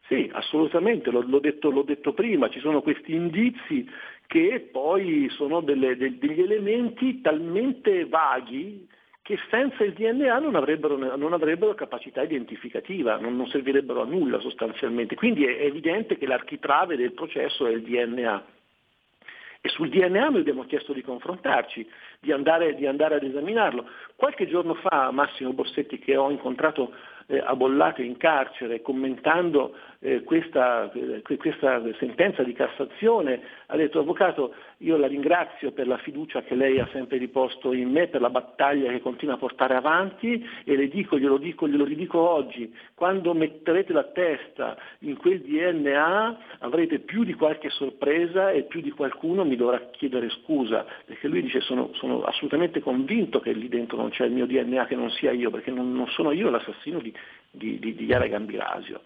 Sì, 0.08 0.30
assolutamente, 0.32 1.10
l'ho, 1.10 1.22
l'ho, 1.26 1.38
detto, 1.38 1.70
l'ho, 1.70 1.82
detto, 1.82 2.14
prima, 2.14 2.48
ci 2.48 2.60
sono 2.60 2.80
questi 2.80 3.12
indizi 3.12 3.86
che 4.26 4.66
poi 4.72 5.28
sono 5.30 5.60
delle, 5.60 5.98
de, 5.98 6.16
degli 6.18 6.40
elementi 6.40 7.20
talmente 7.20 8.06
vaghi 8.06 8.88
che 9.20 9.38
senza 9.50 9.84
il 9.84 9.92
DNA 9.92 10.38
non 10.38 10.54
avrebbero, 10.54 10.96
non 10.96 11.34
avrebbero 11.34 11.74
capacità 11.74 12.22
identificativa, 12.22 13.18
non, 13.18 13.36
non, 13.36 13.46
servirebbero 13.48 14.00
a 14.00 14.06
nulla 14.06 14.40
sostanzialmente. 14.40 15.14
Quindi 15.14 15.44
è 15.44 15.64
evidente 15.64 16.16
che 16.16 16.26
l'architrave 16.26 16.96
del 16.96 17.12
processo 17.12 17.66
è 17.66 17.72
il 17.72 17.82
DNA. 17.82 18.46
E 19.60 19.68
sul 19.68 19.90
DNA 19.90 20.30
noi 20.30 20.40
abbiamo 20.40 20.64
chiesto 20.64 20.94
di 20.94 21.02
confrontarci, 21.02 21.86
di 22.20 22.32
andare, 22.32 22.74
di 22.76 22.86
andare 22.86 23.16
ad 23.16 23.24
esaminarlo. 23.24 23.86
Qualche 24.16 24.46
giorno 24.46 24.72
fa 24.72 25.10
Massimo 25.10 25.52
Bossetti, 25.52 25.98
che 25.98 26.16
ho 26.16 26.30
incontrato 26.30 26.94
eh, 27.26 27.38
a 27.38 27.54
Bollate 27.54 28.02
in 28.02 28.16
carcere, 28.16 28.80
commentando 28.80 29.74
eh, 30.00 30.22
questa, 30.22 30.90
eh, 30.92 31.22
questa, 31.36 31.82
sentenza 31.98 32.42
di 32.42 32.52
Cassazione, 32.52 33.40
ha 33.66 33.76
detto 33.76 33.98
Avvocato, 33.98 34.54
io 34.78 34.96
la 34.96 35.08
ringrazio 35.08 35.72
per 35.72 35.88
la 35.88 35.98
fiducia 35.98 36.42
che 36.42 36.54
lei 36.54 36.78
ha 36.78 36.88
sempre 36.92 37.18
riposto 37.18 37.72
in 37.72 37.90
me, 37.90 38.06
per 38.06 38.20
la 38.20 38.30
battaglia 38.30 38.90
che 38.90 39.00
continua 39.00 39.34
a 39.34 39.38
portare 39.38 39.74
avanti 39.74 40.46
e 40.64 40.76
le 40.76 40.88
dico, 40.88 41.18
glielo 41.18 41.36
dico, 41.36 41.68
glielo 41.68 41.84
ridico 41.84 42.18
oggi, 42.20 42.72
quando 42.94 43.34
metterete 43.34 43.92
la 43.92 44.04
testa 44.04 44.78
in 45.00 45.16
quel 45.16 45.40
DNA 45.40 46.38
avrete 46.60 47.00
più 47.00 47.24
di 47.24 47.34
qualche 47.34 47.70
sorpresa 47.70 48.50
e 48.50 48.62
più 48.62 48.80
di 48.80 48.90
qualcuno 48.90 49.44
mi 49.44 49.56
dovrà 49.56 49.88
chiedere 49.90 50.28
scusa, 50.30 50.86
perché 51.04 51.26
lui 51.26 51.42
dice 51.42 51.60
sono, 51.60 51.90
sono 51.94 52.22
assolutamente 52.22 52.80
convinto 52.80 53.40
che 53.40 53.52
lì 53.52 53.68
dentro 53.68 53.96
non 53.96 54.10
c'è 54.10 54.26
il 54.26 54.32
mio 54.32 54.46
DNA, 54.46 54.86
che 54.86 54.94
non 54.94 55.10
sia 55.10 55.32
io, 55.32 55.50
perché 55.50 55.72
non, 55.72 55.92
non 55.92 56.06
sono 56.08 56.30
io 56.30 56.50
l'assassino 56.50 57.00
di, 57.00 57.12
di, 57.50 57.78
di, 57.78 58.04
Yara 58.04 58.26
Gambirasio. 58.26 59.02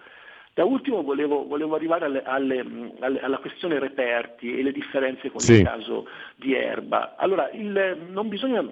Da 0.55 0.65
ultimo 0.65 1.03
volevo, 1.03 1.47
volevo 1.47 1.75
arrivare 1.75 2.05
alle, 2.05 2.23
alle, 2.25 2.65
alle, 3.01 3.21
alla 3.21 3.39
questione 3.39 3.79
reperti 3.79 4.59
e 4.59 4.63
le 4.63 4.73
differenze 4.73 5.31
con 5.31 5.41
sì. 5.41 5.55
il 5.55 5.65
caso 5.65 6.07
di 6.37 6.55
Erba. 6.55 7.15
Allora, 7.17 7.51
il, 7.53 8.07
non 8.11 8.29
bisogna 8.29 8.63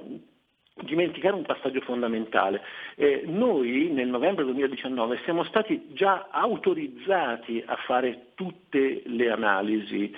dimenticare 0.82 1.34
un 1.34 1.44
passaggio 1.44 1.80
fondamentale. 1.80 2.62
Eh, 2.96 3.22
noi 3.24 3.90
nel 3.92 4.08
novembre 4.08 4.44
2019 4.44 5.20
siamo 5.24 5.42
stati 5.44 5.88
già 5.92 6.28
autorizzati 6.30 7.62
a 7.64 7.76
fare 7.86 8.32
tutte 8.34 9.02
le 9.06 9.30
analisi. 9.30 10.14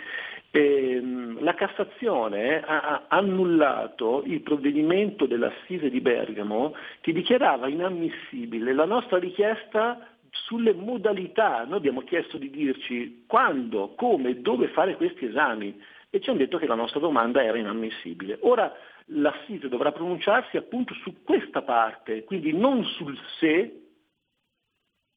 Eh, 0.51 1.01
la 1.39 1.55
Cassazione 1.55 2.61
ha, 2.61 2.81
ha 2.81 3.05
annullato 3.09 4.23
il 4.27 4.43
provvedimento 4.43 5.27
dell'Assise 5.27 5.89
di 5.89 6.01
Bergamo 6.01 6.75
che 7.01 7.13
dichiarava 7.13 7.69
inammissibile 7.69 8.75
la 8.75 8.85
nostra 8.85 9.19
richiesta 9.19 10.09
sulle 10.33 10.73
modalità. 10.73 11.65
Noi 11.65 11.77
abbiamo 11.77 12.01
chiesto 12.01 12.39
di 12.39 12.51
dirci 12.51 13.25
quando, 13.27 13.95
come, 13.95 14.41
dove 14.41 14.69
fare 14.69 14.97
questi 14.97 15.27
esami 15.27 15.81
e 16.11 16.21
ci 16.21 16.31
hanno 16.31 16.39
detto 16.39 16.59
che 16.59 16.67
la 16.67 16.75
nostra 16.75 17.01
domanda 17.01 17.43
era 17.43 17.59
inammissibile. 17.59 18.39
Ora 18.41 18.73
l'Assise 19.07 19.69
dovrà 19.69 19.93
pronunciarsi 19.93 20.57
appunto 20.57 20.95
su 20.95 21.23
questa 21.23 21.63
parte, 21.63 22.25
quindi 22.25 22.53
non 22.53 22.85
sul 22.85 23.17
se, 23.39 23.81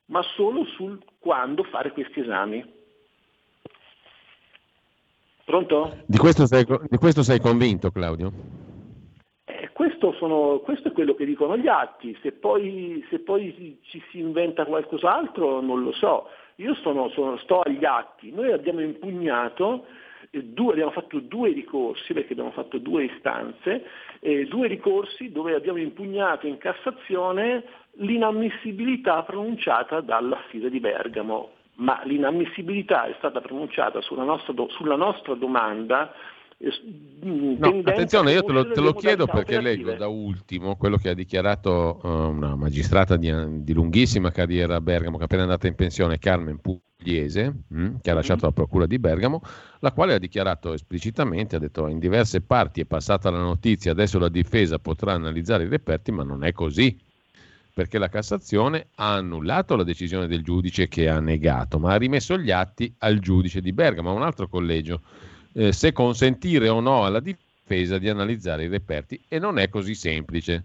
ma 0.07 0.21
solo 0.21 0.65
sul 0.65 1.01
quando 1.19 1.63
fare 1.63 1.91
questi 1.91 2.19
esami. 2.19 2.73
Pronto? 5.45 6.03
Di 6.05 6.17
questo 6.17 6.45
sei, 6.45 6.65
di 6.89 6.97
questo 6.97 7.23
sei 7.23 7.39
convinto, 7.39 7.91
Claudio? 7.91 8.64
Questo, 9.75 10.13
sono, 10.13 10.59
questo, 10.59 10.87
è 10.87 10.91
quello 10.93 11.15
che 11.15 11.25
dicono 11.25 11.57
gli 11.57 11.67
atti, 11.67 12.17
se 12.21 12.31
poi, 12.31 13.05
se 13.09 13.19
poi 13.19 13.77
ci 13.81 14.01
si 14.09 14.19
inventa 14.19 14.63
qualcos'altro 14.63 15.59
non 15.59 15.83
lo 15.83 15.91
so. 15.91 16.29
Io 16.55 16.73
sono, 16.75 17.09
sono, 17.09 17.35
sto 17.39 17.59
agli 17.59 17.83
atti, 17.83 18.31
noi 18.31 18.53
abbiamo 18.53 18.79
impugnato, 18.79 19.85
eh, 20.29 20.41
due, 20.43 20.71
abbiamo 20.71 20.91
fatto 20.91 21.19
due 21.19 21.51
ricorsi, 21.51 22.13
perché 22.13 22.31
abbiamo 22.31 22.51
fatto 22.51 22.77
due 22.77 23.03
istanze, 23.03 23.83
eh, 24.21 24.45
due 24.45 24.69
ricorsi 24.69 25.33
dove 25.33 25.53
abbiamo 25.53 25.79
impugnato 25.79 26.47
in 26.47 26.57
Cassazione 26.57 27.65
l'inammissibilità 27.95 29.23
pronunciata 29.23 29.99
dall'assise 29.99 30.69
di 30.69 30.79
Bergamo, 30.79 31.49
ma 31.79 31.99
l'inammissibilità 32.05 33.07
è 33.07 33.15
stata 33.17 33.41
pronunciata 33.41 33.99
sulla 33.99 34.23
nostra, 34.23 34.53
sulla 34.69 34.95
nostra 34.95 35.33
domanda 35.33 36.13
No, 36.57 37.81
attenzione, 37.83 38.31
io 38.31 38.43
te 38.43 38.51
lo, 38.51 38.71
te 38.71 38.79
lo 38.79 38.93
chiedo 38.93 39.25
perché 39.25 39.59
leggo 39.59 39.93
da 39.93 40.07
ultimo 40.07 40.77
quello 40.77 40.95
che 40.97 41.09
ha 41.09 41.13
dichiarato 41.13 41.99
uh, 42.01 42.07
una 42.07 42.55
magistrata 42.55 43.17
di, 43.17 43.31
di, 43.63 43.73
lunghissima 43.73 44.31
carriera 44.31 44.75
a 44.75 44.81
Bergamo, 44.81 45.17
che 45.17 45.23
è 45.23 45.25
appena 45.25 45.43
andata 45.43 45.67
in 45.67 45.75
pensione, 45.75 46.17
Carmen 46.17 46.59
Pugliese, 46.59 47.63
mh, 47.67 47.81
mm, 47.81 47.95
che 48.01 48.09
ha 48.09 48.13
mhm. 48.13 48.19
lasciato 48.19 48.45
la 48.45 48.51
procura 48.53 48.85
di 48.85 48.99
Bergamo, 48.99 49.41
la 49.79 49.91
quale 49.91 50.13
ha 50.13 50.17
dichiarato 50.17 50.73
esplicitamente, 50.73 51.57
ha 51.57 51.59
detto 51.59 51.87
in 51.87 51.99
diverse 51.99 52.41
parti 52.41 52.81
è 52.81 52.85
passata 52.85 53.29
la 53.29 53.39
notizia, 53.39 53.91
adesso 53.91 54.17
la 54.17 54.29
difesa 54.29 54.79
potrà 54.79 55.11
analizzare 55.13 55.65
i 55.65 55.69
reperti, 55.69 56.11
ma 56.11 56.23
non 56.23 56.43
è 56.43 56.53
così 56.53 56.97
perché 57.75 57.97
la 57.97 58.07
Cassazione 58.07 58.87
ha 58.95 59.15
annullato 59.15 59.75
la 59.75 59.83
decisione 59.83 60.27
del 60.27 60.43
giudice 60.43 60.87
che 60.87 61.09
ha 61.09 61.19
negato, 61.19 61.77
ma 61.77 61.91
ha 61.91 61.97
rimesso 61.97 62.37
gli 62.37 62.49
atti 62.49 62.95
al 62.99 63.19
giudice 63.19 63.59
di 63.59 63.73
Bergamo, 63.73 64.11
a 64.11 64.13
un 64.13 64.21
altro 64.21 64.47
collegio, 64.47 65.01
eh, 65.55 65.71
se 65.71 65.91
consentire 65.91 66.69
o 66.69 66.79
no 66.79 67.05
alla 67.05 67.19
difesa 67.19 67.97
di 67.97 68.09
analizzare 68.09 68.65
i 68.65 68.67
reperti 68.67 69.19
e 69.27 69.39
non 69.39 69.57
è 69.57 69.69
così 69.69 69.95
semplice. 69.95 70.63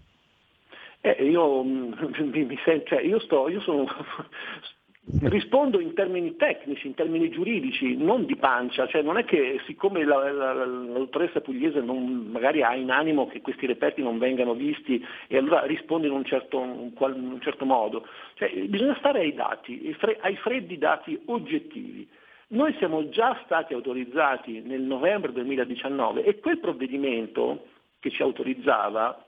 Eh, 1.01 1.23
io, 1.23 1.63
mi, 1.63 2.45
mi, 2.45 2.59
cioè, 2.85 3.01
io, 3.01 3.19
sto, 3.19 3.49
io 3.49 3.61
sono, 3.61 3.87
Rispondo 5.03 5.79
in 5.79 5.95
termini 5.95 6.35
tecnici, 6.35 6.85
in 6.85 6.93
termini 6.93 7.31
giuridici, 7.31 7.97
non 7.97 8.25
di 8.25 8.35
pancia, 8.35 8.87
cioè 8.87 9.01
non 9.01 9.17
è 9.17 9.25
che 9.25 9.59
siccome 9.65 10.05
la, 10.05 10.31
la, 10.31 10.53
la, 10.53 10.65
la 10.65 11.41
Pugliese 11.41 11.81
non, 11.81 12.29
magari 12.31 12.61
ha 12.61 12.75
in 12.75 12.91
animo 12.91 13.25
che 13.27 13.41
questi 13.41 13.65
reperti 13.65 14.03
non 14.03 14.19
vengano 14.19 14.53
visti 14.53 15.03
e 15.27 15.37
allora 15.37 15.65
risponde 15.65 16.05
in 16.05 16.13
un 16.13 16.23
certo, 16.23 16.59
un, 16.59 16.93
un 16.95 17.39
certo 17.41 17.65
modo, 17.65 18.05
cioè, 18.35 18.51
bisogna 18.67 18.95
stare 18.99 19.21
ai 19.21 19.33
dati, 19.33 19.95
ai 20.21 20.35
freddi 20.35 20.77
dati 20.77 21.19
oggettivi. 21.25 22.07
Noi 22.51 22.75
siamo 22.79 23.07
già 23.07 23.39
stati 23.45 23.73
autorizzati 23.73 24.59
nel 24.59 24.81
novembre 24.81 25.31
2019 25.31 26.25
e 26.25 26.39
quel 26.39 26.59
provvedimento 26.59 27.67
che 27.97 28.09
ci 28.09 28.21
autorizzava, 28.21 29.25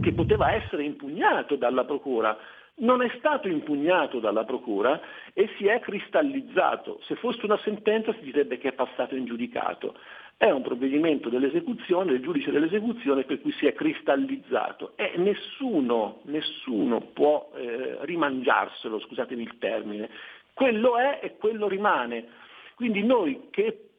che 0.00 0.12
poteva 0.12 0.52
essere 0.52 0.84
impugnato 0.84 1.56
dalla 1.56 1.84
Procura, 1.84 2.38
non 2.76 3.02
è 3.02 3.10
stato 3.18 3.48
impugnato 3.48 4.20
dalla 4.20 4.44
Procura 4.44 5.00
e 5.32 5.50
si 5.58 5.66
è 5.66 5.80
cristallizzato. 5.80 7.00
Se 7.02 7.16
fosse 7.16 7.40
una 7.44 7.58
sentenza 7.64 8.12
si 8.14 8.20
direbbe 8.20 8.58
che 8.58 8.68
è 8.68 8.72
passato 8.72 9.16
in 9.16 9.24
giudicato. 9.24 9.98
È 10.36 10.48
un 10.48 10.62
provvedimento 10.62 11.28
dell'esecuzione, 11.28 12.12
del 12.12 12.22
giudice 12.22 12.52
dell'esecuzione 12.52 13.24
per 13.24 13.40
cui 13.40 13.52
si 13.52 13.66
è 13.66 13.72
cristallizzato 13.72 14.92
e 14.94 15.14
nessuno, 15.16 16.20
nessuno 16.26 17.00
può 17.00 17.50
eh, 17.56 17.98
rimangiarselo, 18.02 19.00
scusatemi 19.00 19.42
il 19.42 19.58
termine. 19.58 20.08
Quello 20.52 20.98
è 20.98 21.18
e 21.20 21.36
quello 21.36 21.66
rimane. 21.66 22.42
Quindi 22.74 23.02
noi 23.02 23.48
che 23.50 23.90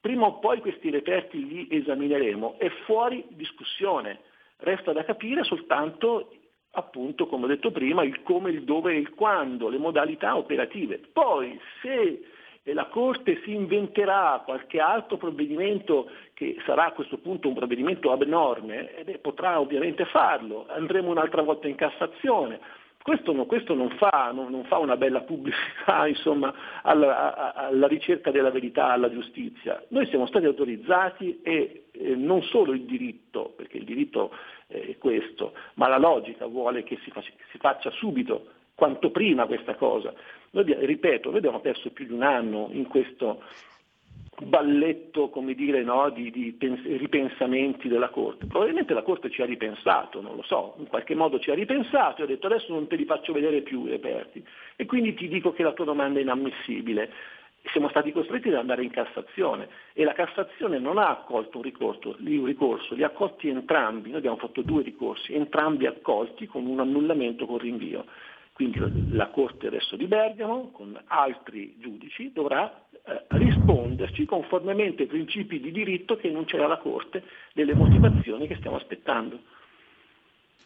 prima 0.00 0.26
o 0.26 0.38
poi 0.38 0.60
questi 0.60 0.90
reperti 0.90 1.46
li 1.46 1.68
esamineremo 1.70 2.58
è 2.58 2.68
fuori 2.84 3.24
discussione. 3.28 4.20
Resta 4.56 4.92
da 4.92 5.04
capire 5.04 5.44
soltanto 5.44 6.32
appunto, 6.72 7.26
come 7.26 7.44
ho 7.44 7.48
detto 7.48 7.70
prima, 7.70 8.04
il 8.04 8.22
come, 8.22 8.50
il 8.50 8.64
dove 8.64 8.92
e 8.92 8.98
il 8.98 9.10
quando, 9.10 9.68
le 9.68 9.78
modalità 9.78 10.36
operative. 10.36 11.00
Poi 11.12 11.58
se 11.82 12.22
la 12.64 12.86
Corte 12.86 13.40
si 13.42 13.52
inventerà 13.52 14.42
qualche 14.44 14.78
altro 14.78 15.16
provvedimento 15.16 16.10
che 16.34 16.56
sarà 16.66 16.86
a 16.86 16.92
questo 16.92 17.18
punto 17.18 17.48
un 17.48 17.54
provvedimento 17.54 18.12
abnorme, 18.12 18.94
eh, 18.94 19.18
potrà 19.18 19.58
ovviamente 19.58 20.04
farlo, 20.04 20.66
andremo 20.68 21.10
un'altra 21.10 21.42
volta 21.42 21.68
in 21.68 21.74
Cassazione. 21.74 22.60
Questo, 23.02 23.32
questo 23.46 23.74
non, 23.74 23.88
fa, 23.96 24.30
non, 24.34 24.50
non, 24.50 24.64
fa, 24.64 24.76
una 24.76 24.96
bella 24.96 25.22
pubblicità 25.22 26.06
insomma, 26.08 26.52
alla, 26.82 27.54
alla, 27.54 27.86
ricerca 27.86 28.30
della 28.30 28.50
verità, 28.50 28.90
alla 28.90 29.10
giustizia. 29.10 29.82
Noi 29.88 30.06
siamo 30.08 30.26
stati 30.26 30.44
autorizzati 30.44 31.40
e 31.42 31.84
eh, 31.92 32.14
non 32.14 32.42
solo 32.42 32.72
il 32.72 32.82
diritto, 32.82 33.54
perché 33.56 33.78
il 33.78 33.84
diritto 33.84 34.32
è 34.66 34.98
questo, 34.98 35.54
ma 35.74 35.88
la 35.88 35.98
logica 35.98 36.46
vuole 36.46 36.82
che 36.82 36.98
si 37.02 37.10
faccia, 37.10 37.32
si 37.50 37.58
faccia 37.58 37.90
subito, 37.90 38.48
quanto 38.74 39.10
prima 39.10 39.46
questa 39.46 39.74
cosa. 39.76 40.12
Noi, 40.50 40.64
ripeto, 40.78 41.30
noi 41.30 41.38
abbiamo 41.38 41.60
perso 41.60 41.90
più 41.90 42.06
di 42.06 42.12
un 42.12 42.22
anno 42.22 42.68
in 42.72 42.86
questo 42.86 43.42
balletto 44.42 45.28
come 45.28 45.54
dire, 45.54 45.82
no, 45.82 46.10
di, 46.10 46.30
di 46.30 46.52
pens- 46.52 46.84
ripensamenti 46.84 47.88
della 47.88 48.08
Corte. 48.08 48.46
Probabilmente 48.46 48.94
la 48.94 49.02
Corte 49.02 49.30
ci 49.30 49.42
ha 49.42 49.46
ripensato, 49.46 50.20
non 50.20 50.36
lo 50.36 50.42
so, 50.42 50.74
in 50.78 50.86
qualche 50.86 51.14
modo 51.14 51.38
ci 51.38 51.50
ha 51.50 51.54
ripensato 51.54 52.20
e 52.20 52.24
ha 52.24 52.28
detto 52.28 52.46
adesso 52.46 52.72
non 52.72 52.86
te 52.86 52.96
li 52.96 53.04
faccio 53.04 53.32
vedere 53.32 53.62
più 53.62 53.86
i 53.86 53.90
reperti 53.90 54.44
e 54.76 54.86
quindi 54.86 55.14
ti 55.14 55.28
dico 55.28 55.52
che 55.52 55.62
la 55.62 55.72
tua 55.72 55.84
domanda 55.84 56.18
è 56.18 56.22
inammissibile 56.22 57.10
siamo 57.64 57.88
stati 57.90 58.10
costretti 58.10 58.48
ad 58.48 58.54
andare 58.54 58.82
in 58.82 58.90
Cassazione 58.90 59.68
e 59.92 60.04
la 60.04 60.14
Cassazione 60.14 60.78
non 60.78 60.98
ha 60.98 61.10
accolto 61.10 61.58
un 61.58 61.62
ricorso, 61.62 62.16
un 62.18 62.44
ricorso, 62.44 62.94
li 62.94 63.02
ha 63.02 63.08
accolti 63.08 63.48
entrambi, 63.48 64.08
noi 64.08 64.18
abbiamo 64.18 64.38
fatto 64.38 64.62
due 64.62 64.82
ricorsi, 64.82 65.34
entrambi 65.34 65.86
accolti 65.86 66.46
con 66.46 66.66
un 66.66 66.80
annullamento 66.80 67.46
con 67.46 67.58
rinvio. 67.58 68.06
Quindi 68.60 69.16
la 69.16 69.28
Corte 69.28 69.68
adesso 69.68 69.96
di 69.96 70.04
Bergamo, 70.04 70.70
con 70.70 70.94
altri 71.06 71.76
giudici, 71.78 72.30
dovrà 72.30 72.70
eh, 73.06 73.24
risponderci 73.28 74.26
conformemente 74.26 75.04
ai 75.04 75.08
principi 75.08 75.60
di 75.60 75.72
diritto 75.72 76.18
che 76.18 76.28
enuncia 76.28 76.58
la 76.66 76.76
Corte 76.76 77.22
delle 77.54 77.72
motivazioni 77.72 78.46
che 78.46 78.56
stiamo 78.56 78.76
aspettando. 78.76 79.40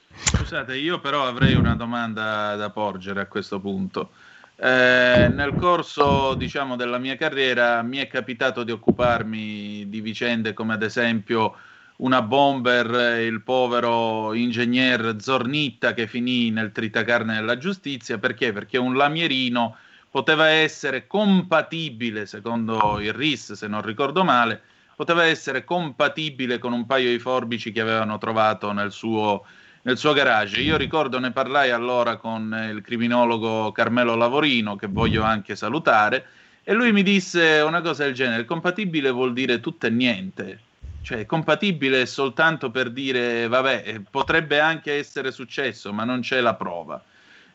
Scusate, 0.08 0.76
io 0.76 0.98
però 0.98 1.24
avrei 1.24 1.54
una 1.54 1.76
domanda 1.76 2.56
da 2.56 2.70
porgere 2.70 3.20
a 3.20 3.28
questo 3.28 3.60
punto. 3.60 4.10
Eh, 4.56 5.28
nel 5.30 5.54
corso 5.54 6.34
diciamo, 6.34 6.74
della 6.74 6.98
mia 6.98 7.14
carriera 7.14 7.80
mi 7.82 7.98
è 7.98 8.08
capitato 8.08 8.64
di 8.64 8.72
occuparmi 8.72 9.88
di 9.88 10.00
vicende 10.00 10.52
come 10.52 10.72
ad 10.72 10.82
esempio 10.82 11.54
una 11.96 12.22
bomber, 12.22 13.20
il 13.20 13.42
povero 13.42 14.34
ingegner 14.34 15.16
Zornitta 15.20 15.94
che 15.94 16.06
finì 16.06 16.50
nel 16.50 16.72
tritacarne 16.72 17.34
della 17.34 17.56
giustizia, 17.56 18.18
perché? 18.18 18.52
Perché 18.52 18.78
un 18.78 18.96
lamierino 18.96 19.76
poteva 20.10 20.48
essere 20.48 21.06
compatibile, 21.06 22.26
secondo 22.26 22.98
il 23.00 23.12
RIS, 23.12 23.52
se 23.52 23.66
non 23.68 23.82
ricordo 23.82 24.24
male, 24.24 24.60
poteva 24.96 25.24
essere 25.24 25.64
compatibile 25.64 26.58
con 26.58 26.72
un 26.72 26.86
paio 26.86 27.10
di 27.10 27.18
forbici 27.18 27.72
che 27.72 27.80
avevano 27.80 28.18
trovato 28.18 28.72
nel 28.72 28.92
suo 28.92 29.44
nel 29.84 29.98
suo 29.98 30.12
garage. 30.12 30.60
Io 30.60 30.76
ricordo, 30.76 31.18
ne 31.18 31.30
parlai 31.30 31.70
allora 31.70 32.16
con 32.16 32.56
il 32.70 32.80
criminologo 32.80 33.70
Carmelo 33.72 34.14
Lavorino, 34.14 34.76
che 34.76 34.86
voglio 34.86 35.22
anche 35.22 35.56
salutare, 35.56 36.26
e 36.62 36.72
lui 36.72 36.92
mi 36.92 37.02
disse 37.02 37.60
una 37.60 37.82
cosa 37.82 38.04
del 38.04 38.14
genere: 38.14 38.44
compatibile 38.44 39.10
vuol 39.10 39.32
dire 39.32 39.60
tutto 39.60 39.86
e 39.86 39.90
niente. 39.90 40.60
Cioè, 41.04 41.26
compatibile 41.26 42.06
soltanto 42.06 42.70
per 42.70 42.90
dire, 42.90 43.46
vabbè, 43.46 44.00
potrebbe 44.10 44.58
anche 44.58 44.94
essere 44.94 45.32
successo, 45.32 45.92
ma 45.92 46.04
non 46.04 46.20
c'è 46.20 46.40
la 46.40 46.54
prova. 46.54 47.02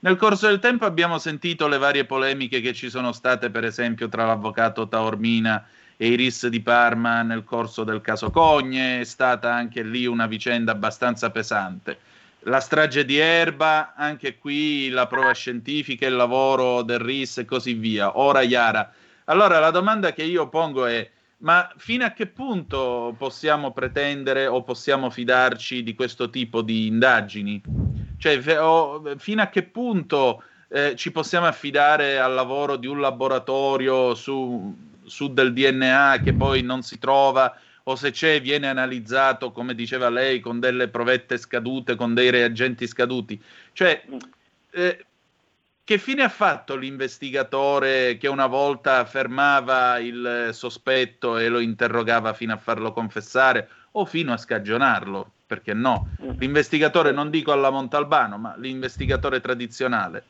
Nel 0.02 0.18
corso 0.18 0.45
del 0.45 0.60
tempo 0.60 0.86
abbiamo 0.86 1.18
sentito 1.18 1.68
le 1.68 1.80
varie 1.80 2.06
polemiche 2.06 2.62
che 2.62 2.74
ci 2.74 2.91
sono 2.91 3.12
state, 3.12 3.50
per 3.50 3.66
esempio, 3.66 4.08
tra 4.08 4.26
l'avvocato 4.26 4.88
Taormina 4.88 5.68
e 5.97 6.10
i 6.10 6.16
RIS 6.16 6.45
di 6.45 6.62
Parma 6.62 7.24
nel 7.24 7.43
corso 7.43 7.84
del 7.84 8.02
caso 8.02 8.30
Cogne, 8.30 9.02
è 9.02 9.04
stata 9.04 9.52
anche 9.52 9.82
lì 9.82 10.06
una 10.06 10.28
vicenda 10.28 10.72
abbastanza 10.72 11.32
pesante 11.32 11.97
la 12.43 12.60
strage 12.62 13.04
di 13.04 13.18
Erba, 13.18 13.93
anche 13.95 14.38
qui 14.38 14.89
la 14.89 15.08
prova 15.08 15.34
scientifica, 15.34 16.06
il 16.06 16.16
lavoro 16.16 16.84
del 16.84 17.00
RIS 17.00 17.39
e 17.39 17.45
così 17.45 17.74
via. 17.74 18.18
Ora 18.18 18.41
Iara. 18.41 18.93
Allora 19.26 19.60
la 19.60 19.72
domanda 19.72 20.14
che 20.14 20.24
io 20.24 20.47
pongo 20.47 20.86
è, 20.86 21.10
ma 21.40 21.72
fino 21.78 22.06
a 22.06 22.12
che 22.12 22.28
punto 22.28 23.16
possiamo 23.18 23.72
pretendere 23.72 24.48
o 24.48 24.64
possiamo 24.64 25.10
fidarci 25.10 25.84
di 25.84 25.96
questo 25.96 26.30
tipo 26.30 26.62
di 26.62 26.88
indagini? 26.88 27.62
Cioè, 28.18 28.40
fino 29.18 29.42
a 29.42 29.48
che 29.48 29.64
punto 29.64 30.44
eh, 30.68 30.96
ci 30.96 31.12
possiamo 31.12 31.46
affidare 31.46 32.20
al 32.20 32.34
lavoro 32.34 32.76
di 32.76 32.88
un 32.88 33.00
laboratorio 33.00 34.14
su, 34.16 34.76
su 35.04 35.34
del 35.34 35.54
DNA 35.54 36.20
che 36.24 36.34
poi 36.34 36.62
non 36.62 36.82
si 36.82 37.00
trova 37.00 37.56
o 37.84 37.96
se 37.96 38.12
c'è 38.12 38.42
viene 38.42 38.68
analizzato, 38.68 39.52
come 39.52 39.74
diceva 39.74 40.10
lei, 40.10 40.40
con 40.40 40.60
delle 40.60 40.90
provette 40.90 41.38
scadute, 41.38 41.96
con 41.96 42.14
dei 42.14 42.30
reagenti 42.30 42.86
scaduti. 42.86 43.42
Cioè, 43.74 44.04
eh, 44.72 45.06
che 45.90 45.98
fine 45.98 46.22
ha 46.22 46.30
fatto 46.30 46.76
l'investigatore 46.76 48.18
che 48.18 48.28
una 48.28 48.46
volta 48.46 49.04
fermava 49.06 49.98
il 49.98 50.50
sospetto 50.52 51.40
e 51.40 51.50
lo 51.50 51.58
interrogava 51.58 52.34
fino 52.34 52.54
a 52.54 52.58
farlo 52.58 52.94
confessare 52.94 53.68
o 53.94 54.06
fino 54.06 54.32
a 54.32 54.38
scagionarlo? 54.38 55.32
Perché 55.48 55.74
no? 55.74 56.10
L'investigatore, 56.38 57.12
non 57.12 57.32
dico 57.32 57.52
alla 57.52 57.72
Montalbano, 57.72 58.38
ma 58.38 58.54
l'investigatore 58.58 59.42
tradizionale. 59.42 60.24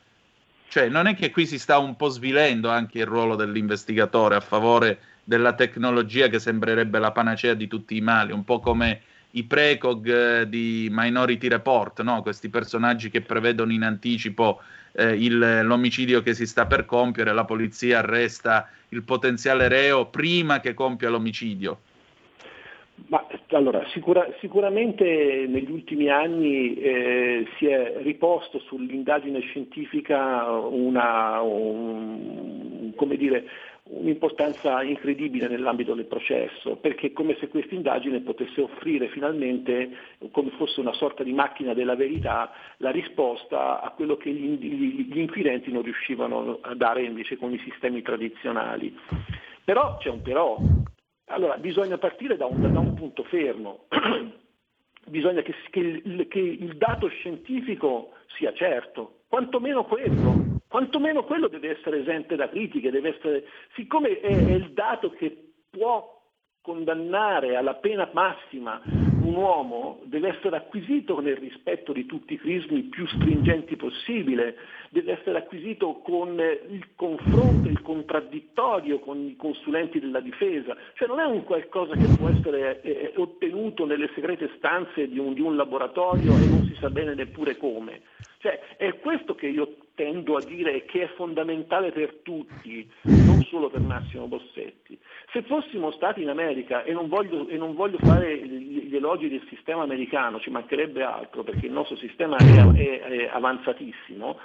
Cioè, 0.66 0.88
non 0.88 1.06
è 1.06 1.14
che 1.14 1.30
qui 1.30 1.44
si 1.44 1.58
sta 1.58 1.76
un 1.76 1.94
po' 1.94 2.08
svilendo 2.08 2.70
anche 2.70 3.00
il 3.00 3.06
ruolo 3.06 3.36
dell'investigatore 3.36 4.36
a 4.36 4.40
favore 4.40 4.98
della 5.22 5.52
tecnologia 5.52 6.28
che 6.28 6.38
sembrerebbe 6.38 6.98
la 6.98 7.12
panacea 7.12 7.52
di 7.52 7.68
tutti 7.68 7.96
i 7.96 8.00
mali, 8.00 8.32
un 8.32 8.44
po' 8.44 8.60
come 8.60 9.02
i 9.32 9.44
precog 9.44 10.06
eh, 10.06 10.48
di 10.48 10.88
Minority 10.90 11.48
Report, 11.48 12.02
no? 12.02 12.22
questi 12.22 12.48
personaggi 12.48 13.10
che 13.10 13.20
prevedono 13.20 13.72
in 13.72 13.82
anticipo 13.82 14.60
eh, 14.92 15.14
il, 15.14 15.60
l'omicidio 15.62 16.22
che 16.22 16.34
si 16.34 16.46
sta 16.46 16.66
per 16.66 16.84
compiere, 16.84 17.32
la 17.32 17.44
polizia 17.44 17.98
arresta 17.98 18.68
il 18.88 19.02
potenziale 19.02 19.68
reo 19.68 20.06
prima 20.06 20.60
che 20.60 20.74
compia 20.74 21.10
l'omicidio. 21.10 21.80
Ma, 23.08 23.26
allora, 23.52 23.84
sicura, 23.92 24.26
sicuramente 24.40 25.46
negli 25.48 25.70
ultimi 25.70 26.10
anni 26.10 26.74
eh, 26.74 27.46
si 27.56 27.66
è 27.66 27.94
riposto 28.02 28.58
sull'indagine 28.60 29.40
scientifica 29.40 30.50
una, 30.50 31.40
un, 31.40 32.92
dire, 33.16 33.44
un'importanza 33.90 34.82
incredibile 34.82 35.48
nell'ambito 35.48 35.94
del 35.94 36.06
processo, 36.06 36.76
perché 36.76 37.08
è 37.08 37.12
come 37.12 37.36
se 37.38 37.48
questa 37.48 37.74
indagine 37.74 38.20
potesse 38.20 38.60
offrire 38.60 39.08
finalmente, 39.08 39.90
come 40.30 40.50
fosse 40.50 40.80
una 40.80 40.92
sorta 40.92 41.22
di 41.22 41.32
macchina 41.32 41.74
della 41.74 41.96
verità, 41.96 42.52
la 42.78 42.90
risposta 42.90 43.80
a 43.80 43.90
quello 43.90 44.16
che 44.16 44.30
gli, 44.30 45.18
inquirenti 45.18 45.72
non 45.72 45.82
riuscivano 45.82 46.58
a 46.60 46.74
dare 46.74 47.02
invece 47.02 47.36
con 47.36 47.52
i 47.52 47.58
sistemi 47.58 48.02
tradizionali. 48.02 48.96
Però 49.64 49.96
c'è 49.98 50.08
un 50.08 50.22
però. 50.22 50.56
Allora, 51.26 51.56
bisogna 51.58 51.98
partire 51.98 52.36
da 52.36 52.46
un, 52.46 52.72
da 52.72 52.78
un 52.78 52.94
punto 52.94 53.24
fermo. 53.24 53.86
bisogna 55.06 55.42
che, 55.42 55.54
che, 55.70 56.26
che 56.28 56.38
il 56.38 56.76
dato 56.76 57.08
scientifico 57.08 58.12
sia 58.36 58.52
certo, 58.52 59.22
quantomeno 59.28 59.84
quello 59.84 60.59
quantomeno 60.70 61.24
quello 61.24 61.48
deve 61.48 61.76
essere 61.76 61.98
esente 61.98 62.36
da 62.36 62.48
critiche, 62.48 62.88
essere, 62.88 63.44
siccome 63.74 64.20
è, 64.20 64.28
è 64.28 64.52
il 64.52 64.72
dato 64.72 65.10
che 65.10 65.54
può 65.68 66.16
condannare 66.62 67.56
alla 67.56 67.74
pena 67.74 68.08
massima 68.12 68.80
un 69.30 69.34
uomo 69.34 70.00
deve 70.04 70.36
essere 70.36 70.56
acquisito 70.56 71.20
nel 71.20 71.36
rispetto 71.36 71.92
di 71.92 72.06
tutti 72.06 72.34
i 72.34 72.38
crismi 72.38 72.82
più 72.82 73.06
stringenti 73.06 73.76
possibile, 73.76 74.56
deve 74.90 75.12
essere 75.12 75.38
acquisito 75.38 76.00
con 76.02 76.38
il 76.68 76.88
confronto, 76.96 77.68
il 77.68 77.80
contraddittorio 77.80 78.98
con 78.98 79.18
i 79.18 79.36
consulenti 79.36 80.00
della 80.00 80.20
difesa, 80.20 80.76
cioè 80.94 81.08
non 81.08 81.20
è 81.20 81.24
un 81.24 81.44
qualcosa 81.44 81.94
che 81.94 82.06
può 82.18 82.28
essere 82.28 82.80
eh, 82.82 83.12
ottenuto 83.16 83.86
nelle 83.86 84.10
segrete 84.14 84.50
stanze 84.56 85.08
di 85.08 85.18
un, 85.18 85.32
di 85.32 85.40
un 85.40 85.56
laboratorio 85.56 86.36
e 86.36 86.46
non 86.46 86.64
si 86.66 86.76
sa 86.80 86.90
bene 86.90 87.14
neppure 87.14 87.56
come. 87.56 88.02
Cioè, 88.40 88.76
è 88.78 88.98
questo 89.00 89.34
che 89.34 89.48
io 89.48 89.76
tendo 89.94 90.36
a 90.36 90.42
dire 90.42 90.86
che 90.86 91.02
è 91.02 91.08
fondamentale 91.14 91.92
per 91.92 92.20
tutti, 92.22 92.90
non 93.02 93.42
solo 93.42 93.68
per 93.68 93.82
Massimo 93.82 94.28
Bossetti. 94.28 94.98
Se 95.30 95.42
fossimo 95.42 95.90
stati 95.90 96.22
in 96.22 96.30
America, 96.30 96.82
e 96.82 96.94
non 96.94 97.08
voglio, 97.08 97.46
e 97.48 97.58
non 97.58 97.74
voglio 97.74 97.98
fare 97.98 98.38
gli 98.38 98.96
elogi 98.96 99.28
del 99.28 99.44
sistema 99.50 99.82
americano, 99.82 100.40
ci 100.40 100.48
mancherebbe 100.48 101.02
altro 101.02 101.42
perché 101.42 101.66
il 101.66 101.72
nostro 101.72 101.96
sistema 101.96 102.38
è, 102.38 102.72
è, 102.72 103.00
è 103.00 103.30
avanzatissimo, 103.30 104.38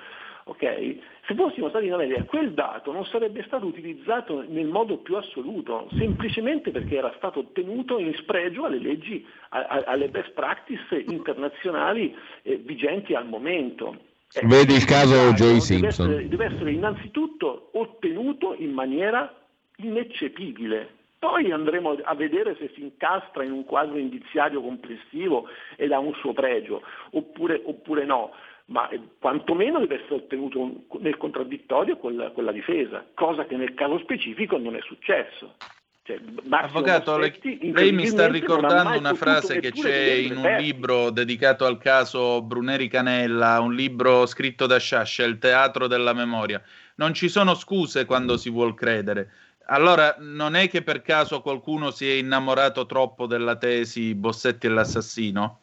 Okay? 0.48 1.02
Se 1.26 1.34
fossimo 1.34 1.70
stati 1.70 1.88
in 1.88 1.94
America, 1.94 2.24
quel 2.24 2.54
dato 2.54 2.92
non 2.92 3.04
sarebbe 3.06 3.44
stato 3.48 3.66
utilizzato 3.66 4.46
nel 4.48 4.68
modo 4.68 4.98
più 4.98 5.16
assoluto, 5.16 5.90
semplicemente 5.98 6.70
perché 6.70 6.98
era 6.98 7.12
stato 7.18 7.40
ottenuto 7.40 7.98
in 7.98 8.14
spregio 8.14 8.66
alle 8.66 8.78
leggi, 8.78 9.26
alle 9.50 10.10
best 10.10 10.32
practice 10.34 11.04
internazionali 11.08 12.16
eh, 12.44 12.58
vigenti 12.58 13.16
al 13.16 13.28
momento. 13.28 13.98
Eh, 14.34 14.46
Vedi 14.46 14.76
il 14.76 14.86
caso 14.86 15.34
Joey 15.34 15.60
Simpson. 15.60 16.08
Deve 16.08 16.18
essere, 16.20 16.28
deve 16.28 16.46
essere 16.46 16.72
innanzitutto 16.72 17.70
ottenuto 17.74 18.54
in 18.56 18.72
maniera 18.72 19.34
ineccepibile. 19.78 20.90
Poi 21.18 21.52
andremo 21.52 21.98
a 22.04 22.14
vedere 22.14 22.56
se 22.60 22.70
si 22.76 22.84
incastra 22.84 23.44
in 23.44 23.52
un 23.52 23.66
quadro 23.66 23.98
indiziario 23.98 24.62
complessivo 24.62 25.48
ed 25.76 25.92
ha 25.92 25.98
un 25.98 26.14
suo 26.14 26.34
pregio, 26.34 26.84
oppure, 27.12 27.60
oppure 27.66 28.06
no 28.06 28.32
ma 28.66 28.90
quantomeno 29.20 29.80
deve 29.80 30.02
essere 30.02 30.16
ottenuto 30.16 30.86
nel 31.00 31.18
contraddittorio 31.18 31.98
con 31.98 32.16
la, 32.16 32.32
con 32.32 32.46
la 32.46 32.52
difesa, 32.52 33.06
cosa 33.14 33.46
che 33.46 33.56
nel 33.56 33.74
caso 33.76 34.00
specifico 34.00 34.58
non 34.58 34.76
è 34.76 34.82
successo. 34.82 35.56
Cioè, 36.02 36.20
Avvocato, 36.50 37.18
Bossetti, 37.18 37.72
lei 37.72 37.92
mi 37.92 38.06
sta 38.06 38.28
ricordando 38.28 38.96
una 38.96 39.16
frase 39.16 39.60
che 39.60 39.72
c'è 39.72 40.12
in 40.12 40.38
un 40.38 40.56
libro 40.60 41.10
dedicato 41.10 41.66
al 41.66 41.80
caso 41.80 42.44
Bruneri 42.44 42.88
Canella, 42.88 43.60
un 43.60 43.74
libro 43.74 44.28
scritto 44.28 44.68
da 44.68 44.78
Sciascia, 44.78 45.24
Il 45.24 45.40
teatro 45.40 45.88
della 45.88 46.14
memoria. 46.14 46.62
Non 46.98 47.16
ci 47.16 47.28
sono 47.28 47.56
scuse 47.56 48.06
quando 48.06 48.38
si 48.38 48.52
vuol 48.52 48.76
credere. 48.76 49.32
Allora, 49.66 50.16
non 50.20 50.56
è 50.56 50.70
che 50.70 50.84
per 50.84 51.02
caso 51.02 51.42
qualcuno 51.42 51.90
si 51.90 52.08
è 52.08 52.14
innamorato 52.14 52.86
troppo 52.86 53.26
della 53.26 53.56
tesi 53.56 54.14
Bossetti 54.14 54.68
e 54.68 54.70
l'assassino? 54.70 55.62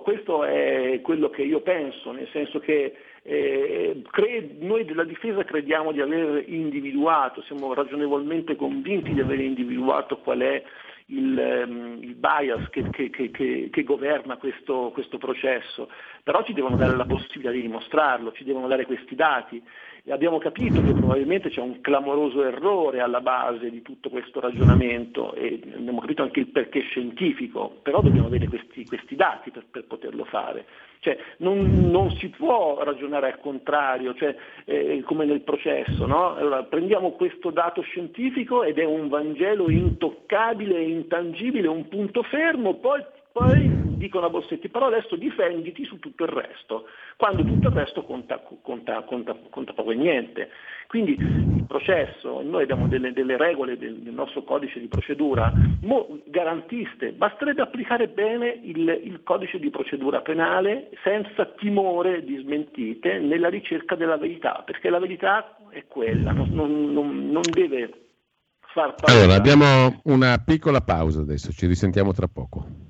Questo, 0.00 0.44
è 0.44 1.00
quello 1.02 1.30
che 1.30 1.42
io 1.42 1.60
penso, 1.60 2.12
nel 2.12 2.28
senso 2.32 2.58
che 2.58 2.94
eh, 3.22 4.02
cre- 4.10 4.56
noi 4.60 4.84
della 4.84 5.04
difesa 5.04 5.44
crediamo 5.44 5.92
di 5.92 6.00
aver 6.00 6.44
individuato, 6.48 7.42
siamo 7.42 7.72
ragionevolmente 7.74 8.56
convinti 8.56 9.12
di 9.12 9.20
aver 9.20 9.40
individuato 9.40 10.18
qual 10.18 10.40
è 10.40 10.62
il, 11.06 11.64
um, 11.66 11.98
il 12.00 12.14
bias 12.14 12.68
che, 12.70 12.88
che, 12.90 13.10
che, 13.10 13.68
che 13.70 13.82
governa 13.82 14.36
questo, 14.36 14.90
questo, 14.92 15.18
processo, 15.18 15.90
però 16.22 16.42
ci 16.44 16.52
devono 16.52 16.76
dare 16.76 16.96
la 16.96 17.04
possibilità 17.04 17.50
di 17.50 17.60
dimostrarlo, 17.60 18.32
ci 18.32 18.44
devono 18.44 18.68
dare 18.68 18.86
questi 18.86 19.14
dati 19.14 19.62
abbiamo 20.08 20.38
capito 20.38 20.82
che 20.82 20.92
probabilmente 20.92 21.50
c'è 21.50 21.60
un 21.60 21.80
clamoroso 21.80 22.42
errore 22.44 23.00
alla 23.00 23.20
base 23.20 23.70
di 23.70 23.82
tutto 23.82 24.08
questo 24.08 24.40
ragionamento 24.40 25.34
e 25.34 25.60
abbiamo 25.74 26.00
capito 26.00 26.22
anche 26.22 26.40
il 26.40 26.48
perché 26.48 26.80
scientifico, 26.80 27.78
però 27.82 28.00
dobbiamo 28.00 28.26
avere 28.26 28.48
questi, 28.48 28.84
questi 28.86 29.16
dati 29.16 29.50
per, 29.50 29.64
per, 29.70 29.84
poterlo 29.84 30.24
fare. 30.24 30.66
Cioè, 31.00 31.18
non, 31.38 31.90
non, 31.90 32.10
si 32.16 32.28
può 32.28 32.82
ragionare 32.82 33.32
al 33.32 33.40
contrario, 33.40 34.14
cioè, 34.14 34.34
eh, 34.64 35.02
come 35.04 35.24
nel 35.24 35.40
processo. 35.40 36.06
No? 36.06 36.34
Allora, 36.34 36.62
prendiamo 36.64 37.12
questo 37.12 37.50
dato 37.50 37.80
scientifico 37.82 38.62
ed 38.64 38.78
è 38.78 38.84
un 38.84 39.08
Vangelo 39.08 39.70
intoccabile, 39.70 40.82
intangibile, 40.82 41.68
un 41.68 41.88
punto 41.88 42.22
fermo, 42.22 42.74
poi 42.74 43.02
poi 43.32 43.96
dicono 43.96 44.26
a 44.26 44.30
Bossetti, 44.30 44.68
però 44.68 44.86
adesso 44.86 45.14
difenditi 45.14 45.84
su 45.84 45.98
tutto 45.98 46.24
il 46.24 46.30
resto, 46.30 46.86
quando 47.16 47.44
tutto 47.44 47.68
il 47.68 47.74
resto 47.74 48.02
conta, 48.02 48.42
conta, 48.62 49.02
conta, 49.02 49.36
conta 49.50 49.72
poco 49.72 49.92
e 49.92 49.94
niente. 49.94 50.48
Quindi 50.88 51.16
il 51.18 51.64
processo, 51.68 52.42
noi 52.42 52.62
abbiamo 52.64 52.88
delle, 52.88 53.12
delle 53.12 53.36
regole 53.36 53.78
del, 53.78 53.98
del, 53.98 54.12
nostro 54.12 54.42
codice 54.42 54.80
di 54.80 54.88
procedura 54.88 55.52
garantiste, 56.24 57.12
basterebbe 57.12 57.62
applicare 57.62 58.08
bene 58.08 58.58
il, 58.64 59.00
il, 59.04 59.20
codice 59.22 59.60
di 59.60 59.70
procedura 59.70 60.20
penale 60.22 60.90
senza 61.04 61.44
timore 61.44 62.24
di 62.24 62.38
smentite 62.38 63.18
nella 63.18 63.48
ricerca 63.48 63.94
della 63.94 64.16
verità, 64.16 64.62
perché 64.64 64.90
la 64.90 64.98
verità 64.98 65.56
è 65.68 65.84
quella, 65.86 66.32
non, 66.32 66.48
non, 66.50 66.92
non, 66.92 67.30
non 67.30 67.42
deve 67.52 68.08
far 68.72 68.94
parte. 68.94 69.12
Allora, 69.12 69.34
abbiamo 69.34 70.00
una 70.04 70.42
piccola 70.44 70.80
pausa 70.80 71.20
adesso, 71.20 71.52
ci 71.52 71.66
risentiamo 71.66 72.12
tra 72.12 72.26
poco. 72.26 72.89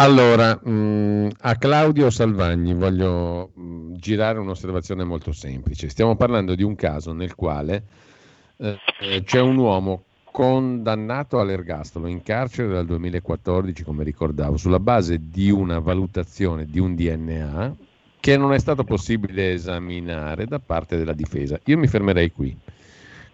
Allora, 0.00 0.58
mh, 0.62 0.70
mm, 0.70 1.28
a 1.40 1.56
Claudio 1.56 2.08
Salvagni 2.08 2.72
voglio 2.72 3.50
mh, 3.52 3.62
mm, 3.62 3.94
girare 3.96 4.38
un'osservazione 4.38 5.04
molto 5.04 5.30
semplice. 5.32 5.90
Stiamo 5.90 6.16
parlando 6.16 6.54
di 6.54 6.62
un 6.62 6.74
caso 6.74 7.12
nel 7.12 7.34
quale 7.34 7.82
eh, 8.56 8.78
c'è 9.22 9.40
un 9.40 9.58
uomo 9.58 10.04
condannato 10.24 11.38
all'ergastolo 11.38 12.06
in 12.06 12.22
carcere 12.22 12.68
dal 12.72 12.86
2014, 12.86 13.82
come 13.84 14.02
ricordavo, 14.02 14.56
sulla 14.56 14.80
base 14.80 15.20
di 15.28 15.50
una 15.50 15.80
valutazione 15.80 16.64
di 16.64 16.78
un 16.78 16.94
DNA 16.94 17.76
che 18.20 18.38
non 18.38 18.54
è 18.54 18.58
stato 18.58 18.84
possibile 18.84 19.52
esaminare 19.52 20.46
da 20.46 20.60
parte 20.60 20.96
della 20.96 21.12
difesa. 21.12 21.60
Io 21.64 21.76
mi 21.76 21.86
fermerei 21.86 22.32
qui. 22.32 22.56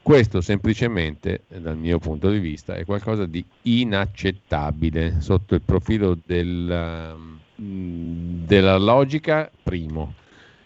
Questo 0.06 0.40
semplicemente, 0.40 1.46
dal 1.48 1.76
mio 1.76 1.98
punto 1.98 2.30
di 2.30 2.38
vista, 2.38 2.76
è 2.76 2.84
qualcosa 2.84 3.26
di 3.26 3.44
inaccettabile 3.62 5.20
sotto 5.20 5.56
il 5.56 5.62
profilo 5.62 6.16
del, 6.24 7.16
mm, 7.60 8.44
della 8.44 8.76
logica, 8.76 9.50
primo, 9.64 10.14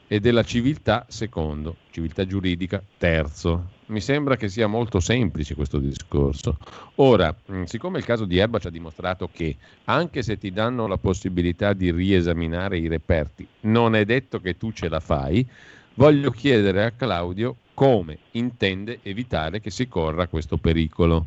e 0.06 0.20
della 0.20 0.42
civiltà, 0.42 1.06
secondo, 1.08 1.76
civiltà 1.88 2.26
giuridica, 2.26 2.82
terzo. 2.98 3.70
Mi 3.86 4.02
sembra 4.02 4.36
che 4.36 4.50
sia 4.50 4.66
molto 4.66 5.00
semplice 5.00 5.54
questo 5.54 5.78
discorso. 5.78 6.58
Ora, 6.96 7.34
siccome 7.64 7.96
il 7.96 8.04
caso 8.04 8.26
di 8.26 8.36
Erba 8.36 8.58
ci 8.58 8.66
ha 8.66 8.70
dimostrato 8.70 9.30
che 9.32 9.56
anche 9.84 10.20
se 10.20 10.36
ti 10.36 10.52
danno 10.52 10.86
la 10.86 10.98
possibilità 10.98 11.72
di 11.72 11.90
riesaminare 11.90 12.76
i 12.76 12.88
reperti, 12.88 13.48
non 13.60 13.94
è 13.94 14.04
detto 14.04 14.38
che 14.38 14.58
tu 14.58 14.70
ce 14.72 14.90
la 14.90 15.00
fai, 15.00 15.48
voglio 16.00 16.30
chiedere 16.30 16.84
a 16.84 16.92
Claudio 16.92 17.56
come 17.74 18.16
intende 18.30 19.00
evitare 19.02 19.60
che 19.60 19.70
si 19.70 19.86
corra 19.86 20.28
questo 20.28 20.56
pericolo. 20.56 21.26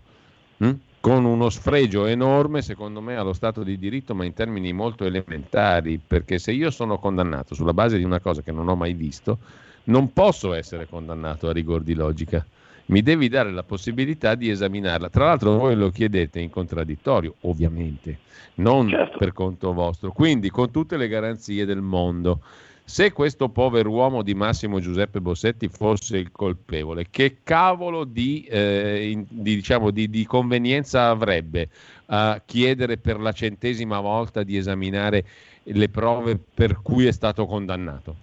Mm? 0.63 0.71
con 0.99 1.26
uno 1.26 1.49
sfregio 1.49 2.05
enorme, 2.05 2.61
secondo 2.61 3.01
me, 3.01 3.17
allo 3.17 3.34
Stato 3.34 3.61
di 3.61 3.78
diritto, 3.78 4.15
ma 4.15 4.24
in 4.24 4.32
termini 4.32 4.71
molto 4.71 5.03
elementari, 5.03 5.99
perché 5.99 6.39
se 6.39 6.53
io 6.53 6.71
sono 6.71 6.97
condannato 6.97 7.55
sulla 7.55 7.74
base 7.74 7.97
di 7.97 8.05
una 8.05 8.21
cosa 8.21 8.41
che 8.41 8.53
non 8.53 8.69
ho 8.69 8.76
mai 8.78 8.93
visto, 8.93 9.39
non 9.86 10.13
posso 10.13 10.53
essere 10.53 10.88
condannato 10.88 11.49
a 11.49 11.51
rigor 11.51 11.82
di 11.82 11.93
logica. 11.93 12.45
Mi 12.86 13.01
devi 13.01 13.28
dare 13.28 13.51
la 13.51 13.63
possibilità 13.63 14.36
di 14.36 14.49
esaminarla. 14.49 15.09
Tra 15.09 15.26
l'altro 15.26 15.57
voi 15.57 15.76
lo 15.76 15.89
chiedete 15.89 16.39
in 16.39 16.49
contraddittorio, 16.49 17.36
ovviamente, 17.41 18.19
non 18.55 18.88
certo. 18.88 19.17
per 19.17 19.34
conto 19.34 19.74
vostro, 19.74 20.13
quindi 20.13 20.49
con 20.49 20.71
tutte 20.71 20.95
le 20.95 21.09
garanzie 21.09 21.65
del 21.65 21.82
mondo. 21.82 22.39
Se 22.86 23.13
questo 23.13 23.47
pover'uomo 23.47 24.23
di 24.23 24.34
Massimo 24.34 24.79
Giuseppe 24.79 25.21
Bossetti 25.21 25.69
fosse 25.69 26.17
il 26.17 26.31
colpevole, 26.31 27.05
che 27.09 27.38
cavolo 27.41 28.03
di, 28.03 28.45
eh, 28.49 29.09
in, 29.09 29.25
di, 29.29 29.55
diciamo, 29.55 29.89
di, 29.89 30.09
di 30.09 30.25
convenienza 30.25 31.07
avrebbe 31.07 31.69
a 32.07 32.41
chiedere 32.45 32.97
per 32.97 33.21
la 33.21 33.31
centesima 33.31 34.01
volta 34.01 34.43
di 34.43 34.57
esaminare 34.57 35.23
le 35.63 35.88
prove 35.88 36.38
per 36.53 36.81
cui 36.81 37.05
è 37.05 37.11
stato 37.13 37.45
condannato? 37.45 38.15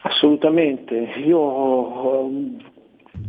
Assolutamente, 0.00 0.94
io 1.22 2.30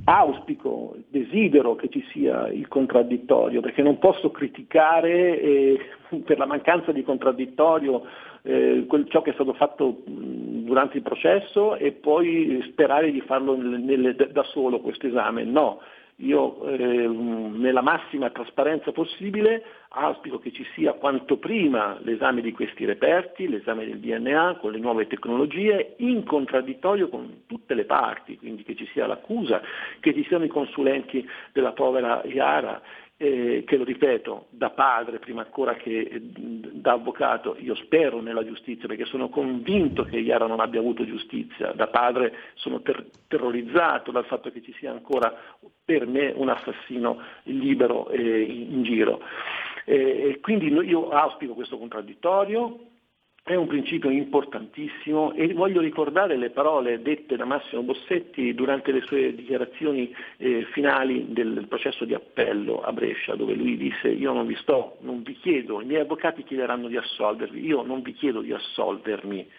auspico, 0.06 0.96
desidero 1.10 1.76
che 1.76 1.90
ci 1.90 2.04
sia 2.12 2.48
il 2.48 2.68
contraddittorio, 2.68 3.62
perché 3.62 3.82
non 3.82 4.00
posso 4.00 4.32
criticare 4.32 5.42
eh, 5.42 5.80
per 6.24 6.38
la 6.38 6.46
mancanza 6.46 6.92
di 6.92 7.04
contraddittorio 7.04 8.04
eh, 8.44 8.86
quel, 8.88 9.08
ciò 9.10 9.22
che 9.22 9.32
è 9.32 9.34
stato 9.34 9.54
fatto 9.54 10.02
durante 10.06 10.98
il 10.98 11.04
processo 11.04 11.76
e 11.76 11.92
poi 11.92 12.64
sperare 12.72 13.12
di 13.12 13.22
farlo 13.22 13.56
nelle, 13.56 14.16
da 14.16 14.44
solo 14.44 14.80
questo 14.80 15.08
esame. 15.08 15.44
No, 15.44 15.82
io 16.22 16.66
eh, 16.66 16.78
nella 16.78 17.82
massima 17.82 18.32
trasparenza 18.32 18.92
possibile 18.92 19.64
auspico 19.90 20.40
che 20.40 20.52
ci 20.52 20.66
sia 20.74 20.94
quanto 20.94 21.38
prima 21.38 22.00
l'esame 22.02 22.42
di 22.42 22.52
questi 22.54 22.86
reperti, 22.86 23.48
l'esame 23.48 23.86
del 23.86 24.00
DNA 24.00 24.58
con 24.60 24.72
le 24.72 24.80
nuove 24.80 25.06
tecnologie, 25.06 25.94
in 25.98 26.24
contraddittorio 26.24 27.10
con 27.10 27.44
tutte 27.46 27.76
le 27.76 27.86
parti, 27.86 28.38
quindi 28.38 28.64
che 28.64 28.76
ci 28.76 28.88
sia 28.94 29.06
l'accusa, 29.06 29.62
che 30.00 30.14
ci 30.14 30.24
siano 30.26 30.44
i 30.44 30.50
consulenti 30.50 31.28
della 31.52 31.74
povera 31.74 32.24
Iara 32.26 32.82
eh, 33.20 33.64
che 33.66 33.78
lo 33.78 33.84
ripeto, 33.84 34.46
da 34.52 34.70
padre 34.70 35.18
prima 35.18 35.42
ancora 35.42 35.74
che 35.74 36.00
eh, 36.00 36.22
da 36.22 36.94
avvocato, 36.94 37.56
io 37.60 37.74
spero 37.76 38.22
nella 38.22 38.46
giustizia 38.46 38.88
perché 38.88 39.06
sono 39.06 39.30
convinto 39.30 40.04
che 40.04 40.18
Iara 40.18 40.46
non 40.46 40.60
abbia 40.60 40.80
avuto 40.80 41.04
giustizia, 41.04 41.72
da 41.72 41.88
padre 41.88 42.34
sono 42.54 42.82
ter- 42.82 43.10
terrorizzato 43.28 44.12
dal 44.12 44.26
fatto 44.26 44.52
che 44.52 44.62
ci 44.62 44.74
sia 44.74 44.92
ancora 44.92 45.36
per 45.84 46.06
me 46.06 46.32
un 46.36 46.50
assassino 46.50 47.20
libero 47.44 48.10
eh, 48.10 48.42
in, 48.42 48.74
in, 48.74 48.84
giro. 48.84 49.22
Eh, 49.86 50.38
quindi 50.42 50.68
io 50.68 51.10
auspico 51.10 51.54
questo 51.54 51.80
contraddittorio, 51.80 52.80
è 53.48 53.56
un 53.56 53.68
principio 53.68 54.10
importantissimo 54.10 55.34
e 55.34 55.54
voglio 55.54 55.80
ricordare 55.80 56.36
le 56.36 56.50
parole 56.50 57.02
dette 57.02 57.38
da 57.38 57.46
Massimo 57.46 57.82
Bossetti 57.82 58.54
durante 58.54 58.92
le 58.92 59.00
sue 59.02 59.34
dichiarazioni 59.34 60.14
eh, 60.36 60.66
finali 60.74 61.28
del 61.30 61.66
processo 61.70 62.04
di 62.04 62.14
appello 62.14 62.82
a 62.82 62.92
Brescia, 62.92 63.36
dove 63.36 63.54
lui 63.54 63.78
disse 63.78 64.10
io 64.10 64.34
non 64.34 64.46
vi 64.48 64.56
sto, 64.56 64.98
non 65.00 65.24
vi 65.24 65.32
chiedo, 65.34 65.80
i 65.80 65.86
miei 65.86 66.02
avvocati 66.02 66.44
chiederanno 66.44 66.90
di 66.90 66.98
assolvervi, 66.98 67.66
io 67.66 67.84
non 67.84 68.02
vi 68.02 68.12
chiedo 68.12 68.42
di 68.42 68.52
assolvermi, 68.52 69.50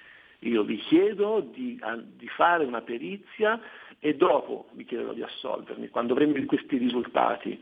io 0.40 0.62
vi 0.64 0.76
chiedo 0.76 1.40
di, 1.50 1.78
a, 1.80 1.98
di 1.98 2.28
fare 2.28 2.66
una 2.66 2.82
perizia 2.82 3.58
e 3.98 4.14
dopo 4.16 4.66
vi 4.72 4.84
chiederò 4.84 5.14
di 5.14 5.22
assolvermi, 5.22 5.88
quando 5.88 6.12
avremo 6.12 6.34
questi 6.44 6.76
risultati. 6.76 7.58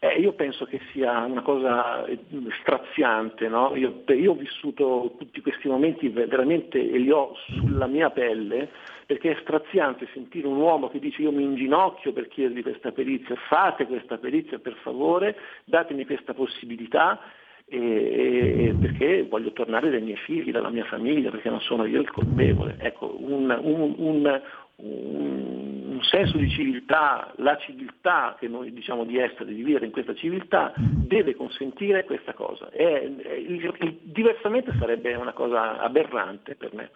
Eh, 0.00 0.20
io 0.20 0.32
penso 0.32 0.64
che 0.64 0.80
sia 0.92 1.24
una 1.24 1.42
cosa 1.42 2.04
eh, 2.04 2.18
straziante, 2.60 3.48
no? 3.48 3.74
io, 3.74 4.04
io, 4.06 4.30
ho 4.30 4.36
vissuto 4.36 5.16
tutti 5.18 5.40
questi 5.40 5.66
momenti 5.66 6.08
veramente 6.08 6.78
e 6.78 6.98
li 6.98 7.10
ho 7.10 7.34
sulla 7.48 7.88
mia 7.88 8.08
pelle, 8.10 8.70
perché 9.06 9.32
è 9.32 9.40
straziante 9.40 10.08
sentire 10.12 10.46
un 10.46 10.58
uomo 10.58 10.88
che 10.88 11.00
dice 11.00 11.22
io 11.22 11.32
mi 11.32 11.42
inginocchio 11.42 12.12
per 12.12 12.28
chiedervi 12.28 12.62
questa 12.62 12.92
perizia, 12.92 13.34
fate 13.48 13.86
questa 13.86 14.18
perizia 14.18 14.60
per 14.60 14.74
favore, 14.82 15.36
datemi 15.64 16.06
questa 16.06 16.32
possibilità, 16.32 17.20
e, 17.70 17.76
e, 18.68 18.74
perché 18.80 19.26
voglio 19.28 19.52
tornare 19.52 19.90
dai 19.90 20.00
miei 20.00 20.16
figli, 20.16 20.50
dalla 20.50 20.70
mia 20.70 20.84
famiglia, 20.84 21.30
perché 21.30 21.50
non 21.50 21.60
sono 21.60 21.84
io 21.84 22.00
il 22.00 22.10
colpevole. 22.10 22.76
Ecco, 22.78 23.16
un, 23.18 23.50
un, 23.62 23.94
un, 23.98 24.42
un 24.80 26.00
senso 26.02 26.36
di 26.38 26.48
civiltà, 26.50 27.32
la 27.36 27.56
civiltà 27.58 28.36
che 28.38 28.46
noi 28.46 28.72
diciamo 28.72 29.04
di 29.04 29.18
essere, 29.18 29.46
di 29.46 29.62
vivere 29.62 29.86
in 29.86 29.92
questa 29.92 30.14
civiltà, 30.14 30.72
deve 30.76 31.34
consentire 31.34 32.04
questa 32.04 32.32
cosa. 32.34 32.70
E, 32.70 33.16
e, 33.22 33.98
diversamente 34.02 34.72
sarebbe 34.78 35.14
una 35.14 35.32
cosa 35.32 35.80
aberrante 35.80 36.54
per 36.54 36.72
me. 36.74 36.90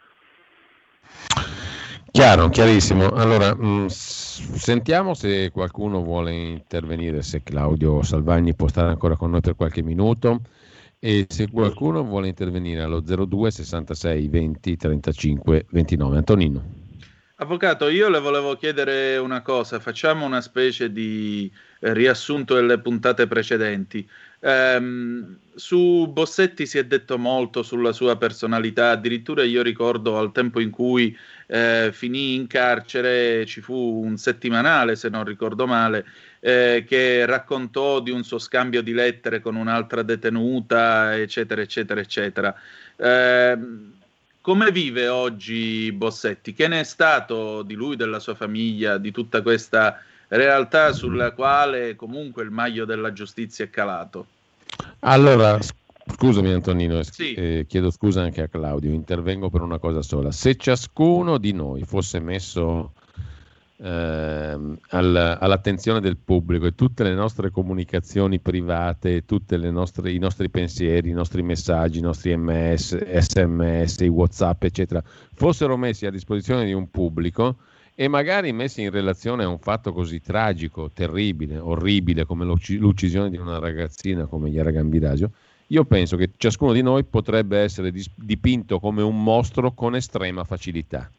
Chiaro, 2.12 2.48
chiarissimo. 2.50 3.08
Allora, 3.08 3.54
mm, 3.54 3.86
sentiamo 3.86 5.14
se 5.14 5.50
qualcuno 5.50 6.02
vuole 6.02 6.32
intervenire, 6.32 7.22
se 7.22 7.42
Claudio 7.42 8.02
Salvagni 8.02 8.54
può 8.54 8.68
stare 8.68 8.88
ancora 8.90 9.16
con 9.16 9.30
noi 9.30 9.40
per 9.40 9.56
qualche 9.56 9.82
minuto 9.82 10.40
e 11.00 11.26
se 11.28 11.50
qualcuno 11.50 12.04
vuole 12.04 12.28
intervenire 12.28 12.82
allo 12.82 13.00
02 13.00 13.50
66 13.50 14.28
20 14.28 14.76
35 14.76 15.66
29. 15.70 16.16
Antonino. 16.16 16.81
Avvocato, 17.42 17.88
io 17.88 18.08
le 18.08 18.20
volevo 18.20 18.54
chiedere 18.54 19.16
una 19.16 19.42
cosa, 19.42 19.80
facciamo 19.80 20.24
una 20.24 20.40
specie 20.40 20.92
di 20.92 21.50
eh, 21.80 21.92
riassunto 21.92 22.54
delle 22.54 22.78
puntate 22.78 23.26
precedenti. 23.26 24.08
Um, 24.38 25.38
su 25.52 26.08
Bossetti 26.08 26.66
si 26.66 26.78
è 26.78 26.84
detto 26.84 27.18
molto 27.18 27.64
sulla 27.64 27.90
sua 27.92 28.16
personalità, 28.16 28.90
addirittura 28.90 29.42
io 29.42 29.60
ricordo 29.62 30.18
al 30.18 30.30
tempo 30.30 30.60
in 30.60 30.70
cui 30.70 31.16
eh, 31.48 31.90
finì 31.92 32.36
in 32.36 32.46
carcere, 32.46 33.44
ci 33.44 33.60
fu 33.60 33.74
un 34.04 34.16
settimanale, 34.18 34.94
se 34.94 35.08
non 35.08 35.24
ricordo 35.24 35.66
male, 35.66 36.06
eh, 36.38 36.84
che 36.86 37.26
raccontò 37.26 37.98
di 37.98 38.12
un 38.12 38.22
suo 38.22 38.38
scambio 38.38 38.82
di 38.82 38.92
lettere 38.92 39.40
con 39.40 39.56
un'altra 39.56 40.02
detenuta, 40.02 41.18
eccetera, 41.18 41.60
eccetera, 41.60 42.00
eccetera. 42.00 42.54
Eh, 42.96 43.58
come 44.42 44.72
vive 44.72 45.08
oggi 45.08 45.90
Bossetti? 45.92 46.52
Che 46.52 46.68
ne 46.68 46.80
è 46.80 46.84
stato 46.84 47.62
di 47.62 47.74
lui, 47.74 47.96
della 47.96 48.18
sua 48.18 48.34
famiglia, 48.34 48.98
di 48.98 49.12
tutta 49.12 49.40
questa 49.40 50.02
realtà 50.28 50.92
sulla 50.92 51.30
quale 51.30 51.94
comunque 51.94 52.42
il 52.42 52.50
maglio 52.50 52.84
della 52.84 53.12
giustizia 53.12 53.64
è 53.64 53.70
calato? 53.70 54.26
Allora, 55.00 55.58
scusami 56.04 56.50
Antonino, 56.52 57.02
sì. 57.04 57.34
eh, 57.34 57.66
chiedo 57.68 57.90
scusa 57.90 58.22
anche 58.22 58.42
a 58.42 58.48
Claudio, 58.48 58.90
intervengo 58.90 59.48
per 59.48 59.62
una 59.62 59.78
cosa 59.78 60.02
sola. 60.02 60.32
Se 60.32 60.56
ciascuno 60.56 61.38
di 61.38 61.52
noi 61.52 61.84
fosse 61.84 62.18
messo 62.18 62.92
ehm, 63.82 64.78
al, 64.90 65.38
all'attenzione 65.40 66.00
del 66.00 66.16
pubblico 66.16 66.66
e 66.66 66.74
tutte 66.74 67.02
le 67.02 67.14
nostre 67.14 67.50
comunicazioni 67.50 68.38
private, 68.38 69.24
tutti 69.24 69.54
i 69.54 70.18
nostri 70.18 70.48
pensieri, 70.48 71.10
i 71.10 71.12
nostri 71.12 71.42
messaggi, 71.42 71.98
i 71.98 72.02
nostri 72.02 72.36
ms, 72.36 73.18
sms, 73.18 74.00
i 74.00 74.08
whatsapp, 74.08 74.62
eccetera, 74.62 75.02
fossero 75.34 75.76
messi 75.76 76.06
a 76.06 76.10
disposizione 76.10 76.64
di 76.64 76.72
un 76.72 76.90
pubblico 76.90 77.56
e 77.94 78.08
magari 78.08 78.52
messi 78.52 78.82
in 78.82 78.90
relazione 78.90 79.44
a 79.44 79.48
un 79.48 79.58
fatto 79.58 79.92
così 79.92 80.20
tragico, 80.20 80.90
terribile, 80.92 81.58
orribile 81.58 82.24
come 82.24 82.44
l'uccisione 82.44 83.28
di 83.28 83.36
una 83.36 83.58
ragazzina 83.58 84.26
come 84.26 84.48
Iara 84.48 84.70
Gambirasio, 84.70 85.30
io 85.66 85.84
penso 85.84 86.16
che 86.16 86.30
ciascuno 86.36 86.72
di 86.72 86.82
noi 86.82 87.04
potrebbe 87.04 87.58
essere 87.58 87.92
dipinto 88.14 88.78
come 88.78 89.02
un 89.02 89.22
mostro 89.22 89.72
con 89.72 89.94
estrema 89.94 90.44
facilità. 90.44 91.10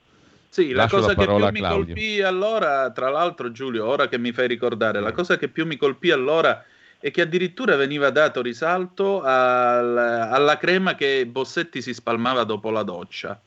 Sì, 0.53 0.69
la 0.69 0.83
Lascio 0.83 0.97
cosa 0.97 1.07
la 1.07 1.13
che 1.15 1.25
più 1.25 1.47
mi 1.47 1.59
colpì 1.61 2.21
allora, 2.21 2.91
tra 2.91 3.09
l'altro 3.09 3.51
Giulio, 3.51 3.87
ora 3.87 4.07
che 4.07 4.19
mi 4.19 4.31
fai 4.31 4.47
ricordare, 4.47 4.99
la 4.99 5.11
cosa 5.11 5.35
che 5.35 5.47
più 5.47 5.65
mi 5.65 5.77
colpì 5.77 6.11
allora 6.11 6.63
è 6.99 7.09
che 7.09 7.21
addirittura 7.21 7.75
veniva 7.75 8.11
dato 8.11 8.39
risalto 8.39 9.23
al, 9.23 9.97
alla 9.97 10.57
crema 10.57 10.93
che 10.93 11.25
Bossetti 11.25 11.81
si 11.81 11.91
spalmava 11.91 12.43
dopo 12.43 12.69
la 12.69 12.83
doccia. 12.83 13.41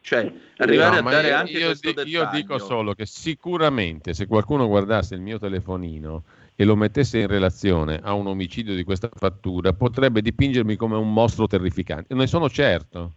Cioè, 0.00 0.32
arrivare 0.56 1.00
No, 1.00 1.06
a 1.06 1.10
dare 1.12 1.28
io- 1.28 1.36
anche 1.36 1.58
io, 1.58 1.66
questo 1.66 1.90
di- 1.90 1.94
dettaglio. 1.94 2.18
io 2.24 2.28
dico 2.32 2.58
solo 2.58 2.92
che 2.94 3.06
sicuramente 3.06 4.12
se 4.12 4.26
qualcuno 4.26 4.66
guardasse 4.66 5.14
il 5.14 5.20
mio 5.20 5.38
telefonino 5.38 6.24
e 6.56 6.64
lo 6.64 6.74
mettesse 6.74 7.20
in 7.20 7.28
relazione 7.28 8.00
a 8.02 8.14
un 8.14 8.26
omicidio 8.26 8.74
di 8.74 8.82
questa 8.82 9.08
fattura, 9.14 9.72
potrebbe 9.74 10.22
dipingermi 10.22 10.74
come 10.74 10.96
un 10.96 11.12
mostro 11.12 11.46
terrificante. 11.46 12.14
Ne 12.14 12.26
sono 12.26 12.50
certo. 12.50 13.12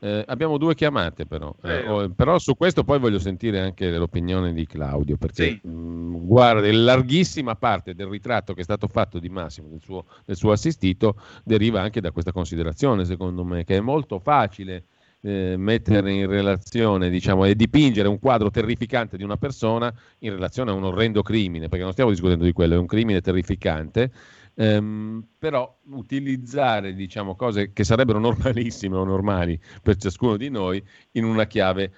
Eh, 0.00 0.24
abbiamo 0.28 0.58
due 0.58 0.76
chiamate 0.76 1.26
però, 1.26 1.52
Eh, 1.62 1.84
oh, 1.88 2.08
però 2.10 2.38
su 2.38 2.56
questo 2.56 2.84
poi 2.84 3.00
voglio 3.00 3.18
sentire 3.18 3.58
anche 3.58 3.90
l'opinione 3.96 4.52
di 4.52 4.64
Claudio, 4.64 5.16
perché 5.16 5.58
Sì. 5.60 5.68
mh, 5.68 6.26
guarda, 6.26 6.72
larghissima 6.72 7.56
parte 7.56 7.94
del 7.96 8.06
ritratto 8.06 8.54
che 8.54 8.60
è 8.60 8.64
stato 8.64 8.86
fatto 8.86 9.18
di 9.18 9.28
Massimo, 9.28 9.66
del 9.68 9.80
suo, 9.82 10.04
del 10.24 10.36
suo 10.36 10.52
assistito, 10.52 11.16
deriva 11.42 11.80
anche 11.80 12.00
da 12.00 12.12
questa 12.12 12.30
considerazione, 12.30 13.04
secondo 13.04 13.44
me, 13.44 13.64
che 13.64 13.76
è 13.76 13.80
molto 13.80 14.20
facile 14.20 14.84
eh, 15.20 15.56
mettere 15.56 16.12
in 16.12 16.28
relazione, 16.28 17.10
diciamo, 17.10 17.44
e 17.44 17.56
dipingere 17.56 18.06
un 18.06 18.20
quadro 18.20 18.50
terrificante 18.50 19.16
di 19.16 19.24
una 19.24 19.36
persona 19.36 19.92
in 20.20 20.30
relazione 20.30 20.70
a 20.70 20.74
un 20.74 20.84
orrendo 20.84 21.22
crimine, 21.22 21.66
perché 21.66 21.82
non 21.82 21.90
stiamo 21.92 22.10
discutendo 22.10 22.44
di 22.44 22.52
quello, 22.52 22.74
è 22.74 22.78
un 22.78 22.86
crimine 22.86 23.20
terrificante, 23.20 24.12
ehm, 24.58 25.24
però 25.38 25.78
utilizzare, 25.90 26.92
diciamo, 26.94 27.36
cose 27.36 27.72
che 27.72 27.84
sarebbero 27.84 28.18
normalissime 28.18 28.96
o 28.96 29.04
normali 29.04 29.58
per 29.82 29.96
ciascuno 29.96 30.36
di 30.36 30.50
noi 30.50 30.82
in 31.12 31.24
una 31.24 31.46
chiave 31.46 31.92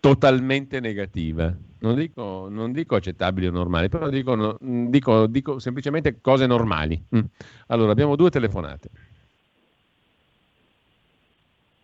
totalmente 0.00 0.80
negativa. 0.80 1.54
Non 1.82 1.94
dico, 1.94 2.48
non 2.50 2.72
dico 2.72 2.96
accettabili 2.96 3.46
o 3.46 3.52
normali, 3.52 3.88
però 3.88 4.08
dico, 4.08 4.34
no- 4.34 4.58
dico- 4.60 5.26
dico 5.26 5.58
semplicemente 5.60 6.20
cose 6.20 6.46
normali. 6.46 7.00
Mm. 7.14 7.20
Allora, 7.68 7.92
abbiamo 7.92 8.16
due 8.16 8.30
telefonate. 8.30 8.90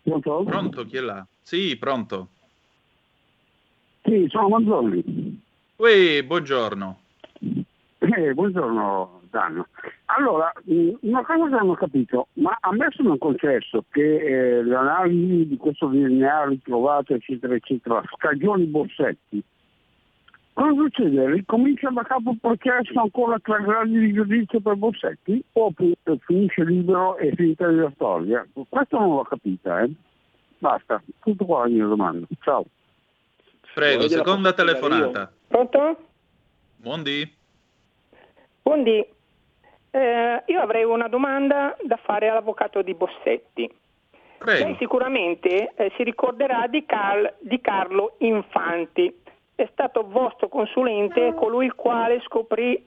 Pronto? 0.03 0.43
Pronto, 0.43 0.85
chi 0.85 0.97
è 0.97 1.01
là? 1.01 1.25
Sì, 1.41 1.75
pronto. 1.77 2.27
Sì, 4.03 4.25
sono 4.29 4.49
Manzolli. 4.49 5.41
Uè, 5.77 6.23
buongiorno. 6.23 6.99
Eh, 7.99 8.33
buongiorno 8.33 9.16
Danno. 9.37 9.67
Allora, 10.05 10.51
una 11.01 11.23
cosa 11.23 11.59
che 11.59 11.63
ho 11.63 11.73
capito, 11.75 12.27
ma 12.33 12.57
ammesso 12.59 13.03
non 13.03 13.19
concesso 13.19 13.85
che 13.91 14.15
eh, 14.15 14.63
l'analisi 14.63 15.47
di 15.47 15.57
questo 15.57 15.85
DNA 15.87 16.45
ritrovato, 16.45 17.13
eccetera, 17.13 17.53
eccetera, 17.53 18.01
scagioni 18.15 18.65
Bossetti, 18.65 19.43
cosa 20.53 20.73
succede? 20.73 21.29
Ricomincia 21.29 21.89
da 21.91 22.01
capo 22.01 22.31
il 22.31 22.39
processo 22.41 22.99
ancora 22.99 23.37
tre 23.37 23.61
gradi 23.61 23.99
di 23.99 24.13
giudizio 24.13 24.59
per 24.59 24.75
Bossetti? 24.75 25.43
Oppure 25.51 25.95
finisce 26.25 26.63
libero 26.63 27.17
e 27.17 27.31
finita 27.35 27.69
la 27.69 27.91
storia? 27.93 28.47
Questo 28.67 28.97
non 28.97 29.15
l'ho 29.15 29.23
capita, 29.23 29.81
eh. 29.81 29.91
Basta, 30.57 30.99
tutto 31.19 31.45
qua 31.45 31.59
la 31.59 31.67
mia 31.67 31.85
domanda. 31.85 32.25
Ciao. 32.41 32.65
Prego, 33.75 34.07
seconda 34.07 34.53
telefonata. 34.53 35.31
Pronto? 35.47 35.97
Buondì. 36.77 37.35
Buondì. 38.63 39.15
Eh, 39.91 40.43
io 40.45 40.59
avrei 40.61 40.83
una 40.83 41.07
domanda 41.07 41.75
da 41.81 41.97
fare 41.97 42.27
all'avvocato 42.29 42.81
di 42.81 42.93
Bossetti. 42.93 43.71
Lei 44.63 44.75
sicuramente 44.77 45.71
eh, 45.75 45.91
si 45.95 46.03
ricorderà 46.03 46.67
di, 46.67 46.85
Carl- 46.85 47.33
di 47.39 47.59
Carlo 47.59 48.15
Infanti. 48.19 49.23
È 49.55 49.67
stato 49.71 50.07
vostro 50.07 50.47
consulente, 50.47 51.33
colui 51.33 51.65
il 51.65 51.73
quale 51.73 52.21
scoprì 52.21 52.85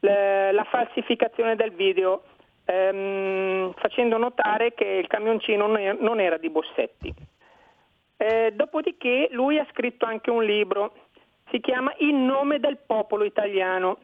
le- 0.00 0.50
la 0.52 0.64
falsificazione 0.64 1.54
del 1.54 1.70
video, 1.72 2.22
ehm, 2.64 3.72
facendo 3.74 4.16
notare 4.18 4.74
che 4.74 4.84
il 4.84 5.06
camioncino 5.06 5.66
non 5.68 6.20
era- 6.20 6.36
di 6.38 6.50
Bossetti. 6.50 7.14
Eh, 8.16 8.52
dopodiché 8.54 9.28
lui 9.30 9.58
ha 9.60 9.66
scritto 9.70 10.04
anche 10.04 10.30
un 10.30 10.42
libro, 10.44 10.92
si 11.50 11.60
chiama 11.60 11.94
In 11.98 12.26
nome 12.26 12.58
del 12.58 12.78
popolo 12.84 13.22
italiano. 13.22 13.98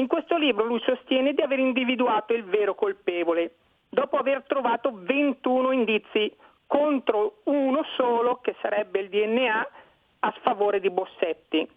In 0.00 0.06
questo 0.06 0.38
libro 0.38 0.64
lui 0.64 0.80
sostiene 0.80 1.34
di 1.34 1.42
aver 1.42 1.58
individuato 1.58 2.32
il 2.32 2.44
vero 2.44 2.74
colpevole, 2.74 3.56
dopo 3.86 4.16
aver 4.16 4.44
trovato 4.46 4.92
21 4.94 5.72
indizi 5.72 6.34
contro 6.66 7.40
uno 7.44 7.84
solo, 7.98 8.36
che 8.36 8.56
sarebbe 8.62 9.00
il 9.00 9.10
DNA, 9.10 9.68
a 10.20 10.34
sfavore 10.38 10.80
di 10.80 10.88
Bossetti. 10.88 11.68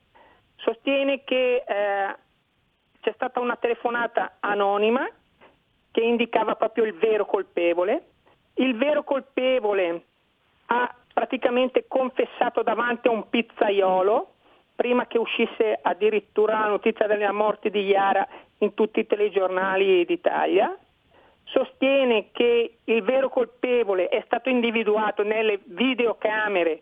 Sostiene 0.56 1.26
che 1.26 1.66
eh, 1.68 2.16
c'è 3.02 3.12
stata 3.14 3.42
una 3.42 3.58
telefonata 3.58 4.38
anonima 4.40 5.06
che 5.92 6.02
indicava 6.02 6.56
proprio 6.56 6.86
il 6.86 6.94
vero 6.94 7.26
colpevole. 7.26 8.06
Il 8.54 8.78
vero 8.78 9.04
colpevole 9.04 10.06
ha 10.68 10.96
praticamente 11.12 11.88
confessato 11.90 12.64
davanti 12.64 13.10
a 13.10 13.12
un 13.12 13.28
pizzaiolo 13.28 14.33
prima 14.84 15.08
che 15.08 15.18
uscisse 15.18 15.80
addirittura 15.82 16.60
la 16.60 16.68
notizia 16.68 17.08
della 17.08 17.32
morte 17.32 17.70
di 17.70 17.86
Iara 17.86 18.28
in 18.58 18.74
tutti 18.74 19.00
i 19.00 19.08
telegiornali 19.08 20.04
d'Italia. 20.04 20.78
Sostiene 21.46 22.32
che 22.34 22.80
il 22.84 23.02
vero 23.02 23.30
colpevole 23.30 24.10
è 24.10 24.22
stato 24.26 24.50
individuato 24.50 25.24
nelle 25.24 25.62
videocamere 25.64 26.82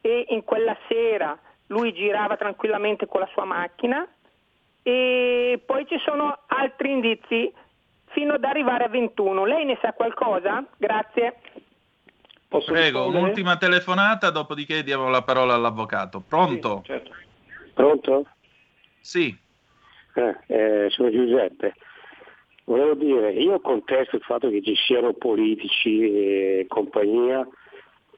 e 0.00 0.26
in 0.30 0.42
quella 0.42 0.76
sera 0.88 1.38
lui 1.66 1.92
girava 1.92 2.36
tranquillamente 2.36 3.06
con 3.06 3.20
la 3.20 3.28
sua 3.32 3.44
macchina 3.44 4.04
e 4.82 5.62
poi 5.64 5.86
ci 5.86 5.98
sono 6.04 6.40
altri 6.46 6.90
indizi 6.90 7.52
fino 8.06 8.34
ad 8.34 8.42
arrivare 8.42 8.82
a 8.82 8.88
21. 8.88 9.44
Lei 9.44 9.64
ne 9.64 9.78
sa 9.80 9.92
qualcosa? 9.92 10.64
Grazie. 10.76 11.36
Prego, 12.48 13.06
un'ultima 13.06 13.58
telefonata, 13.58 14.30
dopodiché 14.30 14.82
diamo 14.82 15.08
la 15.08 15.22
parola 15.22 15.54
all'avvocato. 15.54 16.20
Pronto? 16.26 16.82
Pronto? 17.78 18.26
Sì. 18.98 19.32
Eh, 20.14 20.36
eh, 20.48 20.90
sono 20.90 21.12
Giuseppe. 21.12 21.74
Volevo 22.64 22.94
dire, 22.94 23.32
io 23.34 23.60
contesto 23.60 24.16
il 24.16 24.22
fatto 24.22 24.50
che 24.50 24.60
ci 24.62 24.74
siano 24.74 25.12
politici 25.12 26.00
e 26.00 26.64
compagnia 26.66 27.46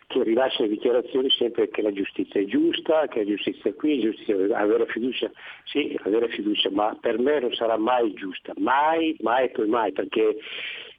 che 0.07 0.23
rilasciano 0.23 0.67
dichiarazioni 0.67 1.29
sempre 1.29 1.69
che 1.69 1.83
la 1.83 1.93
giustizia 1.93 2.41
è 2.41 2.47
giusta, 2.47 3.07
che 3.09 3.19
la 3.19 3.27
giustizia 3.27 3.71
è 3.71 3.75
qui, 3.75 4.01
giustizia 4.01 4.35
avere 4.59 4.87
fiducia, 4.87 5.31
sì, 5.65 5.95
avere 6.05 6.31
fiducia, 6.31 6.71
ma 6.71 6.97
per 6.99 7.19
me 7.19 7.41
non 7.41 7.53
sarà 7.53 7.77
mai 7.77 8.15
giusta, 8.15 8.55
mai, 8.57 9.15
mai 9.21 9.45
e 9.45 9.51
poi 9.51 9.69
mai, 9.69 9.93
perché 9.93 10.39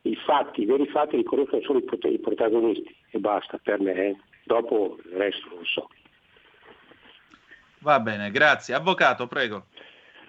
i 0.04 0.16
fatti, 0.18 0.62
i 0.62 0.66
veri 0.66 0.86
fatti 0.86 1.18
riconoscono 1.18 1.64
solo 1.64 1.80
i 1.80 1.84
prot- 1.84 2.06
i 2.06 2.20
protagonisti 2.20 2.96
e 3.10 3.18
basta 3.18 3.60
per 3.62 3.80
me, 3.82 3.94
eh. 3.94 4.16
dopo 4.46 5.00
il 5.04 5.18
resto 5.18 5.48
non 5.52 5.66
so. 5.66 5.90
Va 7.82 8.00
bene, 8.00 8.32
grazie. 8.32 8.74
Avvocato, 8.74 9.28
prego. 9.28 9.66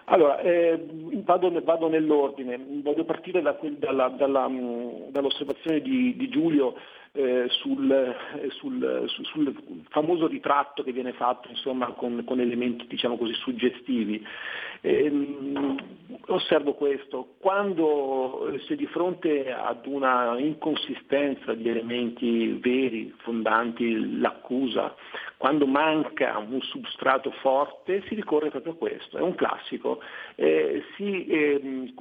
Allora, 0.07 0.40
eh, 0.40 0.84
vado, 1.24 1.50
vado 1.62 1.88
nell'ordine, 1.88 2.59
voglio 2.82 3.05
partire 3.05 3.40
da 3.40 3.53
quel- 3.55 3.76
dalla- 3.76 4.09
dalla, 4.09 4.48
mh, 4.48 5.11
dall'osservazione 5.11 5.80
di, 5.80 6.16
di 6.16 6.28
Giulio 6.28 6.74
eh, 7.14 7.46
sul, 7.48 7.90
eh, 7.90 8.48
sul- 8.50 9.05
sul- 9.07 9.24
sul 9.26 9.55
famoso 9.90 10.26
ritratto 10.26 10.82
che 10.82 10.92
viene 10.92 11.12
fatto 11.12 11.48
insomma, 11.48 11.86
con, 11.92 12.24
con 12.26 12.40
elementi 12.40 12.86
diciamo 12.86 13.16
così, 13.16 13.34
suggestivi. 13.34 14.26
Ehm, 14.80 15.76
osservo 16.26 16.72
questo, 16.74 17.34
quando 17.38 18.48
eh, 18.48 18.59
si 18.61 18.72
è 18.72 18.76
di 18.76 18.86
fronte 18.86 19.53
ad 19.53 19.86
una 19.86 20.36
inconsistenza 20.38 21.55
di 21.55 21.68
elementi 21.68 22.59
veri, 22.61 23.14
fondanti 23.18 24.18
l'accusa, 24.18 24.94
quando 25.43 25.66
manca 25.66 26.38
un 26.38 26.61
substrato 26.61 27.32
forte 27.32 28.01
si 28.07 28.14
ricorre 28.14 28.51
proprio 28.51 28.74
a 28.74 28.76
questo, 28.76 29.18
è 29.18 29.20
un 29.22 29.34
classico, 29.34 30.01
eh, 30.36 30.84
si, 30.95 31.26
ehm, 31.26 31.93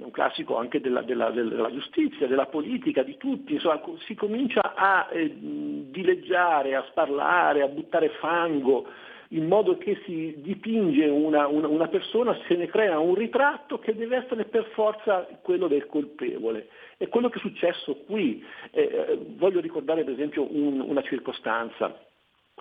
un 0.00 0.10
classico 0.10 0.58
anche 0.58 0.82
della, 0.82 1.00
della- 1.00 1.30
della 1.30 1.72
giustizia, 1.72 2.26
della 2.26 2.44
politica, 2.44 3.02
di 3.02 3.16
tutti, 3.16 3.54
insomma, 3.54 3.80
si 4.04 4.14
comincia 4.14 4.74
a 4.74 5.08
eh, 5.12 5.34
dileggiare, 5.34 6.74
a 6.74 6.84
sparlare, 6.90 7.62
a 7.62 7.68
buttare 7.68 8.10
fango, 8.20 8.86
in 9.28 9.46
modo 9.46 9.78
che 9.78 10.02
si 10.04 10.34
dipinge 10.42 11.06
una, 11.06 11.46
una- 11.46 11.68
una 11.68 11.88
persona, 11.88 12.36
se 12.48 12.54
ne 12.54 12.66
crea 12.66 12.98
un 12.98 13.14
ritratto 13.14 13.78
che 13.78 13.94
deve 13.94 14.16
essere 14.16 14.44
per 14.44 14.66
forza 14.74 15.26
quello 15.40 15.68
del 15.68 15.86
colpevole. 15.86 16.68
È 16.98 17.08
quello 17.08 17.30
che 17.30 17.38
è 17.38 17.40
successo 17.40 17.94
qui. 18.06 18.44
Eh, 18.72 18.82
eh, 18.82 19.18
voglio 19.38 19.60
ricordare 19.60 20.04
per 20.04 20.12
esempio 20.12 20.46
un- 20.54 20.80
una 20.86 21.00
circostanza. 21.00 22.08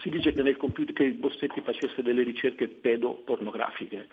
Si 0.01 0.09
dice 0.09 0.33
che 0.33 0.41
nel 0.41 0.57
computer 0.57 0.93
che 0.93 1.11
Bossetti 1.11 1.61
facesse 1.61 2.01
delle 2.01 2.23
ricerche 2.23 2.67
pedopornografiche. 2.67 4.07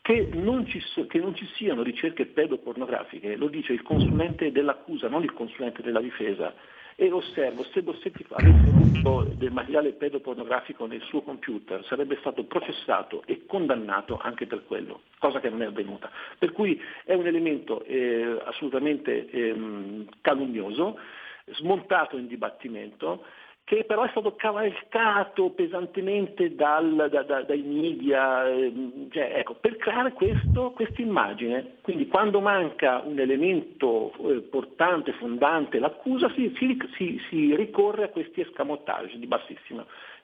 Che 0.00 0.30
non, 0.32 0.66
ci, 0.66 0.82
che 1.06 1.18
non 1.20 1.34
ci 1.36 1.46
siano 1.54 1.82
ricerche 1.82 2.26
pedopornografiche, 2.26 3.36
lo 3.36 3.46
dice 3.46 3.72
il 3.72 3.82
consulente 3.82 4.50
dell'accusa, 4.50 5.08
non 5.08 5.22
il 5.22 5.32
consulente 5.32 5.80
della 5.80 6.00
difesa. 6.00 6.52
E 6.96 7.10
osservo, 7.10 7.62
se 7.72 7.82
Bossetti 7.82 8.26
avesse 8.30 8.68
avuto 8.68 9.32
del 9.36 9.52
materiale 9.52 9.92
pedopornografico 9.92 10.86
nel 10.86 11.02
suo 11.02 11.22
computer, 11.22 11.84
sarebbe 11.84 12.16
stato 12.18 12.44
processato 12.44 13.22
e 13.26 13.46
condannato 13.46 14.18
anche 14.20 14.46
per 14.46 14.64
quello, 14.66 15.02
cosa 15.20 15.38
che 15.38 15.48
non 15.48 15.62
è 15.62 15.66
avvenuta. 15.66 16.10
Per 16.36 16.50
cui 16.50 16.80
è 17.04 17.14
un 17.14 17.26
elemento 17.26 17.84
eh, 17.84 18.40
assolutamente 18.44 19.30
ehm, 19.30 20.06
calunnioso, 20.20 20.98
smontato 21.46 22.16
in 22.16 22.26
dibattimento, 22.26 23.24
che 23.72 23.84
però 23.84 24.02
è 24.04 24.08
stato 24.10 24.34
cavalcato 24.34 25.48
pesantemente 25.48 26.54
dal, 26.54 27.08
da, 27.10 27.22
da, 27.22 27.40
dai 27.40 27.62
media, 27.62 28.46
ehm, 28.46 29.10
cioè, 29.10 29.32
ecco, 29.36 29.54
per 29.54 29.78
creare 29.78 30.12
questa 30.12 31.00
immagine. 31.00 31.76
Quindi 31.80 32.06
quando 32.06 32.40
manca 32.40 33.00
un 33.02 33.18
elemento 33.18 34.12
eh, 34.28 34.40
portante, 34.42 35.14
fondante, 35.14 35.78
l'accusa, 35.78 36.30
si, 36.34 36.54
si, 36.58 37.18
si, 37.30 37.56
ricorre 37.56 38.04
a 38.04 38.08
questi 38.08 38.42
escamotage 38.42 39.18
di 39.18 39.26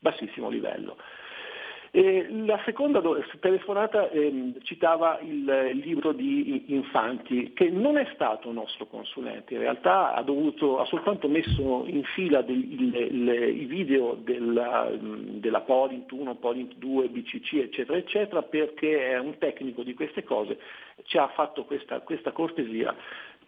bassissimo 0.01 0.51
livello. 0.51 0.99
E 1.91 2.26
la 2.45 2.61
seconda 2.64 3.01
telefonata 3.41 4.11
eh, 4.11 4.53
citava 4.62 5.18
il, 5.20 5.70
libro 5.72 6.12
di 6.12 6.64
Infanti, 6.66 7.53
che 7.55 7.70
non 7.70 7.97
è 7.97 8.07
stato 8.12 8.53
nostro 8.53 8.86
consulente, 8.86 9.55
in 9.55 9.61
realtà 9.61 10.14
ha, 10.14 10.22
dovuto, 10.22 10.80
ha 10.80 10.84
soltanto 10.84 11.28
messo 11.28 11.84
in 11.86 12.05
fila 12.14 12.45
i 12.47 13.66
video 13.66 14.14
della, 14.22 14.91
della 14.99 15.61
Polint 15.61 16.11
1, 16.11 16.34
Polint 16.36 16.74
2, 16.76 17.09
BCC, 17.09 17.55
eccetera, 17.55 17.97
eccetera, 17.97 18.43
perché 18.43 19.12
è 19.12 19.18
un 19.18 19.39
tecnico 19.39 19.82
di 19.82 19.95
queste 19.95 20.24
cose, 20.24 20.59
ci 21.05 21.16
ha 21.16 21.28
fatto 21.28 21.64
questa, 21.64 22.01
questa 22.01 22.32
cortesia 22.32 22.95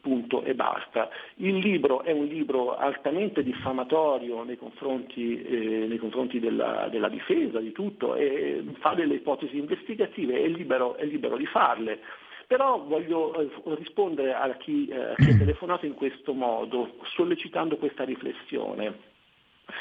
punto 0.01 0.43
e 0.43 0.55
basta. 0.55 1.09
Il 1.37 1.57
libro 1.59 2.03
è 2.03 2.13
un 2.13 2.27
libro 2.27 2.77
altamente 2.77 3.43
diffamatorio 3.43 4.43
nei 4.43 4.57
confronti, 4.57 5.43
eh, 5.43 5.87
nei 5.87 5.99
confronti 5.99 6.41
della, 6.41 6.89
della, 6.91 7.09
difesa, 7.09 7.61
di 7.61 7.73
tutto, 7.73 8.15
e 8.15 8.65
fa 8.79 8.95
delle 8.95 9.15
ipotesi 9.15 9.57
investigative, 9.57 10.43
è 10.43 10.49
libero, 10.49 10.97
è 10.97 11.05
libero 11.05 11.37
di 11.37 11.47
farle. 11.47 12.01
Però 12.47 12.83
voglio 12.83 13.39
eh, 13.41 13.49
rispondere 13.77 14.35
a 14.35 14.49
chi, 14.57 14.89
eh, 14.89 15.15
chi 15.17 15.31
ha 15.31 15.37
telefonato 15.37 15.87
in 15.87 15.95
questo 15.95 16.33
modo, 16.33 16.97
sollecitando 17.15 17.77
questa 17.77 18.05
riflessione. 18.05 19.09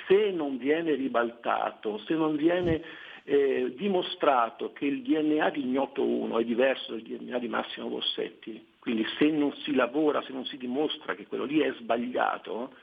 Se 0.08 0.30
non 0.32 0.58
viene 0.58 0.94
ribaltato, 0.94 1.98
se 2.06 2.14
non 2.14 2.36
viene 2.36 2.84
eh, 3.24 3.74
dimostrato 3.76 4.72
che 4.74 4.86
il 4.86 5.02
DNA 5.02 5.50
di 5.50 5.62
Ignoto 5.62 6.04
1 6.04 6.40
è 6.40 6.44
diverso 6.44 6.92
dal 6.92 7.02
DNA 7.02 7.40
di 7.40 7.48
Massimo 7.48 7.88
Bossetti, 7.88 8.64
quindi 8.90 9.06
se 9.20 9.30
non 9.30 9.54
si 9.58 9.76
lavora, 9.76 10.24
se 10.24 10.34
non 10.34 10.46
si 10.46 10.58
dimostra 10.58 11.14
che 11.14 11.28
quello 11.28 11.44
lì 11.44 11.60
è 11.60 11.72
sbagliato, 11.74 12.74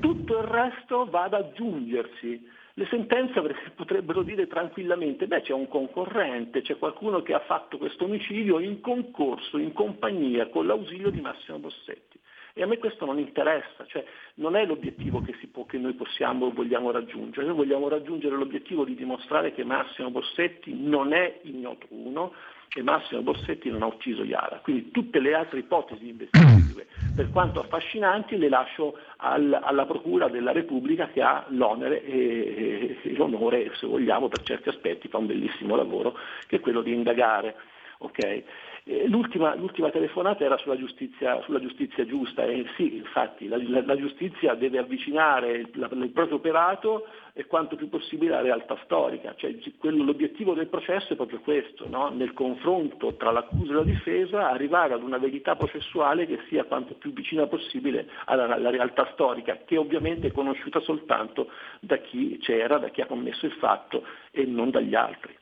tutto 0.00 0.38
il 0.38 0.44
resto 0.44 1.06
va 1.06 1.22
ad 1.22 1.32
aggiungersi. 1.32 2.46
Le 2.74 2.86
sentenze 2.90 3.40
potrebbero 3.74 4.20
dire 4.22 4.46
tranquillamente, 4.46 5.26
beh 5.26 5.40
c'è 5.40 5.54
un 5.54 5.66
concorrente, 5.66 6.60
c'è 6.60 6.76
qualcuno 6.76 7.22
che 7.22 7.32
ha 7.32 7.40
fatto 7.40 7.78
questo 7.78 8.04
omicidio 8.04 8.58
in 8.58 8.82
concorso, 8.82 9.56
in 9.56 9.72
compagnia, 9.72 10.46
con 10.48 10.66
l'ausilio 10.66 11.08
di 11.08 11.22
Massimo 11.22 11.58
Bossetti. 11.58 12.20
E 12.52 12.62
a 12.62 12.66
me 12.66 12.76
questo 12.76 13.06
non 13.06 13.18
interessa, 13.18 13.86
cioè 13.86 14.04
non 14.34 14.56
è 14.56 14.66
l'obiettivo 14.66 15.22
che, 15.22 15.34
può, 15.50 15.64
che 15.64 15.78
noi 15.78 15.94
possiamo 15.94 16.46
o 16.46 16.52
vogliamo 16.52 16.90
raggiungere, 16.90 17.46
noi 17.46 17.56
vogliamo 17.56 17.88
raggiungere 17.88 18.36
l'obiettivo 18.36 18.84
di 18.84 18.94
dimostrare 18.94 19.52
che 19.52 19.64
Massimo 19.64 20.10
Bossetti 20.10 20.74
non 20.74 21.14
è 21.14 21.40
ignoto 21.44 21.86
uno, 21.90 22.32
e 22.74 22.82
Massimo 22.82 23.22
Bossetti 23.22 23.70
non 23.70 23.82
ha 23.82 23.86
ucciso 23.86 24.22
Iara. 24.22 24.60
Quindi 24.62 24.90
tutte 24.90 25.18
le 25.18 25.34
altre 25.34 25.60
ipotesi 25.60 26.08
investigative, 26.08 26.86
per 27.14 27.30
quanto 27.30 27.60
affascinanti, 27.60 28.36
le 28.36 28.48
lascio 28.48 28.98
al, 29.18 29.58
alla 29.62 29.86
Procura 29.86 30.28
della 30.28 30.52
Repubblica 30.52 31.08
che 31.08 31.22
ha 31.22 31.44
l'onere 31.48 32.04
e, 32.04 32.98
e, 33.02 33.12
l'onore, 33.14 33.72
se 33.76 33.86
vogliamo, 33.86 34.28
per 34.28 34.42
certi 34.42 34.68
aspetti, 34.68 35.08
fa 35.08 35.18
un 35.18 35.26
bellissimo 35.26 35.76
lavoro, 35.76 36.16
che 36.46 36.56
è 36.56 36.60
quello 36.60 36.82
di 36.82 36.92
indagare. 36.92 37.54
Okay? 37.98 38.44
L'ultima, 38.88 39.56
l'ultima, 39.56 39.90
telefonata 39.90 40.44
era 40.44 40.56
sulla 40.58 40.76
giustizia, 40.76 41.42
sulla 41.42 41.58
giustizia 41.58 42.06
giusta 42.06 42.44
e 42.44 42.66
sì, 42.76 42.98
infatti 42.98 43.48
la, 43.48 43.56
la, 43.60 43.82
la 43.84 43.96
giustizia 43.96 44.54
deve 44.54 44.78
avvicinare 44.78 45.50
il, 45.54 45.68
il, 45.72 46.10
proprio 46.10 46.36
operato 46.36 47.04
e 47.32 47.46
quanto 47.46 47.74
più 47.74 47.88
possibile 47.88 48.34
alla 48.34 48.42
realtà 48.42 48.78
storica, 48.84 49.34
cioè, 49.34 49.56
quello, 49.78 50.04
l'obiettivo 50.04 50.54
del 50.54 50.68
processo 50.68 51.14
è 51.14 51.16
proprio 51.16 51.40
questo, 51.40 51.88
no? 51.88 52.10
nel 52.10 52.32
confronto 52.32 53.14
tra 53.16 53.32
l'accusa 53.32 53.72
e 53.72 53.74
la 53.74 53.82
difesa 53.82 54.48
arrivare 54.50 54.94
ad 54.94 55.02
una 55.02 55.18
verità 55.18 55.56
processuale 55.56 56.24
che 56.24 56.38
sia 56.48 56.62
quanto 56.62 56.94
più 56.94 57.12
vicina 57.12 57.44
possibile 57.48 58.08
alla, 58.26 58.54
alla 58.54 58.70
realtà 58.70 59.10
storica, 59.14 59.58
che 59.64 59.76
ovviamente 59.76 60.28
è 60.28 60.32
conosciuta 60.32 60.78
soltanto 60.78 61.48
da 61.80 61.96
chi 61.96 62.38
c'era, 62.38 62.78
da 62.78 62.90
chi 62.90 63.00
ha 63.00 63.06
commesso 63.06 63.46
il 63.46 63.52
fatto 63.54 64.04
e 64.30 64.44
non 64.44 64.70
dagli 64.70 64.94
altri. 64.94 65.36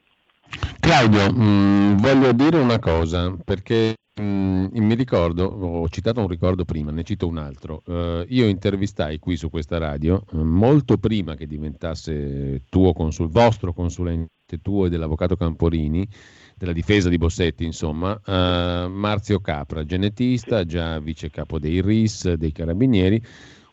Claudio, 0.84 1.32
mh, 1.32 1.42
mm, 1.42 1.96
voglio 1.96 2.32
dire 2.32 2.58
una 2.58 2.78
cosa, 2.78 3.34
perché 3.42 3.94
mh, 4.20 4.22
mm, 4.22 4.66
mi 4.74 4.94
ricordo, 4.94 5.44
ho 5.46 5.88
citato 5.88 6.20
un 6.20 6.28
ricordo 6.28 6.66
prima, 6.66 6.90
ne 6.90 7.02
cito 7.04 7.26
un 7.26 7.38
altro. 7.38 7.80
Uh, 7.86 8.22
io 8.28 8.46
intervistai 8.46 9.18
qui 9.18 9.38
su 9.38 9.48
questa 9.48 9.78
radio, 9.78 10.22
uh, 10.32 10.42
molto 10.42 10.98
prima 10.98 11.36
che 11.36 11.46
diventasse 11.46 12.64
tuo 12.68 12.92
consul, 12.92 13.30
vostro 13.30 13.72
consulente, 13.72 14.60
tuo 14.60 14.84
e 14.84 14.90
dell'avvocato 14.90 15.36
Camporini, 15.36 16.06
della 16.54 16.74
difesa 16.74 17.08
di 17.08 17.16
Bossetti, 17.16 17.64
insomma, 17.64 18.20
uh, 18.22 18.90
Marzio 18.90 19.40
Capra, 19.40 19.86
genetista, 19.86 20.64
già 20.66 21.00
vice 21.00 21.30
capo 21.30 21.58
dei 21.58 21.80
RIS, 21.80 22.34
dei 22.34 22.52
carabinieri 22.52 23.22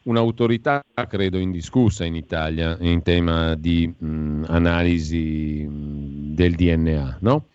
un'autorità, 0.04 0.84
credo, 1.08 1.38
indiscussa 1.38 2.06
in 2.06 2.16
Italia 2.16 2.78
in 2.80 3.02
tema 3.02 3.56
di 3.56 3.88
mh, 3.88 4.46
analisi 4.48 5.66
del 5.70 6.56
DNA, 6.56 7.18
no? 7.22 7.46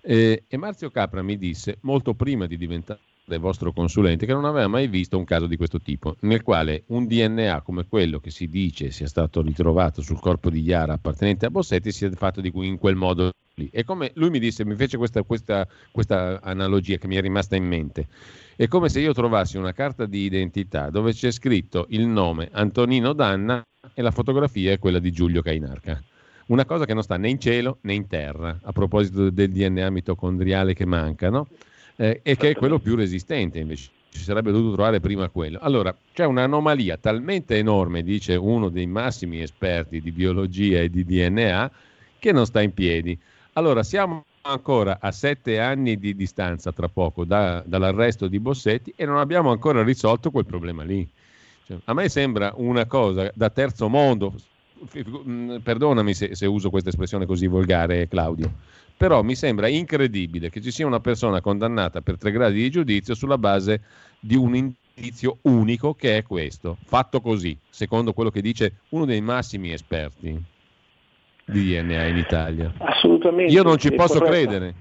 E, 0.00 0.44
e 0.46 0.56
Marzio 0.56 0.90
Capra 0.90 1.22
mi 1.22 1.38
disse, 1.38 1.78
molto 1.80 2.14
prima 2.14 2.46
di 2.46 2.56
diventare 2.56 3.00
vostro 3.38 3.72
consulente, 3.72 4.26
che 4.26 4.34
non 4.34 4.44
aveva 4.44 4.68
mai 4.68 4.86
visto 4.86 5.16
un 5.16 5.24
caso 5.24 5.46
di 5.46 5.56
questo 5.56 5.80
tipo, 5.80 6.16
nel 6.20 6.42
quale 6.42 6.84
un 6.88 7.06
DNA 7.06 7.62
come 7.62 7.86
quello 7.88 8.20
che 8.20 8.30
si 8.30 8.48
dice 8.48 8.90
sia 8.90 9.06
stato 9.06 9.40
ritrovato 9.40 10.02
sul 10.02 10.20
corpo 10.20 10.50
di 10.50 10.60
Iara 10.60 10.92
appartenente 10.92 11.46
a 11.46 11.50
Bossetti 11.50 11.90
sia 11.90 12.10
fatto 12.10 12.42
di 12.42 12.50
cui 12.50 12.66
in 12.66 12.76
quel 12.76 12.96
modo 12.96 13.32
lì. 13.54 13.70
E 13.72 13.84
come 13.84 14.10
lui 14.16 14.30
mi 14.30 14.38
disse, 14.38 14.64
mi 14.64 14.74
fece 14.74 14.98
questa, 14.98 15.22
questa, 15.22 15.66
questa 15.90 16.40
analogia 16.42 16.98
che 16.98 17.06
mi 17.06 17.16
è 17.16 17.20
rimasta 17.20 17.56
in 17.56 17.64
mente. 17.64 18.06
È 18.56 18.68
come 18.68 18.88
se 18.88 19.00
io 19.00 19.12
trovassi 19.12 19.56
una 19.56 19.72
carta 19.72 20.06
di 20.06 20.20
identità 20.20 20.88
dove 20.88 21.12
c'è 21.12 21.32
scritto 21.32 21.86
il 21.88 22.06
nome 22.06 22.50
Antonino 22.52 23.12
Danna 23.12 23.60
e 23.92 24.00
la 24.00 24.12
fotografia 24.12 24.70
è 24.70 24.78
quella 24.78 25.00
di 25.00 25.10
Giulio 25.10 25.42
Cainarca. 25.42 26.00
Una 26.46 26.64
cosa 26.64 26.84
che 26.84 26.94
non 26.94 27.02
sta 27.02 27.16
né 27.16 27.30
in 27.30 27.40
cielo 27.40 27.78
né 27.80 27.94
in 27.94 28.06
terra, 28.06 28.56
a 28.62 28.70
proposito 28.70 29.30
del 29.30 29.50
DNA 29.50 29.90
mitocondriale 29.90 30.72
che 30.72 30.86
manca, 30.86 31.30
no? 31.30 31.48
eh, 31.96 32.20
e 32.22 32.36
che 32.36 32.50
è 32.50 32.54
quello 32.54 32.78
più 32.78 32.94
resistente 32.94 33.58
invece. 33.58 33.90
Ci 34.10 34.20
sarebbe 34.22 34.52
dovuto 34.52 34.74
trovare 34.74 35.00
prima 35.00 35.28
quello. 35.28 35.58
Allora, 35.60 35.92
c'è 36.12 36.24
un'anomalia 36.24 36.96
talmente 36.98 37.56
enorme, 37.56 38.04
dice 38.04 38.36
uno 38.36 38.68
dei 38.68 38.86
massimi 38.86 39.42
esperti 39.42 40.00
di 40.00 40.12
biologia 40.12 40.78
e 40.80 40.88
di 40.88 41.04
DNA, 41.04 41.70
che 42.20 42.30
non 42.30 42.46
sta 42.46 42.62
in 42.62 42.72
piedi. 42.72 43.18
Allora, 43.54 43.82
siamo 43.82 44.24
ancora 44.46 44.98
a 45.00 45.10
sette 45.10 45.58
anni 45.58 45.98
di 45.98 46.14
distanza 46.14 46.70
tra 46.72 46.88
poco 46.88 47.24
da, 47.24 47.62
dall'arresto 47.64 48.26
di 48.26 48.38
Bossetti 48.38 48.92
e 48.94 49.06
non 49.06 49.18
abbiamo 49.18 49.50
ancora 49.50 49.82
risolto 49.82 50.30
quel 50.30 50.44
problema 50.44 50.82
lì. 50.82 51.08
Cioè, 51.66 51.78
a 51.84 51.94
me 51.94 52.08
sembra 52.08 52.52
una 52.56 52.84
cosa 52.84 53.30
da 53.34 53.48
terzo 53.48 53.88
mondo, 53.88 54.34
perdonami 55.62 56.12
se, 56.12 56.34
se 56.34 56.46
uso 56.46 56.68
questa 56.68 56.90
espressione 56.90 57.24
così 57.24 57.46
volgare 57.46 58.06
Claudio, 58.06 58.52
però 58.96 59.22
mi 59.22 59.34
sembra 59.34 59.66
incredibile 59.68 60.50
che 60.50 60.60
ci 60.60 60.70
sia 60.70 60.86
una 60.86 61.00
persona 61.00 61.40
condannata 61.40 62.02
per 62.02 62.18
tre 62.18 62.30
gradi 62.30 62.60
di 62.60 62.70
giudizio 62.70 63.14
sulla 63.14 63.38
base 63.38 63.80
di 64.20 64.36
un 64.36 64.54
indizio 64.54 65.38
unico 65.42 65.94
che 65.94 66.18
è 66.18 66.22
questo, 66.22 66.76
fatto 66.84 67.22
così, 67.22 67.56
secondo 67.70 68.12
quello 68.12 68.30
che 68.30 68.42
dice 68.42 68.80
uno 68.90 69.06
dei 69.06 69.22
massimi 69.22 69.72
esperti 69.72 70.52
di 71.46 71.64
DNA 71.64 72.06
in 72.06 72.16
Italia. 72.16 72.72
Assolutamente. 72.78 73.52
Io 73.52 73.62
non 73.62 73.78
ci 73.78 73.92
posso 73.92 74.18
corretto. 74.18 74.48
credere, 74.48 74.74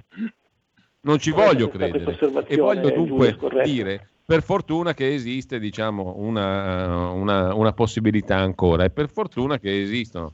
non 1.01 1.19
ci 1.19 1.31
voglio 1.31 1.67
credere 1.67 2.17
e 2.47 2.57
voglio 2.57 2.89
dunque 2.89 3.37
dire 3.63 4.07
per 4.25 4.41
fortuna 4.41 4.93
che 4.93 5.13
esiste 5.13 5.59
diciamo, 5.59 6.15
una, 6.17 7.09
una, 7.09 7.53
una, 7.53 7.73
possibilità 7.73 8.37
ancora 8.37 8.85
e 8.85 8.89
per 8.89 9.09
fortuna 9.09 9.59
che 9.59 9.81
esistono 9.81 10.31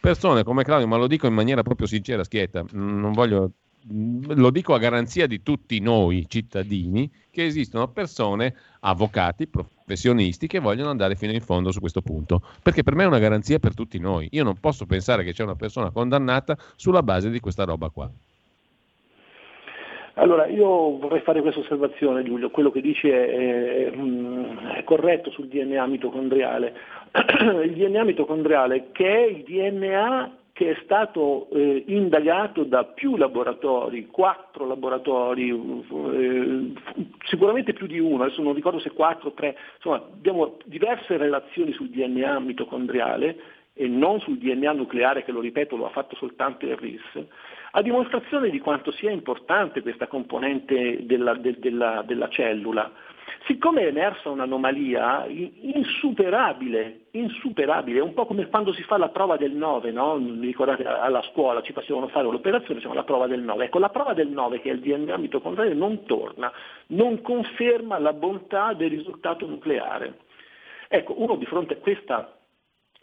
persone 0.00 0.42
come 0.42 0.64
Claudio, 0.64 0.88
ma 0.88 0.96
lo 0.96 1.06
dico 1.06 1.26
in 1.26 1.34
maniera 1.34 1.62
proprio 1.62 1.86
sincera, 1.86 2.24
schietta, 2.24 2.64
non 2.72 3.12
voglio, 3.12 3.52
lo 3.88 4.50
dico 4.50 4.74
a 4.74 4.78
garanzia 4.78 5.26
di 5.26 5.42
tutti 5.42 5.78
noi 5.78 6.24
cittadini, 6.26 7.08
che 7.30 7.44
esistono 7.44 7.86
persone, 7.88 8.54
avvocati, 8.84 9.46
professionisti 9.46 10.46
che 10.46 10.58
vogliono 10.58 10.90
andare 10.90 11.14
fino 11.16 11.32
in 11.32 11.40
fondo 11.40 11.70
su 11.70 11.80
questo 11.80 12.02
punto, 12.02 12.42
perché 12.62 12.82
per 12.82 12.94
me 12.94 13.04
è 13.04 13.06
una 13.06 13.18
garanzia 13.18 13.58
per 13.58 13.74
tutti 13.74 13.98
noi. 13.98 14.28
Io 14.32 14.44
non 14.44 14.58
posso 14.58 14.86
pensare 14.86 15.24
che 15.24 15.32
c'è 15.32 15.42
una 15.42 15.56
persona 15.56 15.90
condannata 15.90 16.56
sulla 16.76 17.02
base 17.02 17.30
di 17.30 17.40
questa 17.40 17.64
roba 17.64 17.88
qua. 17.90 18.10
Allora, 20.14 20.46
io 20.46 20.98
vorrei 20.98 21.20
fare 21.20 21.40
questa 21.40 21.60
osservazione, 21.60 22.22
Giulio. 22.22 22.50
Quello 22.50 22.70
che 22.70 22.82
dici 22.82 23.08
è, 23.08 23.28
è, 23.28 23.90
è 24.76 24.84
corretto 24.84 25.30
sul 25.30 25.48
DNA 25.48 25.86
mitocondriale. 25.86 26.74
il 27.64 27.72
DNA 27.72 28.04
mitocondriale, 28.04 28.88
che 28.92 29.06
è 29.06 29.26
il 29.28 29.42
DNA 29.42 30.36
che 30.52 30.72
è 30.72 30.80
stato 30.84 31.48
eh, 31.50 31.84
indagato 31.86 32.64
da 32.64 32.84
più 32.84 33.16
laboratori, 33.16 34.06
quattro 34.08 34.66
laboratori, 34.66 35.48
eh, 35.48 36.72
sicuramente 37.24 37.72
più 37.72 37.86
di 37.86 37.98
uno, 37.98 38.24
adesso 38.24 38.42
non 38.42 38.52
ricordo 38.52 38.78
se 38.78 38.90
quattro 38.90 39.30
o 39.30 39.32
tre, 39.32 39.56
insomma 39.76 39.96
abbiamo 39.96 40.58
diverse 40.66 41.16
relazioni 41.16 41.72
sul 41.72 41.88
DNA 41.88 42.38
mitocondriale 42.40 43.60
e 43.82 43.88
non 43.88 44.20
sul 44.20 44.38
DNA 44.38 44.72
nucleare 44.74 45.24
che 45.24 45.32
lo 45.32 45.40
ripeto 45.40 45.76
lo 45.76 45.86
ha 45.86 45.90
fatto 45.90 46.14
soltanto 46.14 46.64
il 46.66 46.76
RIS, 46.76 47.26
a 47.72 47.82
dimostrazione 47.82 48.48
di 48.48 48.60
quanto 48.60 48.92
sia 48.92 49.10
importante 49.10 49.82
questa 49.82 50.06
componente 50.06 51.04
della, 51.04 51.34
de, 51.34 51.58
della, 51.58 52.04
della 52.06 52.28
cellula. 52.28 52.92
Siccome 53.46 53.82
è 53.82 53.86
emersa 53.86 54.30
un'anomalia 54.30 55.26
insuperabile, 55.26 57.06
insuperabile, 57.10 57.98
un 57.98 58.14
po' 58.14 58.24
come 58.24 58.46
quando 58.46 58.72
si 58.72 58.84
fa 58.84 58.98
la 58.98 59.08
prova 59.08 59.36
del 59.36 59.50
9, 59.50 59.90
no? 59.90 60.16
ricordate 60.38 60.84
alla 60.84 61.22
scuola 61.22 61.60
ci 61.60 61.72
facevano 61.72 62.06
fare 62.06 62.30
l'operazione, 62.30 62.76
diciamo 62.76 62.94
la 62.94 63.02
prova 63.02 63.26
del 63.26 63.40
9, 63.42 63.64
ecco 63.64 63.80
la 63.80 63.88
prova 63.88 64.14
del 64.14 64.28
9 64.28 64.60
che 64.60 64.70
è 64.70 64.74
il 64.74 64.80
DNA 64.80 65.16
mitocondriale 65.16 65.74
non 65.74 66.04
torna, 66.04 66.52
non 66.88 67.20
conferma 67.20 67.98
la 67.98 68.12
bontà 68.12 68.74
del 68.74 68.90
risultato 68.90 69.44
nucleare. 69.44 70.18
Ecco, 70.86 71.20
uno 71.20 71.34
di 71.34 71.46
fronte 71.46 71.74
a 71.74 71.78
questa 71.78 72.36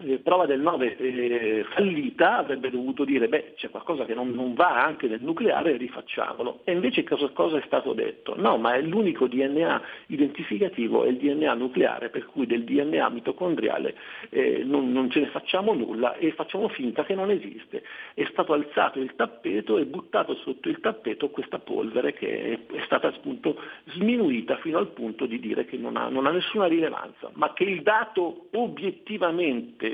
eh, 0.01 0.19
prova 0.19 0.45
del 0.45 0.61
9 0.61 0.97
eh, 0.97 1.65
fallita 1.71 2.37
avrebbe 2.37 2.69
dovuto 2.69 3.03
dire 3.03 3.27
beh 3.27 3.55
c'è 3.57 3.69
qualcosa 3.69 4.05
che 4.05 4.13
non, 4.13 4.29
non 4.29 4.53
va 4.53 4.81
anche 4.81 5.07
nel 5.07 5.21
nucleare 5.21 5.75
rifacciamolo 5.75 6.61
e 6.63 6.71
invece 6.71 7.03
cosa, 7.03 7.27
cosa, 7.29 7.57
è 7.57 7.63
stato 7.65 7.91
detto? 7.91 8.33
No 8.37 8.57
ma 8.57 8.75
è 8.75 8.81
l'unico 8.81 9.27
DNA 9.27 9.81
identificativo 10.07 11.03
è 11.03 11.09
il 11.09 11.17
DNA 11.17 11.53
nucleare 11.53 12.09
per 12.09 12.25
cui 12.27 12.45
del 12.45 12.63
DNA 12.63 13.09
mitocondriale 13.09 13.95
eh, 14.29 14.63
non, 14.63 14.89
non, 14.93 15.09
ce 15.09 15.19
ne 15.19 15.27
facciamo 15.27 15.73
nulla 15.73 16.15
e 16.15 16.31
facciamo 16.31 16.69
finta 16.69 17.03
che 17.03 17.15
non 17.15 17.29
esiste 17.29 17.83
è 18.13 18.25
stato 18.31 18.53
alzato 18.53 18.99
il 18.99 19.13
tappeto 19.15 19.77
e 19.77 19.85
buttato 19.85 20.33
sotto 20.35 20.69
il 20.69 20.79
tappeto 20.79 21.29
questa 21.29 21.59
polvere 21.59 22.13
che 22.13 22.53
è, 22.69 22.73
è 22.73 22.81
stata 22.85 23.09
appunto 23.09 23.59
sminuita 23.95 24.55
fino 24.59 24.77
al 24.77 24.87
punto 24.87 25.25
di 25.25 25.39
dire 25.41 25.65
che 25.65 25.75
non 25.75 25.97
ha, 25.97 26.07
non 26.07 26.25
ha 26.25 26.31
nessuna 26.31 26.67
rilevanza 26.67 27.29
ma 27.33 27.51
che 27.51 27.65
il 27.65 27.81
dato 27.81 28.47
obiettivamente 28.51 29.88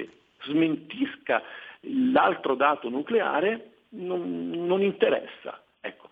smentisca 0.45 1.41
l'altro 2.11 2.55
dato 2.55 2.89
nucleare 2.89 3.71
non, 3.89 4.49
non 4.51 4.81
interessa. 4.81 5.61
Ecco. 5.81 6.09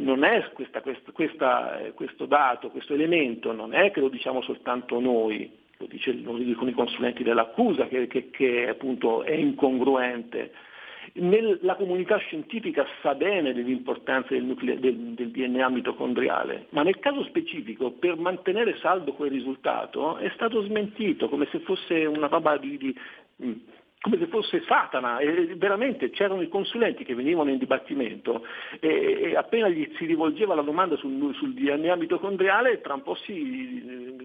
non 0.00 0.24
è 0.24 0.50
questa, 0.52 0.80
questa, 0.80 1.10
questa, 1.12 1.80
questo 1.94 2.26
dato, 2.26 2.70
questo 2.70 2.94
elemento, 2.94 3.52
non 3.52 3.74
è 3.74 3.90
che 3.90 4.00
lo 4.00 4.08
diciamo 4.08 4.40
soltanto 4.42 5.00
noi, 5.00 5.50
lo, 5.78 5.86
dice, 5.86 6.12
lo 6.12 6.36
dicono 6.36 6.70
i 6.70 6.74
consulenti 6.74 7.22
dell'accusa 7.22 7.86
che, 7.88 8.06
che, 8.06 8.30
che 8.30 8.68
appunto 8.68 9.24
è 9.24 9.32
incongruente. 9.32 10.52
la 11.62 11.74
comunità 11.74 12.18
scientifica 12.18 12.86
sa 13.02 13.14
bene 13.14 13.52
dell'importanza 13.52 14.28
del, 14.32 14.44
nucle- 14.44 14.78
del, 14.78 14.94
del, 14.94 15.30
DNA 15.30 15.68
mitocondriale, 15.70 16.66
ma 16.70 16.82
nel 16.82 17.00
caso 17.00 17.24
specifico 17.24 17.90
per 17.90 18.16
mantenere 18.16 18.76
saldo 18.76 19.14
quel 19.14 19.30
risultato 19.30 20.18
è 20.18 20.30
stato 20.34 20.62
smentito 20.62 21.28
come 21.28 21.48
se 21.50 21.58
fosse 21.60 22.04
una 22.04 22.28
roba 22.28 22.56
di, 22.58 22.76
di. 22.76 22.96
Come 24.00 24.16
se 24.18 24.26
fosse 24.28 24.62
Satana, 24.66 25.18
e 25.18 25.54
veramente 25.56 26.08
c'erano 26.10 26.40
i 26.40 26.48
consulenti 26.48 27.04
che 27.04 27.14
venivano 27.14 27.50
in 27.50 27.58
dibattimento 27.58 28.44
e, 28.80 29.34
appena 29.36 29.68
gli 29.68 29.92
si 29.96 30.06
rivolgeva 30.06 30.54
la 30.54 30.62
domanda 30.62 30.96
sul, 30.96 31.34
sul, 31.34 31.52
DNA 31.52 31.96
mitocondriale, 31.96 32.80
tra 32.80 32.94
un 32.94 33.02
po' 33.02 33.14
si, 33.16 34.16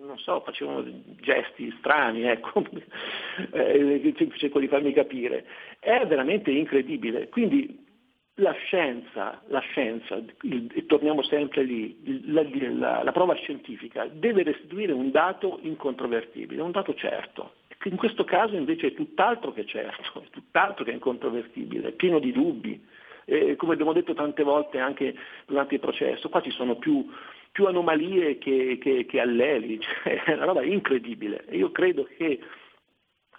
non 0.00 0.16
so, 0.18 0.40
facevano 0.42 0.84
gesti 1.20 1.74
strani, 1.78 2.22
ecco, 2.22 2.62
eh, 3.50 4.14
cerco 4.36 4.60
di 4.60 4.68
farmi 4.68 4.92
capire. 4.92 5.44
È 5.80 6.06
veramente 6.06 6.52
incredibile. 6.52 7.28
Quindi 7.28 7.84
la 8.34 8.52
scienza, 8.52 9.42
la 9.48 9.60
scienza 9.60 10.22
il, 10.42 10.70
e 10.72 10.86
torniamo 10.86 11.24
sempre 11.24 11.64
lì, 11.64 12.30
la, 12.30 12.44
la, 12.52 13.02
la 13.02 13.12
prova 13.12 13.34
scientifica 13.34 14.06
deve 14.06 14.44
restituire 14.44 14.92
un 14.92 15.10
dato 15.10 15.58
incontrovertibile, 15.62 16.62
un 16.62 16.70
dato 16.70 16.94
certo 16.94 17.54
in 17.84 17.96
questo 17.96 18.24
caso 18.24 18.56
invece 18.56 18.88
è 18.88 18.94
tutt'altro 18.94 19.52
che 19.52 19.64
certo, 19.64 20.22
è 20.22 20.30
tutt'altro 20.30 20.84
che 20.84 20.92
incontrovertibile, 20.92 21.88
è 21.88 21.92
pieno 21.92 22.18
di 22.18 22.32
dubbi. 22.32 22.84
Eh, 23.28 23.56
come 23.56 23.72
abbiamo 23.72 23.92
detto 23.92 24.14
tante 24.14 24.42
volte 24.44 24.78
anche 24.78 25.14
durante 25.46 25.74
il 25.74 25.80
processo, 25.80 26.28
qua 26.28 26.40
ci 26.40 26.50
sono 26.50 26.76
più, 26.76 27.08
più 27.50 27.66
anomalie 27.66 28.38
che, 28.38 28.78
che, 28.80 29.04
che 29.04 29.20
alleli, 29.20 29.78
cioè, 30.02 30.22
è 30.22 30.32
una 30.34 30.44
roba 30.44 30.62
incredibile. 30.62 31.44
E 31.46 31.56
io 31.56 31.70
credo 31.72 32.08
che 32.16 32.40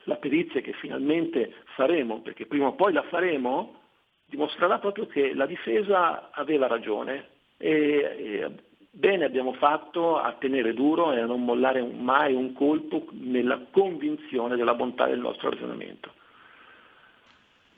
la 0.03 0.15
perizia 0.15 0.61
che 0.61 0.73
finalmente 0.73 1.53
faremo, 1.75 2.21
perché 2.21 2.45
prima 2.45 2.67
o 2.67 2.73
poi 2.73 2.93
la 2.93 3.03
faremo, 3.03 3.81
dimostrerà 4.25 4.79
proprio 4.79 5.07
che 5.07 5.33
la 5.33 5.45
difesa 5.45 6.31
aveva 6.31 6.67
ragione 6.67 7.29
e, 7.57 7.69
e 8.17 8.51
Bene 8.97 9.25
abbiamo 9.25 9.53
fatto 9.53 10.17
a 10.17 10.33
tenere 10.39 10.73
duro 10.73 11.13
e 11.13 11.19
a 11.19 11.27
non 11.27 11.45
mollare 11.45 11.83
mai 11.83 12.33
un 12.33 12.51
colpo 12.53 13.05
nella 13.11 13.61
convinzione 13.69 14.55
della 14.55 14.73
bontà 14.73 15.05
del 15.05 15.19
nostro 15.19 15.51
ragionamento. 15.51 16.11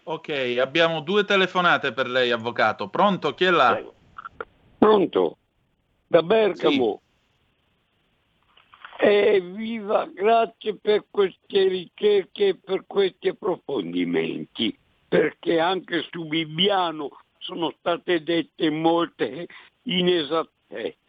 Ok, 0.03 0.55
abbiamo 0.57 1.01
due 1.01 1.25
telefonate 1.25 1.91
per 1.91 2.07
lei, 2.07 2.31
avvocato. 2.31 2.87
Pronto? 2.87 3.33
Chi 3.33 3.43
è 3.43 3.49
là? 3.49 3.73
Prego. 3.73 3.93
Pronto? 4.77 5.37
Da 6.07 6.23
Bergamo. 6.23 7.01
Sì. 8.97 9.05
Evviva, 9.05 10.05
grazie 10.05 10.77
per 10.77 11.03
queste 11.11 11.67
ricerche 11.67 12.47
e 12.47 12.55
per 12.55 12.85
questi 12.87 13.27
approfondimenti, 13.27 14.73
perché 15.05 15.59
anche 15.59 16.01
su 16.09 16.25
Bibbiano 16.25 17.09
sono 17.39 17.73
state 17.77 18.23
dette 18.23 18.69
molte 18.69 19.47
inesattezze 19.83 21.07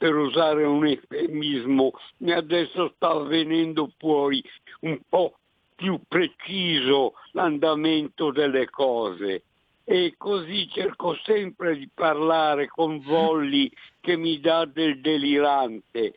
per 0.00 0.16
usare 0.16 0.64
un 0.64 0.86
eufemismo, 0.86 1.92
adesso 2.28 2.94
sta 2.96 3.18
venendo 3.18 3.92
fuori 3.98 4.42
un 4.80 4.98
po' 5.06 5.34
più 5.74 6.00
preciso 6.08 7.12
l'andamento 7.32 8.30
delle 8.30 8.70
cose 8.70 9.42
e 9.84 10.14
così 10.16 10.66
cerco 10.70 11.18
sempre 11.22 11.76
di 11.76 11.86
parlare 11.92 12.66
con 12.68 13.02
Volli 13.02 13.70
che 14.00 14.16
mi 14.16 14.40
dà 14.40 14.64
del 14.64 15.02
delirante. 15.02 16.14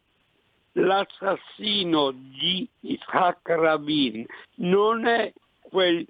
L'assassino 0.73 2.11
di 2.11 2.65
Ishaq 2.79 3.49
Rabin 3.49 4.25
non 4.59 5.05
è 5.05 5.33
quel 5.59 6.07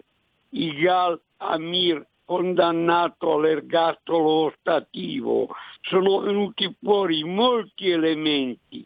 Igal 0.49 1.19
Amir 1.37 2.05
condannato 2.25 3.33
all'ergastolo 3.33 4.45
ostativo. 4.45 5.55
Sono 5.81 6.19
venuti 6.19 6.75
fuori 6.81 7.23
molti 7.23 7.89
elementi. 7.89 8.85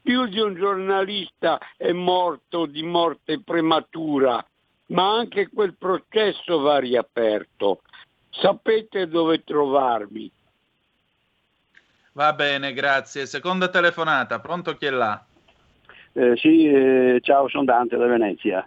Più 0.00 0.26
di 0.26 0.38
un 0.38 0.54
giornalista 0.54 1.58
è 1.76 1.90
morto 1.92 2.66
di 2.66 2.82
morte 2.82 3.40
prematura, 3.42 4.44
ma 4.86 5.16
anche 5.16 5.48
quel 5.52 5.74
processo 5.76 6.60
va 6.60 6.78
riaperto. 6.78 7.82
Sapete 8.30 9.08
dove 9.08 9.42
trovarmi. 9.42 10.30
Va 12.12 12.32
bene, 12.32 12.72
grazie. 12.72 13.26
Seconda 13.26 13.68
telefonata, 13.68 14.38
pronto 14.38 14.76
chi 14.76 14.86
è 14.86 14.90
là? 14.90 15.22
Eh, 16.12 16.36
sì, 16.36 16.66
eh, 16.66 17.18
ciao, 17.22 17.48
sono 17.48 17.64
Dante 17.64 17.96
da 17.96 18.06
Venezia. 18.06 18.66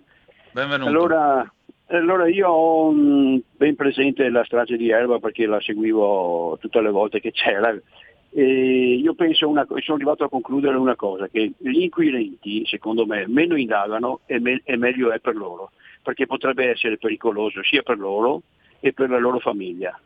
Benvenuto. 0.52 0.90
Allora, 0.90 1.52
allora 1.98 2.28
io 2.28 2.48
ho 2.48 2.91
mm, 2.91 3.38
ben 3.57 3.76
presente 3.76 4.30
la 4.30 4.44
strage 4.44 4.78
di 4.78 4.90
Erba 4.90 5.20
perché 5.20 5.45
la 5.45 5.60
seguivo 5.60 6.57
tutte 6.60 6.82
le 6.82 6.91
volte 6.91 7.20
che 7.20 7.32
c'era 7.32 7.76
e 8.32 8.94
io 8.95 9.16
penso 9.16 9.48
una, 9.48 9.66
sono 9.66 9.95
arrivato 9.95 10.24
a 10.24 10.30
concludere 10.30 10.78
una 10.78 10.95
cosa, 10.95 11.28
che 11.28 11.53
gli 11.57 11.82
inquirenti 11.82 12.64
secondo 12.68 13.07
me 13.07 13.26
meno 13.28 13.56
indagano 13.56 14.20
e, 14.28 14.40
me, 14.40 14.61
e 14.64 14.78
meglio 14.78 15.11
è 15.11 15.20
per 15.20 15.36
loro, 15.36 15.72
perché 16.03 16.28
potrebbe 16.28 16.70
essere 16.70 16.98
pericoloso 16.98 17.64
sia 17.64 17.82
per 17.82 17.98
loro 17.98 18.44
e 18.80 18.94
per 18.94 19.10
la 19.10 19.18
loro 19.18 19.40
famiglia. 19.40 19.99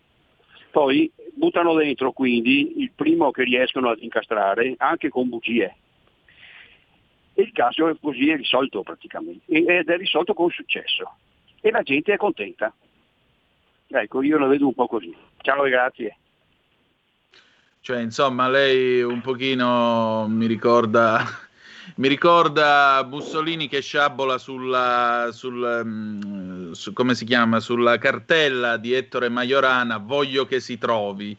Poi 0.72 1.12
buttano 1.34 1.74
dentro 1.76 2.14
quindi 2.14 2.82
il 2.82 2.92
primo 2.96 3.30
che 3.32 3.44
riescono 3.44 3.90
ad 3.90 4.02
incastrare 4.02 4.74
anche 4.78 5.10
con 5.10 5.28
bugie. 5.28 5.76
E 7.36 7.42
il 7.42 7.52
caso 7.52 7.90
è 7.90 7.96
così 8.00 8.30
è 8.30 8.38
risolto 8.38 8.84
praticamente 8.84 9.52
ed 9.52 9.90
è 9.90 9.98
risolto 9.98 10.34
con 10.34 10.50
successo 10.50 11.12
e 11.66 11.72
la 11.72 11.82
gente 11.82 12.12
è 12.12 12.18
contenta. 12.18 12.74
Ecco, 13.88 14.22
io 14.22 14.38
la 14.38 14.48
vedo 14.48 14.68
un 14.68 14.74
po' 14.74 14.88
così. 14.88 15.16
Ciao 15.38 15.64
e 15.64 15.70
grazie. 15.70 16.18
Cioè, 17.80 18.02
insomma, 18.02 18.50
lei 18.50 19.02
un 19.02 19.22
pochino 19.22 20.26
mi 20.28 20.46
ricorda, 20.46 21.24
mi 21.96 22.10
ricorda 22.10 23.02
Bussolini 23.06 23.70
che 23.70 23.80
sciabola 23.80 24.38
sulla, 24.38 25.30
sul, 25.32 25.82
mm, 25.86 26.72
su, 26.72 26.92
chiama, 26.92 27.62
sulla 27.62 27.98
cartella 27.98 28.76
di 28.76 28.92
Ettore 28.92 29.30
Majorana, 29.30 30.00
voglio 30.00 30.46
che 30.46 30.60
si 30.60 30.78
trovi. 30.78 31.36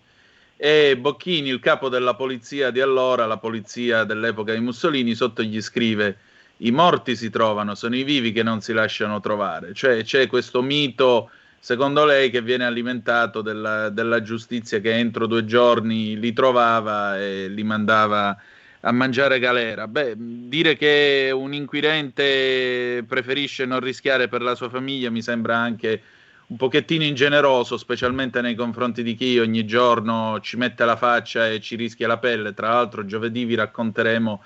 E 0.56 0.96
Bocchini, 0.96 1.50
il 1.50 1.60
capo 1.60 1.90
della 1.90 2.14
polizia 2.14 2.70
di 2.70 2.80
allora, 2.80 3.26
la 3.26 3.36
polizia 3.36 4.04
dell'epoca 4.04 4.54
di 4.54 4.60
Mussolini, 4.60 5.14
sotto 5.14 5.42
gli 5.42 5.60
scrive 5.60 6.16
i 6.58 6.70
morti 6.70 7.16
si 7.16 7.30
trovano, 7.30 7.74
sono 7.74 7.96
i 7.96 8.04
vivi 8.04 8.32
che 8.32 8.42
non 8.42 8.60
si 8.60 8.72
lasciano 8.72 9.20
trovare. 9.20 9.74
Cioè 9.74 10.02
c'è 10.04 10.26
questo 10.26 10.62
mito, 10.62 11.30
secondo 11.58 12.04
lei, 12.04 12.30
che 12.30 12.42
viene 12.42 12.64
alimentato 12.64 13.42
della, 13.42 13.88
della 13.88 14.22
giustizia 14.22 14.78
che 14.80 14.94
entro 14.94 15.26
due 15.26 15.44
giorni 15.44 16.18
li 16.18 16.32
trovava 16.32 17.18
e 17.18 17.48
li 17.48 17.64
mandava 17.64 18.36
a 18.80 18.92
mangiare 18.92 19.38
galera. 19.38 19.88
Beh, 19.88 20.14
dire 20.16 20.76
che 20.76 21.30
un 21.34 21.54
inquirente 21.54 23.04
preferisce 23.08 23.64
non 23.64 23.80
rischiare 23.80 24.28
per 24.28 24.42
la 24.42 24.54
sua 24.54 24.68
famiglia 24.68 25.10
mi 25.10 25.22
sembra 25.22 25.56
anche 25.56 26.02
un 26.46 26.56
pochettino 26.56 27.04
ingeneroso, 27.04 27.78
specialmente 27.78 28.42
nei 28.42 28.54
confronti 28.54 29.02
di 29.02 29.14
chi 29.14 29.38
ogni 29.38 29.64
giorno 29.64 30.38
ci 30.40 30.58
mette 30.58 30.84
la 30.84 30.96
faccia 30.96 31.48
e 31.48 31.60
ci 31.60 31.74
rischia 31.74 32.06
la 32.06 32.18
pelle. 32.18 32.52
Tra 32.52 32.68
l'altro, 32.68 33.06
giovedì 33.06 33.44
vi 33.44 33.54
racconteremo 33.54 34.42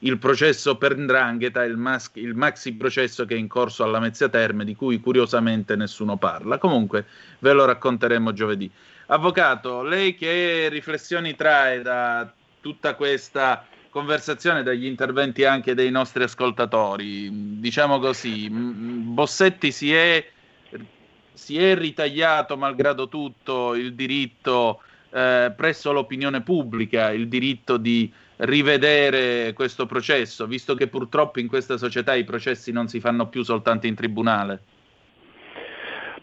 il 0.00 0.18
processo 0.18 0.76
per 0.76 0.96
Ndrangheta, 0.96 1.64
il, 1.64 1.76
mas- 1.76 2.10
il 2.14 2.34
maxi 2.34 2.74
processo 2.74 3.24
che 3.24 3.34
è 3.34 3.38
in 3.38 3.48
corso 3.48 3.82
alla 3.82 4.00
Mezzia 4.00 4.28
Terme, 4.28 4.64
di 4.64 4.74
cui 4.74 5.00
curiosamente 5.00 5.76
nessuno 5.76 6.16
parla. 6.16 6.58
Comunque 6.58 7.06
ve 7.40 7.52
lo 7.52 7.64
racconteremo 7.64 8.32
giovedì. 8.32 8.70
Avvocato, 9.06 9.82
lei 9.82 10.14
che 10.14 10.68
riflessioni 10.70 11.34
trae 11.34 11.82
da 11.82 12.32
tutta 12.60 12.94
questa 12.94 13.66
conversazione, 13.90 14.62
dagli 14.62 14.86
interventi 14.86 15.44
anche 15.44 15.74
dei 15.74 15.90
nostri 15.90 16.22
ascoltatori? 16.22 17.58
Diciamo 17.58 17.98
così, 17.98 18.48
Bossetti 18.48 19.72
si 19.72 19.92
è, 19.92 20.24
si 21.32 21.58
è 21.58 21.74
ritagliato, 21.76 22.56
malgrado 22.56 23.08
tutto, 23.08 23.74
il 23.74 23.94
diritto 23.94 24.80
eh, 25.10 25.52
presso 25.56 25.92
l'opinione 25.92 26.40
pubblica, 26.42 27.10
il 27.10 27.28
diritto 27.28 27.76
di 27.76 28.10
rivedere 28.40 29.52
questo 29.52 29.86
processo, 29.86 30.46
visto 30.46 30.74
che 30.74 30.88
purtroppo 30.88 31.38
in 31.40 31.48
questa 31.48 31.76
società 31.76 32.14
i 32.14 32.24
processi 32.24 32.72
non 32.72 32.88
si 32.88 33.00
fanno 33.00 33.28
più 33.28 33.42
soltanto 33.42 33.86
in 33.86 33.94
tribunale? 33.94 34.60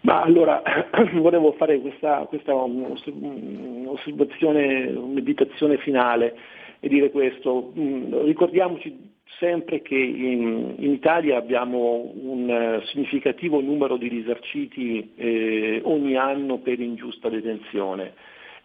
Ma 0.02 0.22
allora 0.22 0.62
volevo 1.16 1.54
fare 1.54 1.80
questa, 1.80 2.26
questa 2.30 2.54
osservazione, 2.54 4.92
un'editazione 4.92 5.78
finale 5.78 6.38
e 6.80 6.88
dire 6.88 7.10
questo. 7.12 7.74
Mm, 7.78 8.26
ricordiamoci 8.26 9.16
sempre 9.40 9.82
che 9.82 9.96
in, 9.96 10.76
in 10.78 10.92
Italia 10.92 11.38
abbiamo 11.38 12.12
un 12.16 12.50
uh, 12.50 12.82
significativo 12.88 13.62
numero 13.62 13.98
di 13.98 14.08
risarciti 14.08 15.12
eh, 15.16 15.82
ogni 15.84 16.16
anno 16.16 16.58
per 16.58 16.80
ingiusta 16.80 17.30
detenzione 17.30 18.14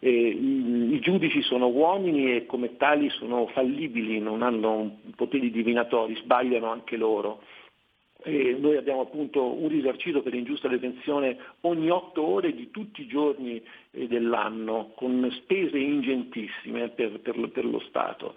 eh, 0.05 0.11
i, 0.11 0.95
i, 0.95 1.01
giudici 1.01 1.43
sono 1.43 1.69
uomini 1.69 2.35
e 2.35 2.47
come 2.47 2.77
tali 2.77 3.09
sono 3.11 3.47
fallibili, 3.47 4.19
non 4.19 4.43
hanno 4.43 4.99
poteri 5.15 5.53
divinatori, 5.53 6.17
sbagliano 6.17 6.69
anche 6.69 6.97
loro. 6.97 7.43
E 8.25 8.57
noi 8.59 8.77
abbiamo 8.77 9.03
appunto 9.03 9.45
un 9.45 9.69
risarcito 9.69 10.23
per 10.23 10.35
ingiusta 10.35 10.67
detenzione 10.67 11.39
ogni 11.63 11.89
otto 11.89 12.25
ore 12.27 12.53
di 12.53 12.71
tutti 12.71 13.03
i 13.03 13.07
giorni 13.07 13.63
eh, 13.93 14.09
dell'anno, 14.09 14.93
con 14.97 15.29
spese 15.41 15.79
ingentissime 15.79 16.89
per, 16.89 17.21
per, 17.21 17.49
per 17.51 17.65
lo 17.65 17.79
Stato. 17.81 18.35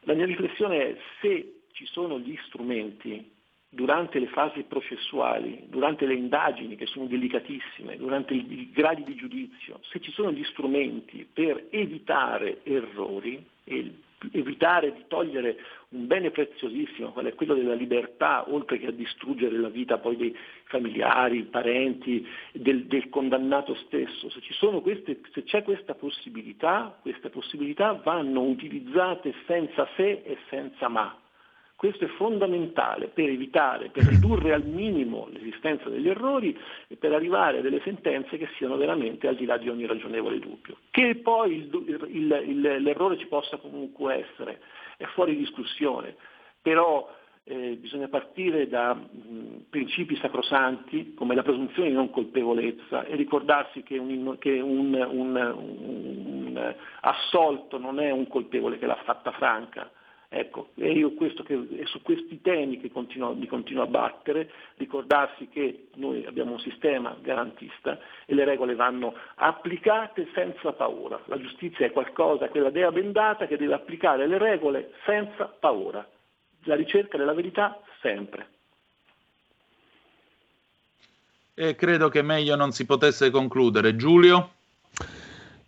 La 0.00 0.14
mia 0.14 0.26
riflessione 0.26 0.88
è 0.88 0.96
se 1.20 1.60
ci 1.70 1.86
sono 1.86 2.18
gli 2.18 2.36
strumenti 2.46 3.34
durante 3.76 4.18
le 4.18 4.26
fasi 4.28 4.62
processuali, 4.62 5.66
durante 5.68 6.06
le 6.06 6.14
indagini 6.14 6.76
che 6.76 6.86
sono 6.86 7.04
delicatissime, 7.04 7.98
durante 7.98 8.32
i, 8.32 8.70
gradi 8.72 9.04
di 9.04 9.14
giudizio, 9.14 9.80
se 9.82 10.00
ci 10.00 10.10
sono 10.12 10.32
gli 10.32 10.42
strumenti 10.44 11.28
per 11.30 11.66
evitare 11.68 12.60
errori 12.64 13.44
e 13.64 13.92
evitare 14.32 14.94
di 14.94 15.04
togliere 15.08 15.58
un 15.90 16.06
bene 16.06 16.30
preziosissimo, 16.30 17.12
qual 17.12 17.26
è 17.26 17.34
quello 17.34 17.52
della 17.52 17.74
libertà, 17.74 18.50
oltre 18.50 18.78
che 18.78 18.86
a 18.86 18.92
distruggere 18.92 19.58
la 19.58 19.68
vita 19.68 19.98
poi 19.98 20.16
dei 20.16 20.34
familiari, 20.64 21.42
parenti, 21.42 22.26
del, 22.52 22.86
del 22.86 23.10
condannato 23.10 23.74
stesso. 23.74 24.30
Se, 24.30 24.40
queste, 24.80 25.20
se, 25.32 25.44
c'è 25.44 25.62
questa 25.62 25.94
possibilità, 25.94 26.98
queste 27.02 27.28
possibilità 27.28 27.92
vanno 27.92 28.40
utilizzate 28.40 29.34
senza 29.46 29.86
se 29.96 30.22
e 30.24 30.38
senza 30.48 30.88
ma. 30.88 31.14
Questo 31.76 32.04
è 32.04 32.08
fondamentale 32.08 33.08
per 33.08 33.28
evitare, 33.28 33.90
per 33.90 34.04
ridurre 34.04 34.54
al 34.54 34.64
minimo 34.64 35.28
l'esistenza 35.30 35.90
degli 35.90 36.08
errori 36.08 36.58
e 36.88 36.96
per 36.96 37.12
arrivare 37.12 37.58
a 37.58 37.60
delle 37.60 37.82
sentenze 37.82 38.38
che 38.38 38.48
siano 38.56 38.78
veramente 38.78 39.28
al 39.28 39.36
di 39.36 39.44
là 39.44 39.58
di 39.58 39.68
ogni 39.68 39.84
ragionevole 39.84 40.38
dubbio. 40.38 40.78
Che 40.90 41.16
poi 41.16 41.56
il, 41.56 42.06
il, 42.08 42.42
il, 42.46 42.82
l'errore 42.82 43.18
ci 43.18 43.26
possa 43.26 43.58
comunque 43.58 44.26
essere, 44.26 44.60
è 44.96 45.04
fuori 45.04 45.36
discussione, 45.36 46.16
però 46.62 47.12
eh, 47.44 47.76
bisogna 47.76 48.08
partire 48.08 48.68
da 48.68 48.94
mh, 48.94 49.66
principi 49.68 50.16
sacrosanti 50.16 51.12
come 51.12 51.34
la 51.34 51.42
presunzione 51.42 51.90
di 51.90 51.94
non 51.94 52.10
colpevolezza 52.10 53.04
e 53.04 53.16
ricordarsi 53.16 53.82
che, 53.82 53.98
un, 53.98 54.36
che 54.38 54.60
un, 54.60 54.94
un, 54.94 55.36
un 55.36 56.74
assolto 57.02 57.78
non 57.78 58.00
è 58.00 58.10
un 58.10 58.26
colpevole 58.28 58.78
che 58.78 58.86
l'ha 58.86 58.98
fatta 59.04 59.30
franca, 59.32 59.90
Ecco, 60.28 60.70
è 60.74 60.86
io 60.86 61.12
questo 61.12 61.42
che, 61.42 61.54
è 61.54 61.84
su 61.86 62.02
questi 62.02 62.40
temi 62.42 62.80
che 62.80 62.90
continuo, 62.90 63.34
mi 63.34 63.46
continuo 63.46 63.84
a 63.84 63.86
battere, 63.86 64.50
ricordarsi 64.76 65.48
che 65.48 65.88
noi 65.94 66.26
abbiamo 66.26 66.52
un 66.52 66.60
sistema 66.60 67.16
garantista 67.20 67.98
e 68.24 68.34
le 68.34 68.44
regole 68.44 68.74
vanno 68.74 69.14
applicate 69.36 70.28
senza 70.34 70.72
paura. 70.72 71.20
La 71.26 71.40
giustizia 71.40 71.86
è 71.86 71.92
qualcosa, 71.92 72.48
quella 72.48 72.70
dea 72.70 72.90
bendata 72.90 73.46
che 73.46 73.56
deve 73.56 73.74
applicare 73.74 74.26
le 74.26 74.38
regole 74.38 74.92
senza 75.04 75.44
paura. 75.46 76.06
La 76.64 76.74
ricerca 76.74 77.16
della 77.16 77.34
verità 77.34 77.80
sempre. 78.00 78.48
E 81.54 81.74
credo 81.76 82.08
che 82.08 82.22
meglio 82.22 82.56
non 82.56 82.72
si 82.72 82.84
potesse 82.84 83.30
concludere. 83.30 83.96
Giulio? 83.96 84.50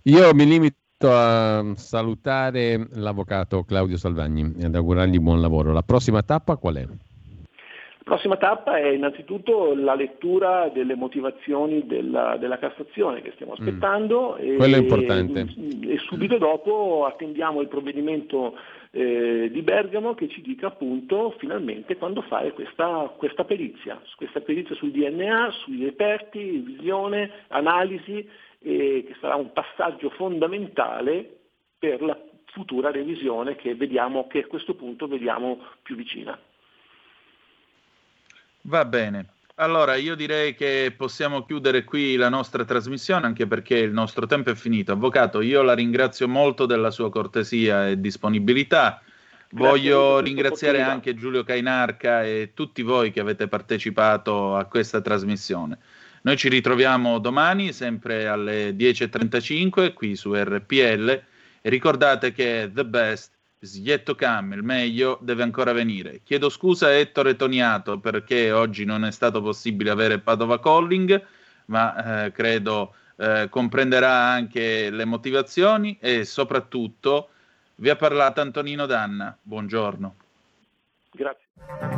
Io 0.03 0.35
mi 0.35 0.45
limito 0.45 0.77
a 1.07 1.75
salutare 1.77 2.89
l'avvocato 2.95 3.63
Claudio 3.63 3.97
Salvagni 3.97 4.55
e 4.59 4.65
ad 4.65 4.75
augurargli 4.75 5.21
buon 5.21 5.41
lavoro. 5.41 5.73
La 5.73 5.83
prossima 5.83 6.23
tappa 6.23 6.57
qual 6.57 6.75
è? 6.75 6.81
La 6.83 8.15
prossima 8.15 8.37
tappa 8.37 8.79
è 8.79 8.89
innanzitutto 8.89 9.75
la 9.75 9.95
lettura 9.95 10.71
delle 10.73 10.97
motivazioni 10.97 11.87
della, 11.87 12.37
della 12.39 12.59
Cassazione 12.59 13.21
che 13.21 13.33
stiamo 13.35 13.53
mm. 13.53 13.63
aspettando 13.63 14.37
mm. 14.41 14.45
e, 14.45 14.57
Quello 14.57 14.75
è 14.75 14.79
importante. 14.79 15.47
E, 15.83 15.99
subito 15.99 16.37
dopo 16.39 17.07
attendiamo 17.07 17.61
il 17.61 17.69
provvedimento 17.69 18.57
eh, 18.91 19.51
di 19.53 19.63
Bergamo 19.63 20.15
che 20.15 20.29
ci 20.29 20.41
dica 20.41 20.69
appunto 20.69 21.35
finalmente 21.39 21.97
quando 21.97 22.23
fare 22.23 22.53
questa, 22.53 23.13
questa 23.17 23.45
perizia, 23.45 24.01
questa 24.17 24.41
perizia 24.41 24.75
sul 24.75 24.91
DNA, 24.91 25.51
sui 25.63 25.85
reperti, 25.85 26.59
visione, 26.59 27.31
analisi 27.49 28.27
e 28.59 29.05
che 29.07 29.17
sarà 29.21 29.37
un 29.37 29.53
passaggio 29.53 30.11
fondamentale 30.11 31.39
per 31.79 32.03
la 32.03 32.19
futura 32.47 32.91
revisione 32.91 33.57
che, 33.57 33.75
vediamo, 33.75 34.27
che 34.27 34.41
a 34.41 34.47
questo 34.47 34.75
punto 34.75 35.07
vediamo 35.07 35.63
più 35.83 35.95
vicina. 35.95 36.39
Va 38.63 38.85
bene. 38.85 39.27
Allora, 39.61 39.97
io 39.97 40.15
direi 40.15 40.55
che 40.55 40.95
possiamo 40.97 41.45
chiudere 41.45 41.83
qui 41.83 42.15
la 42.15 42.29
nostra 42.29 42.65
trasmissione, 42.65 43.27
anche 43.27 43.47
perché 43.49 43.77
il 43.77 43.93
nostro 43.93 44.27
tempo 44.27 44.51
è 44.51 44.55
finito. 44.55 44.93
Avvocato, 44.93 45.41
io 45.41 45.63
la 45.63 45.75
ringrazio 45.75 46.29
molto 46.29 46.65
della 46.65 46.91
sua 46.91 47.11
cortesia 47.11 47.89
e 47.89 48.01
disponibilità. 48.01 49.03
Voglio 49.53 50.21
ringraziare 50.21 50.83
anche 50.83 51.15
Giulio 51.15 51.43
Cainarca 51.43 52.23
e 52.23 52.53
tutti 52.55 52.83
voi 52.83 53.11
che 53.11 53.19
avete 53.19 53.49
partecipato 53.49 54.55
a 54.55 54.65
questa 54.67 55.01
trasmissione. 55.01 55.79
Noi 56.23 56.37
ci 56.37 56.49
ritroviamo 56.49 57.19
domani, 57.19 57.73
sempre 57.73 58.27
alle 58.27 58.71
10.35, 58.71 59.93
qui 59.93 60.17
su 60.17 60.35
RPL. 60.35 61.23
E 61.61 61.71
ricordate 61.71 62.33
che 62.33 62.71
the 62.73 62.85
best 62.85 63.33
is 63.61 63.77
yet 63.77 64.05
to 64.05 64.15
come, 64.15 64.55
il 64.55 64.63
meglio 64.63 65.19
deve 65.21 65.43
ancora 65.43 65.73
venire. 65.73 66.21
Chiedo 66.25 66.49
scusa 66.49 66.87
a 66.87 66.93
Ettore 66.93 67.37
Toniato 67.37 67.99
perché 67.99 68.53
oggi 68.53 68.85
non 68.85 69.05
è 69.05 69.11
stato 69.11 69.43
possibile 69.43 69.91
avere 69.91 70.19
Padova 70.19 70.61
Calling, 70.61 71.25
ma 71.67 72.25
eh, 72.25 72.33
credo 72.33 72.95
eh, 73.17 73.49
comprenderà 73.51 74.13
anche 74.13 74.91
le 74.91 75.05
motivazioni 75.05 75.99
e 76.01 76.25
soprattutto 76.25 77.31
vi 77.77 77.91
ha 77.91 77.97
parlato 77.97 78.41
Antonino 78.41 78.87
Danna. 78.87 79.37
Buongiorno. 79.41 80.15
Grazie. 81.11 81.98